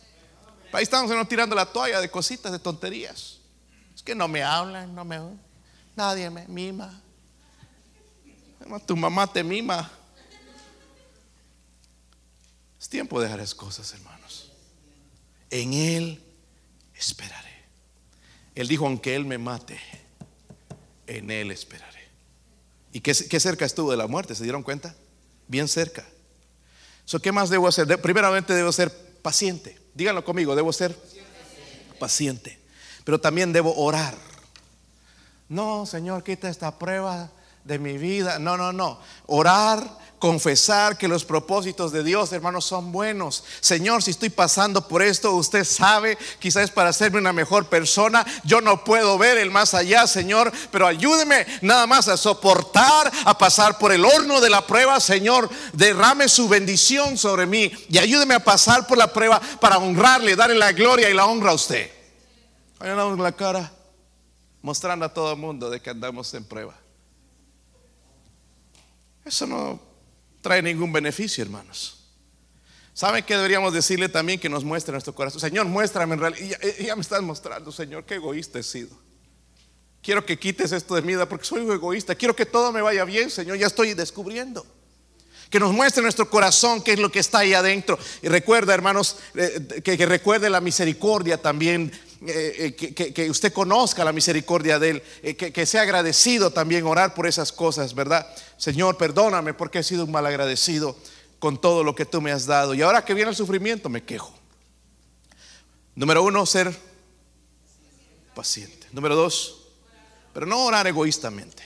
Ahí 0.73 0.85
estamos 0.85 1.11
hermano, 1.11 1.29
tirando 1.29 1.55
la 1.55 1.67
toalla 1.67 2.01
de 2.01 2.11
cositas, 2.11 2.51
de 2.51 2.59
tonterías. 2.59 3.37
Es 3.95 4.03
que 4.03 4.15
no 4.15 4.27
me 4.27 4.43
hablan, 4.43 4.95
no 4.95 5.05
me. 5.05 5.21
Nadie 5.95 6.31
me 6.31 6.49
mima. 6.49 7.02
Tu 8.81 8.97
mamá 8.97 9.27
te 9.33 9.43
mima. 9.43 9.91
Es 12.81 12.89
tiempo 12.89 13.19
de 13.21 13.27
dejar 13.27 13.41
esas 13.41 13.55
cosas, 13.55 13.93
hermanos. 13.93 14.51
En 15.51 15.73
Él 15.73 16.23
esperaré. 16.95 17.51
Él 18.55 18.69
dijo, 18.69 18.87
aunque 18.87 19.15
Él 19.15 19.25
me 19.25 19.39
mate, 19.39 19.79
en 21.07 21.31
Él 21.31 21.51
esperaré. 21.51 22.03
¿Y 22.93 23.01
qué, 23.01 23.15
qué 23.15 23.41
cerca 23.41 23.65
estuvo 23.65 23.91
de 23.91 23.97
la 23.97 24.07
muerte? 24.07 24.35
¿Se 24.35 24.43
dieron 24.43 24.63
cuenta? 24.63 24.95
Bien 25.49 25.69
cerca. 25.69 26.05
So, 27.05 27.21
¿Qué 27.21 27.33
más 27.33 27.51
debo 27.51 27.69
hacer? 27.69 27.87
De- 27.87 27.99
primeramente 27.99 28.55
debo 28.55 28.73
ser 28.73 28.91
paciente. 29.23 29.79
Díganlo 29.95 30.25
conmigo, 30.25 30.55
debo 30.55 30.73
ser 30.73 30.97
paciente. 31.99 32.59
Pero 33.05 33.21
también 33.21 33.53
debo 33.53 33.75
orar. 33.77 34.15
No, 35.49 35.87
Señor, 35.87 36.23
quita 36.25 36.49
esta 36.49 36.79
prueba 36.79 37.31
de 37.65 37.79
mi 37.79 37.99
vida. 37.99 38.39
No, 38.39 38.57
no, 38.57 38.73
no. 38.73 38.99
Orar, 39.27 40.03
confesar 40.23 40.97
que 40.97 41.09
los 41.09 41.25
propósitos 41.25 41.91
de 41.91 42.05
Dios, 42.05 42.33
hermanos, 42.33 42.65
son 42.65 42.93
buenos. 42.93 43.43
Señor, 43.61 44.05
si 44.05 44.13
estoy 44.13 44.31
pasando 44.31 44.87
por 44.87 45.03
esto, 45.03 45.35
usted 45.35 45.65
sabe, 45.65 46.17
quizás 46.39 46.71
para 46.71 46.91
hacerme 46.91 47.19
una 47.19 47.33
mejor 47.33 47.67
persona. 47.67 48.25
Yo 48.45 48.61
no 48.61 48.85
puedo 48.85 49.19
ver 49.19 49.37
el 49.39 49.51
más 49.51 49.75
allá, 49.75 50.07
Señor, 50.07 50.53
pero 50.71 50.87
ayúdeme 50.87 51.45
nada 51.61 51.89
más 51.89 52.07
a 52.07 52.17
soportar, 52.17 53.11
a 53.25 53.37
pasar 53.37 53.79
por 53.79 53.91
el 53.91 54.05
horno 54.05 54.41
de 54.41 54.49
la 54.49 54.65
prueba, 54.65 55.01
Señor. 55.01 55.51
Derrame 55.73 56.29
su 56.29 56.49
bendición 56.49 57.19
sobre 57.19 57.47
mí 57.47 57.73
y 57.89 57.99
ayúdeme 57.99 58.35
a 58.35 58.45
pasar 58.45 58.87
por 58.87 58.99
la 58.99 59.13
prueba 59.13 59.41
para 59.61 59.79
honrarle, 59.79 60.37
darle 60.37 60.55
la 60.55 60.71
gloria 60.71 61.11
y 61.11 61.15
la 61.15 61.27
honra 61.27 61.51
a 61.51 61.55
usted. 61.55 61.91
Vayan 62.79 63.21
la 63.21 63.33
cara 63.33 63.73
mostrando 64.63 65.05
a 65.05 65.13
todo 65.13 65.33
el 65.33 65.39
mundo 65.39 65.69
de 65.69 65.81
que 65.81 65.91
andamos 65.91 66.33
en 66.35 66.45
prueba. 66.45 66.82
Eso 69.25 69.47
no 69.47 69.81
trae 70.41 70.63
ningún 70.63 70.93
beneficio, 70.93 71.43
hermanos. 71.43 71.99
¿Saben 72.95 73.25
qué 73.25 73.37
deberíamos 73.37 73.73
decirle 73.73 74.09
también 74.09 74.39
que 74.39 74.49
nos 74.49 74.65
muestre 74.65 74.93
nuestro 74.93 75.15
corazón? 75.15 75.41
Señor, 75.41 75.67
muéstrame 75.67 76.15
en 76.15 76.21
realidad. 76.21 76.59
Y 76.79 76.85
Ya, 76.85 76.95
me 76.95 77.03
estás 77.03 77.23
mostrando, 77.23 77.73
Señor, 77.73 78.05
qué 78.05 78.17
egoísta 78.17 78.59
he 78.59 78.63
sido. 78.63 78.91
Quiero 80.03 80.27
que 80.27 80.39
quites 80.39 80.73
esto 80.73 80.95
de 80.95 81.03
mi 81.03 81.09
vida 81.09 81.29
porque 81.29 81.47
soy 81.47 81.61
un 81.61 81.73
egoísta. 81.73 82.15
Quiero 82.15 82.37
que 82.37 82.45
todo 82.45 82.73
me 82.73 82.83
vaya 82.83 83.05
bien, 83.05 83.31
Señor. 83.31 83.57
Ya 83.57 83.69
estoy 83.69 83.95
descubriendo. 83.95 84.67
Que 85.49 85.61
nos 85.61 85.73
muestre 85.73 86.03
nuestro 86.03 86.29
corazón 86.29 86.83
qué 86.83 86.95
es 86.95 86.99
lo 86.99 87.11
que 87.11 87.21
está 87.21 87.39
ahí 87.39 87.55
adentro. 87.55 87.99
Y 88.21 88.29
recuerda, 88.29 88.75
hermanos, 88.75 89.17
eh, 89.35 89.81
que 89.83 90.07
recuerde 90.07 90.51
la 90.51 90.61
misericordia 90.61 91.41
también. 91.41 91.93
Eh, 92.27 92.77
eh, 92.81 93.13
que, 93.13 93.31
usted 93.31 93.53
conozca 93.53 94.05
la 94.05 94.13
misericordia 94.13 94.79
de 94.79 94.91
Él. 94.91 95.03
eh, 95.23 95.35
que, 95.37 95.53
que 95.53 95.67
sea 95.67 95.83
agradecido 95.83 96.53
también, 96.53 96.87
orar 96.87 97.15
por 97.15 97.27
esas 97.27 97.51
cosas, 97.51 97.95
¿verdad? 97.95 98.27
Señor, 98.57 98.97
perdóname 98.97 99.55
porque 99.55 99.81
he 99.81 99.83
sido 99.83 100.05
un 100.05 100.13
mal 100.13 100.27
agradecido 100.27 100.97
con 101.39 101.61
todo 101.61 101.83
lo 101.83 101.95
que 101.95 102.07
tú 102.07 102.21
me 102.21 102.31
has 102.31 102.47
dado. 102.47 102.75
Y 102.75 102.83
ahora 102.83 103.05
que 103.05 103.15
viene 103.15 103.31
el 103.31 103.37
sufrimiento, 103.37 103.89
me 103.89 104.05
quejo. 104.05 104.33
Número 105.95 106.23
uno, 106.23 106.47
ser 106.47 106.73
paciente. 108.35 108.87
Número 108.93 109.17
dos, 109.17 109.69
pero 110.33 110.47
no 110.47 110.65
orar 110.65 110.87
egoístamente. 110.87 111.65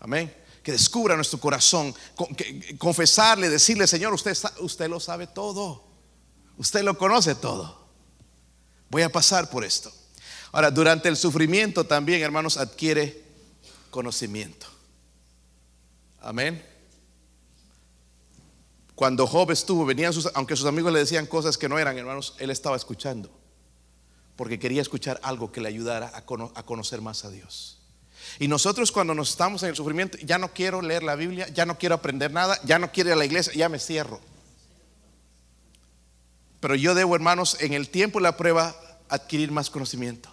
Amén. 0.00 0.34
Que 0.62 0.72
descubra 0.72 1.16
nuestro 1.16 1.40
corazón, 1.40 1.94
confesarle, 2.76 3.48
decirle, 3.48 3.86
Señor, 3.86 4.12
usted, 4.12 4.36
usted 4.60 4.88
lo 4.88 5.00
sabe 5.00 5.26
todo. 5.26 5.84
Usted 6.58 6.82
lo 6.82 6.98
conoce 6.98 7.34
todo. 7.34 7.87
Voy 8.90 9.02
a 9.02 9.10
pasar 9.10 9.50
por 9.50 9.64
esto. 9.64 9.92
Ahora, 10.52 10.70
durante 10.70 11.08
el 11.08 11.16
sufrimiento 11.16 11.84
también, 11.84 12.22
hermanos, 12.22 12.56
adquiere 12.56 13.22
conocimiento. 13.90 14.66
Amén. 16.20 16.64
Cuando 18.94 19.26
Job 19.26 19.50
estuvo, 19.52 19.84
venían 19.86 20.12
sus, 20.12 20.28
aunque 20.34 20.56
sus 20.56 20.66
amigos 20.66 20.92
le 20.92 20.98
decían 20.98 21.26
cosas 21.26 21.56
que 21.56 21.68
no 21.68 21.78
eran, 21.78 21.96
hermanos, 21.98 22.34
él 22.38 22.50
estaba 22.50 22.76
escuchando. 22.76 23.30
Porque 24.34 24.58
quería 24.58 24.82
escuchar 24.82 25.20
algo 25.22 25.52
que 25.52 25.60
le 25.60 25.68
ayudara 25.68 26.10
a, 26.14 26.24
cono- 26.24 26.52
a 26.54 26.62
conocer 26.64 27.00
más 27.00 27.24
a 27.24 27.30
Dios. 27.30 27.78
Y 28.40 28.48
nosotros 28.48 28.90
cuando 28.90 29.14
nos 29.14 29.30
estamos 29.30 29.62
en 29.62 29.68
el 29.70 29.76
sufrimiento, 29.76 30.18
ya 30.18 30.38
no 30.38 30.52
quiero 30.52 30.82
leer 30.82 31.02
la 31.02 31.14
Biblia, 31.14 31.46
ya 31.48 31.64
no 31.66 31.78
quiero 31.78 31.94
aprender 31.94 32.32
nada, 32.32 32.58
ya 32.64 32.78
no 32.78 32.90
quiero 32.90 33.10
ir 33.10 33.14
a 33.14 33.16
la 33.16 33.24
iglesia, 33.24 33.52
ya 33.54 33.68
me 33.68 33.78
cierro. 33.78 34.20
Pero 36.60 36.74
yo 36.74 36.94
debo, 36.94 37.14
hermanos, 37.14 37.56
en 37.60 37.72
el 37.72 37.88
tiempo 37.88 38.18
de 38.18 38.24
la 38.24 38.36
prueba, 38.36 38.74
adquirir 39.08 39.50
más 39.50 39.70
conocimiento. 39.70 40.28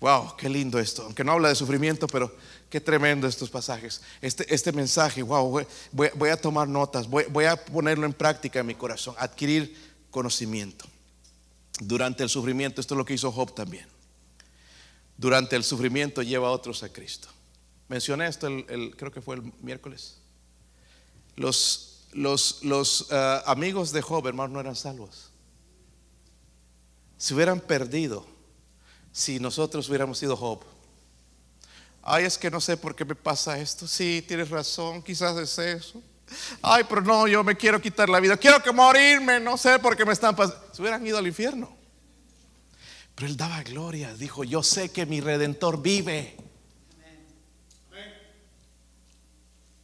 Wow, 0.00 0.36
qué 0.36 0.48
lindo 0.48 0.80
esto. 0.80 1.02
Aunque 1.02 1.22
no 1.22 1.32
habla 1.32 1.48
de 1.48 1.54
sufrimiento, 1.54 2.08
pero 2.08 2.34
qué 2.68 2.80
tremendo 2.80 3.28
estos 3.28 3.50
pasajes. 3.50 4.02
Este, 4.20 4.52
este 4.52 4.72
mensaje, 4.72 5.22
wow, 5.22 5.64
voy, 5.92 6.28
a 6.28 6.36
tomar 6.36 6.66
notas, 6.66 7.08
voy, 7.08 7.24
voy 7.30 7.44
a 7.44 7.62
ponerlo 7.64 8.04
en 8.04 8.12
práctica 8.12 8.60
en 8.60 8.66
mi 8.66 8.74
corazón, 8.74 9.14
adquirir 9.18 9.76
conocimiento. 10.10 10.86
Durante 11.78 12.22
el 12.22 12.28
sufrimiento, 12.28 12.80
esto 12.80 12.94
es 12.94 12.98
lo 12.98 13.04
que 13.04 13.14
hizo 13.14 13.30
Job 13.30 13.54
también. 13.54 13.86
durante 15.16 15.54
el 15.54 15.62
sufrimiento 15.62 16.22
lleva 16.22 16.48
a 16.48 16.50
otros 16.50 16.82
a 16.82 16.92
Cristo. 16.92 17.28
Mencioné 17.88 18.26
esto, 18.26 18.48
el, 18.48 18.96
creo 18.96 19.12
que 19.12 19.20
fue 19.20 19.36
el 19.36 19.52
miércoles. 19.60 20.16
Los, 21.36 21.91
los, 22.12 22.62
los 22.62 23.08
eh, 23.10 23.40
amigos 23.46 23.92
de 23.92 24.02
Job, 24.02 24.26
hermano, 24.26 24.54
no 24.54 24.60
eran 24.60 24.76
salvos. 24.76 25.30
Se 27.16 27.34
hubieran 27.34 27.60
perdido 27.60 28.26
si 29.12 29.38
nosotros 29.38 29.88
hubiéramos 29.88 30.18
sido 30.18 30.36
Job. 30.36 30.60
Ay, 32.02 32.24
es 32.24 32.36
que 32.36 32.50
no 32.50 32.60
sé 32.60 32.76
por 32.76 32.96
qué 32.96 33.04
me 33.04 33.14
pasa 33.14 33.58
esto. 33.58 33.86
Sí, 33.86 34.24
tienes 34.26 34.50
razón, 34.50 35.02
quizás 35.02 35.36
es 35.36 35.58
eso. 35.58 36.02
Ay, 36.60 36.84
pero 36.88 37.00
no, 37.00 37.28
yo 37.28 37.44
me 37.44 37.56
quiero 37.56 37.80
quitar 37.80 38.08
la 38.08 38.18
vida. 38.20 38.36
Quiero 38.36 38.62
que 38.62 38.72
morirme, 38.72 39.38
no 39.38 39.56
sé 39.56 39.78
por 39.78 39.96
qué 39.96 40.04
me 40.04 40.12
están 40.12 40.34
pasando. 40.34 40.60
Se 40.72 40.82
hubieran 40.82 41.06
ido 41.06 41.18
al 41.18 41.26
infierno. 41.26 41.76
Pero 43.14 43.28
él 43.28 43.36
daba 43.36 43.62
gloria. 43.62 44.14
Dijo, 44.14 44.42
yo 44.42 44.62
sé 44.62 44.90
que 44.90 45.06
mi 45.06 45.20
redentor 45.20 45.80
vive. 45.80 46.36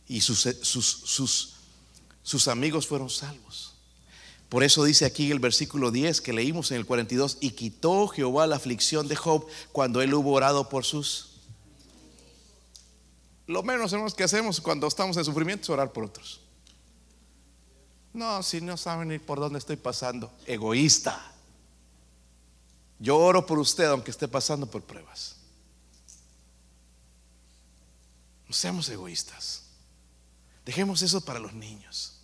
Y 0.06 0.22
sus, 0.22 0.40
sus, 0.62 0.86
sus, 0.86 1.57
sus 2.28 2.46
amigos 2.46 2.86
fueron 2.86 3.08
salvos. 3.08 3.72
Por 4.50 4.62
eso 4.62 4.84
dice 4.84 5.06
aquí 5.06 5.30
el 5.30 5.38
versículo 5.38 5.90
10 5.90 6.20
que 6.20 6.34
leímos 6.34 6.70
en 6.70 6.76
el 6.76 6.84
42, 6.84 7.38
y 7.40 7.52
quitó 7.52 8.06
Jehová 8.06 8.46
la 8.46 8.56
aflicción 8.56 9.08
de 9.08 9.16
Job 9.16 9.46
cuando 9.72 10.02
él 10.02 10.12
hubo 10.12 10.32
orado 10.32 10.68
por 10.68 10.84
sus 10.84 11.30
lo 13.46 13.62
menos 13.62 13.94
que 14.14 14.24
hacemos 14.24 14.60
cuando 14.60 14.86
estamos 14.86 15.16
en 15.16 15.24
sufrimiento 15.24 15.62
es 15.62 15.70
orar 15.70 15.90
por 15.90 16.04
otros. 16.04 16.42
No, 18.12 18.42
si 18.42 18.60
no 18.60 18.76
saben 18.76 19.08
ni 19.08 19.18
por 19.18 19.40
dónde 19.40 19.58
estoy 19.58 19.76
pasando, 19.76 20.30
egoísta. 20.44 21.32
Yo 22.98 23.16
oro 23.16 23.46
por 23.46 23.58
usted 23.58 23.86
aunque 23.86 24.10
esté 24.10 24.28
pasando 24.28 24.70
por 24.70 24.82
pruebas. 24.82 25.36
No 28.46 28.52
seamos 28.52 28.86
egoístas. 28.90 29.62
Dejemos 30.66 31.00
eso 31.00 31.22
para 31.22 31.38
los 31.38 31.54
niños. 31.54 32.17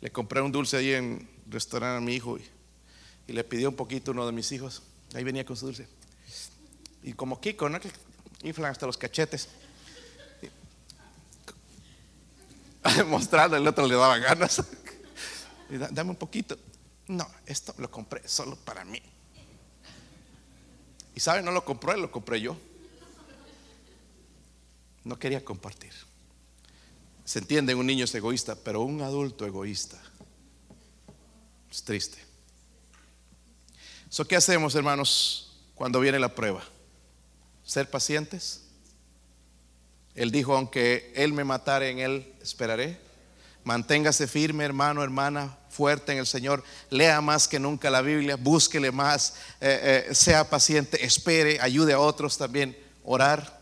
Le 0.00 0.10
compré 0.10 0.40
un 0.40 0.50
dulce 0.50 0.76
ahí 0.76 0.92
en 0.92 1.28
el 1.46 1.52
restaurante 1.52 1.98
a 1.98 2.00
mi 2.00 2.14
hijo 2.14 2.38
y, 2.38 3.32
le 3.32 3.44
pidió 3.44 3.68
un 3.68 3.76
poquito 3.76 4.10
uno 4.10 4.26
de 4.26 4.32
mis 4.32 4.50
hijos. 4.50 4.82
Ahí 5.14 5.22
venía 5.22 5.44
con 5.44 5.56
su 5.56 5.66
dulce. 5.66 5.86
Y 7.04 7.12
como 7.12 7.40
Kiko, 7.40 7.68
¿no? 7.68 7.78
Que 7.78 7.90
inflan 8.42 8.72
hasta 8.72 8.86
los 8.86 8.96
cachetes. 8.96 9.48
mostrando, 13.06 13.56
el 13.56 13.66
otro 13.66 13.86
le 13.86 13.94
daba 13.94 14.18
ganas. 14.18 14.62
Dame 15.92 16.10
un 16.10 16.16
poquito. 16.16 16.58
No, 17.06 17.28
esto 17.46 17.74
lo 17.78 17.90
compré 17.90 18.26
solo 18.26 18.56
para 18.56 18.84
mí. 18.84 19.00
Y 21.14 21.20
sabe, 21.20 21.42
no 21.42 21.52
lo 21.52 21.64
compró 21.64 21.92
él, 21.92 22.00
lo 22.00 22.10
compré 22.10 22.40
yo. 22.40 22.56
No 25.04 25.18
quería 25.18 25.44
compartir. 25.44 25.92
Se 27.30 27.38
entiende, 27.38 27.76
un 27.76 27.86
niño 27.86 28.06
es 28.06 28.14
egoísta, 28.16 28.56
pero 28.56 28.80
un 28.80 29.02
adulto 29.02 29.46
egoísta 29.46 29.96
es 31.70 31.84
triste. 31.84 32.18
¿So 34.08 34.26
qué 34.26 34.34
hacemos, 34.34 34.74
hermanos, 34.74 35.52
cuando 35.76 36.00
viene 36.00 36.18
la 36.18 36.34
prueba? 36.34 36.64
Ser 37.62 37.88
pacientes 37.88 38.62
él 40.14 40.30
dijo, 40.30 40.56
aunque 40.56 41.12
Él 41.14 41.32
me 41.32 41.44
matara, 41.44 41.86
en 41.86 41.98
Él 41.98 42.34
esperaré. 42.42 42.98
Manténgase 43.64 44.26
firme, 44.26 44.64
hermano, 44.64 45.02
hermana, 45.02 45.56
fuerte 45.68 46.12
en 46.12 46.18
el 46.18 46.26
Señor. 46.26 46.64
Lea 46.88 47.20
más 47.20 47.46
que 47.46 47.58
nunca 47.58 47.90
la 47.90 48.02
Biblia, 48.02 48.36
búsquele 48.36 48.90
más, 48.90 49.34
eh, 49.60 50.06
eh, 50.08 50.14
sea 50.14 50.48
paciente, 50.48 51.04
espere, 51.04 51.60
ayude 51.60 51.92
a 51.92 52.00
otros 52.00 52.36
también, 52.36 52.76
orar. 53.04 53.59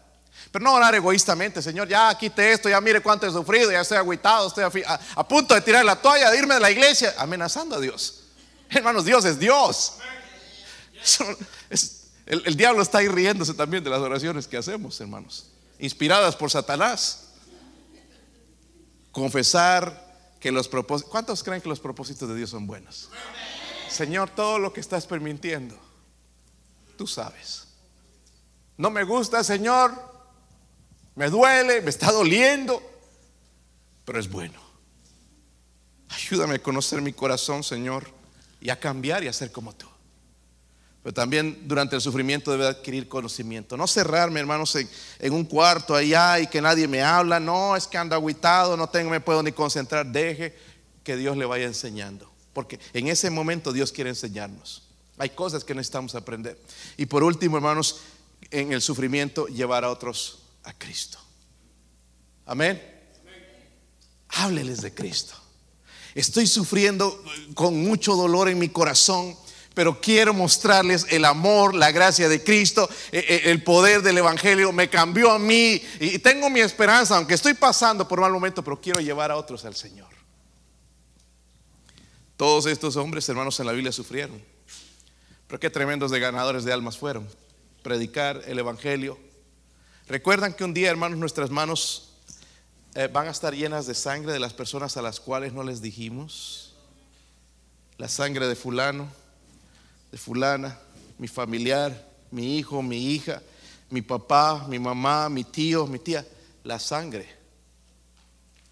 Pero 0.50 0.64
no 0.64 0.74
orar 0.74 0.94
egoístamente, 0.94 1.60
Señor, 1.60 1.88
ya 1.88 2.16
quite 2.16 2.52
esto, 2.52 2.68
ya 2.68 2.80
mire 2.80 3.00
cuánto 3.00 3.26
he 3.26 3.30
sufrido, 3.30 3.70
ya 3.70 3.82
estoy 3.82 3.98
agüitado, 3.98 4.48
estoy 4.48 4.82
a, 4.86 5.28
punto 5.28 5.54
de 5.54 5.60
tirar 5.60 5.84
la 5.84 5.96
toalla, 5.96 6.30
de 6.30 6.38
irme 6.38 6.54
de 6.54 6.60
la 6.60 6.70
iglesia, 6.70 7.14
amenazando 7.18 7.76
a 7.76 7.80
Dios. 7.80 8.24
Hermanos, 8.70 9.04
Dios 9.04 9.24
es 9.24 9.38
Dios. 9.38 9.94
el, 12.26 12.42
el 12.46 12.56
diablo 12.56 12.82
está 12.82 12.98
ahí 12.98 13.08
riéndose 13.08 13.54
también 13.54 13.84
de 13.84 13.90
las 13.90 14.00
oraciones 14.00 14.46
que 14.46 14.56
hacemos, 14.56 15.00
hermanos 15.00 15.46
inspiradas 15.78 16.36
por 16.36 16.50
Satanás. 16.50 17.28
Confesar 19.12 20.06
que 20.40 20.52
los 20.52 20.68
propósitos, 20.68 21.10
¿cuántos 21.10 21.42
creen 21.42 21.60
que 21.60 21.68
los 21.68 21.80
propósitos 21.80 22.28
de 22.28 22.36
Dios 22.36 22.50
son 22.50 22.66
buenos? 22.66 23.08
Señor, 23.88 24.30
todo 24.30 24.58
lo 24.58 24.72
que 24.72 24.80
estás 24.80 25.06
permitiendo, 25.06 25.76
tú 26.96 27.06
sabes. 27.06 27.66
No 28.76 28.90
me 28.90 29.02
gusta, 29.02 29.42
Señor, 29.42 29.92
me 31.18 31.28
duele, 31.28 31.82
me 31.82 31.90
está 31.90 32.12
doliendo, 32.12 32.80
pero 34.04 34.20
es 34.20 34.30
bueno. 34.30 34.54
Ayúdame 36.10 36.54
a 36.54 36.62
conocer 36.62 37.02
mi 37.02 37.12
corazón, 37.12 37.64
Señor, 37.64 38.08
y 38.60 38.70
a 38.70 38.78
cambiar 38.78 39.24
y 39.24 39.26
a 39.26 39.32
ser 39.32 39.50
como 39.50 39.74
tú. 39.74 39.88
Pero 41.02 41.12
también 41.12 41.66
durante 41.66 41.96
el 41.96 42.02
sufrimiento 42.02 42.52
debe 42.52 42.68
adquirir 42.68 43.08
conocimiento. 43.08 43.76
No 43.76 43.88
cerrarme, 43.88 44.38
hermanos, 44.38 44.76
en, 44.76 45.32
un 45.32 45.44
cuarto 45.44 45.96
allá 45.96 46.38
y 46.38 46.46
que 46.46 46.60
nadie 46.60 46.86
me 46.86 47.02
habla. 47.02 47.40
No, 47.40 47.74
es 47.74 47.88
que 47.88 47.98
ando 47.98 48.14
aguitado, 48.14 48.76
no 48.76 48.88
tengo, 48.88 49.10
me 49.10 49.20
puedo 49.20 49.42
ni 49.42 49.50
concentrar. 49.50 50.06
Deje 50.06 50.56
que 51.02 51.16
Dios 51.16 51.36
le 51.36 51.46
vaya 51.46 51.66
enseñando. 51.66 52.30
Porque 52.52 52.78
en 52.92 53.08
ese 53.08 53.28
momento 53.28 53.72
Dios 53.72 53.90
quiere 53.90 54.10
enseñarnos. 54.10 54.84
Hay 55.18 55.30
cosas 55.30 55.64
que 55.64 55.74
necesitamos 55.74 56.14
aprender. 56.14 56.56
Y 56.96 57.06
por 57.06 57.24
último, 57.24 57.56
hermanos, 57.56 58.02
en 58.52 58.72
el 58.72 58.80
sufrimiento 58.80 59.48
llevar 59.48 59.84
a 59.84 59.90
otros 59.90 60.44
a 60.68 60.72
Cristo. 60.74 61.18
Amén. 62.46 62.80
Hábleles 64.28 64.82
de 64.82 64.94
Cristo. 64.94 65.34
Estoy 66.14 66.46
sufriendo 66.46 67.22
con 67.54 67.82
mucho 67.82 68.14
dolor 68.14 68.48
en 68.48 68.58
mi 68.58 68.68
corazón 68.68 69.36
pero 69.78 70.00
quiero 70.00 70.34
mostrarles 70.34 71.06
el 71.08 71.24
amor, 71.24 71.72
la 71.72 71.92
gracia 71.92 72.28
de 72.28 72.42
Cristo, 72.42 72.90
eh, 73.12 73.24
eh, 73.28 73.42
el 73.44 73.62
poder 73.62 74.02
del 74.02 74.18
Evangelio. 74.18 74.72
Me 74.72 74.90
cambió 74.90 75.30
a 75.30 75.38
mí 75.38 75.80
y 76.00 76.18
tengo 76.18 76.50
mi 76.50 76.58
esperanza, 76.58 77.16
aunque 77.16 77.34
estoy 77.34 77.54
pasando 77.54 78.08
por 78.08 78.20
mal 78.20 78.32
momento, 78.32 78.64
pero 78.64 78.80
quiero 78.80 78.98
llevar 78.98 79.30
a 79.30 79.36
otros 79.36 79.64
al 79.64 79.76
Señor. 79.76 80.08
Todos 82.36 82.66
estos 82.66 82.96
hombres, 82.96 83.28
hermanos, 83.28 83.60
en 83.60 83.66
la 83.66 83.72
Biblia 83.72 83.92
sufrieron. 83.92 84.42
Pero 85.46 85.60
qué 85.60 85.70
tremendos 85.70 86.10
de 86.10 86.18
ganadores 86.18 86.64
de 86.64 86.72
almas 86.72 86.98
fueron. 86.98 87.28
Predicar 87.84 88.42
el 88.46 88.58
Evangelio. 88.58 89.16
Recuerdan 90.08 90.54
que 90.54 90.64
un 90.64 90.72
día, 90.72 90.88
hermanos, 90.88 91.18
nuestras 91.18 91.50
manos 91.50 92.08
eh, 92.94 93.10
van 93.12 93.28
a 93.28 93.30
estar 93.30 93.54
llenas 93.54 93.86
de 93.86 93.94
sangre 93.94 94.32
de 94.32 94.38
las 94.38 94.54
personas 94.54 94.96
a 94.96 95.02
las 95.02 95.20
cuales 95.20 95.52
no 95.52 95.62
les 95.62 95.82
dijimos. 95.82 96.74
La 97.98 98.08
sangre 98.08 98.48
de 98.48 98.56
fulano, 98.56 99.06
de 100.10 100.16
fulana, 100.16 100.78
mi 101.18 101.28
familiar, 101.28 102.08
mi 102.30 102.56
hijo, 102.56 102.80
mi 102.80 103.12
hija, 103.12 103.42
mi 103.90 104.00
papá, 104.00 104.64
mi 104.66 104.78
mamá, 104.78 105.28
mi 105.28 105.44
tío, 105.44 105.86
mi 105.86 105.98
tía, 105.98 106.26
la 106.64 106.78
sangre. 106.78 107.28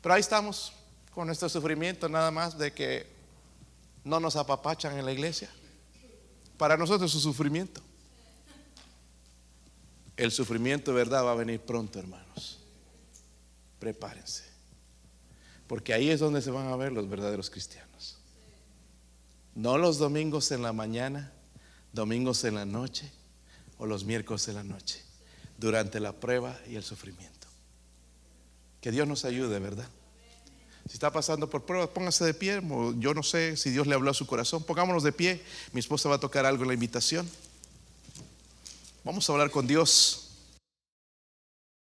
Pero 0.01 0.14
ahí 0.14 0.20
estamos 0.22 0.72
con 1.11 1.26
nuestro 1.26 1.51
sufrimiento 1.51 2.09
nada 2.09 2.30
más 2.30 2.57
de 2.57 2.72
que 2.72 3.07
no 4.05 4.20
nos 4.20 4.37
apapachan 4.37 4.97
en 4.99 5.05
la 5.05 5.12
iglesia. 5.12 5.51
Para 6.57 6.78
nosotros 6.78 7.11
es 7.11 7.16
un 7.16 7.34
sufrimiento. 7.34 7.82
El 10.16 10.32
sufrimiento 10.32 10.92
de 10.92 10.96
verdad 10.96 11.24
va 11.24 11.32
a 11.32 11.36
venir 11.36 11.60
pronto, 11.60 11.98
hermanos. 11.98 12.60
Prepárense. 13.78 14.44
Porque 15.66 15.92
ahí 15.92 16.10
es 16.10 16.20
donde 16.20 16.40
se 16.40 16.50
van 16.50 16.68
a 16.68 16.76
ver 16.76 16.92
los 16.92 17.08
verdaderos 17.08 17.50
cristianos. 17.50 18.18
No 19.54 19.78
los 19.78 19.98
domingos 19.98 20.52
en 20.52 20.62
la 20.62 20.72
mañana, 20.72 21.32
domingos 21.92 22.44
en 22.44 22.54
la 22.54 22.64
noche 22.64 23.10
o 23.78 23.86
los 23.86 24.04
miércoles 24.04 24.48
en 24.48 24.54
la 24.54 24.64
noche, 24.64 25.02
durante 25.58 26.00
la 26.00 26.12
prueba 26.12 26.58
y 26.68 26.76
el 26.76 26.82
sufrimiento. 26.82 27.46
Que 28.80 28.90
Dios 28.90 29.08
nos 29.08 29.24
ayude, 29.24 29.58
¿verdad? 29.58 29.88
Si 30.86 30.92
está 30.92 31.10
pasando 31.10 31.50
por 31.50 31.64
pruebas, 31.64 31.88
póngase 31.88 32.24
de 32.24 32.32
pie. 32.32 32.62
Yo 32.98 33.12
no 33.12 33.22
sé 33.22 33.56
si 33.56 33.70
Dios 33.70 33.86
le 33.88 33.94
habló 33.94 34.10
a 34.10 34.14
su 34.14 34.26
corazón. 34.26 34.62
Pongámonos 34.62 35.02
de 35.02 35.12
pie. 35.12 35.42
Mi 35.72 35.80
esposa 35.80 36.08
va 36.08 36.14
a 36.14 36.20
tocar 36.20 36.46
algo 36.46 36.62
en 36.62 36.68
la 36.68 36.74
invitación. 36.74 37.28
Vamos 39.07 39.30
a 39.30 39.32
hablar 39.34 39.52
con 39.52 39.68
Dios. 39.68 40.25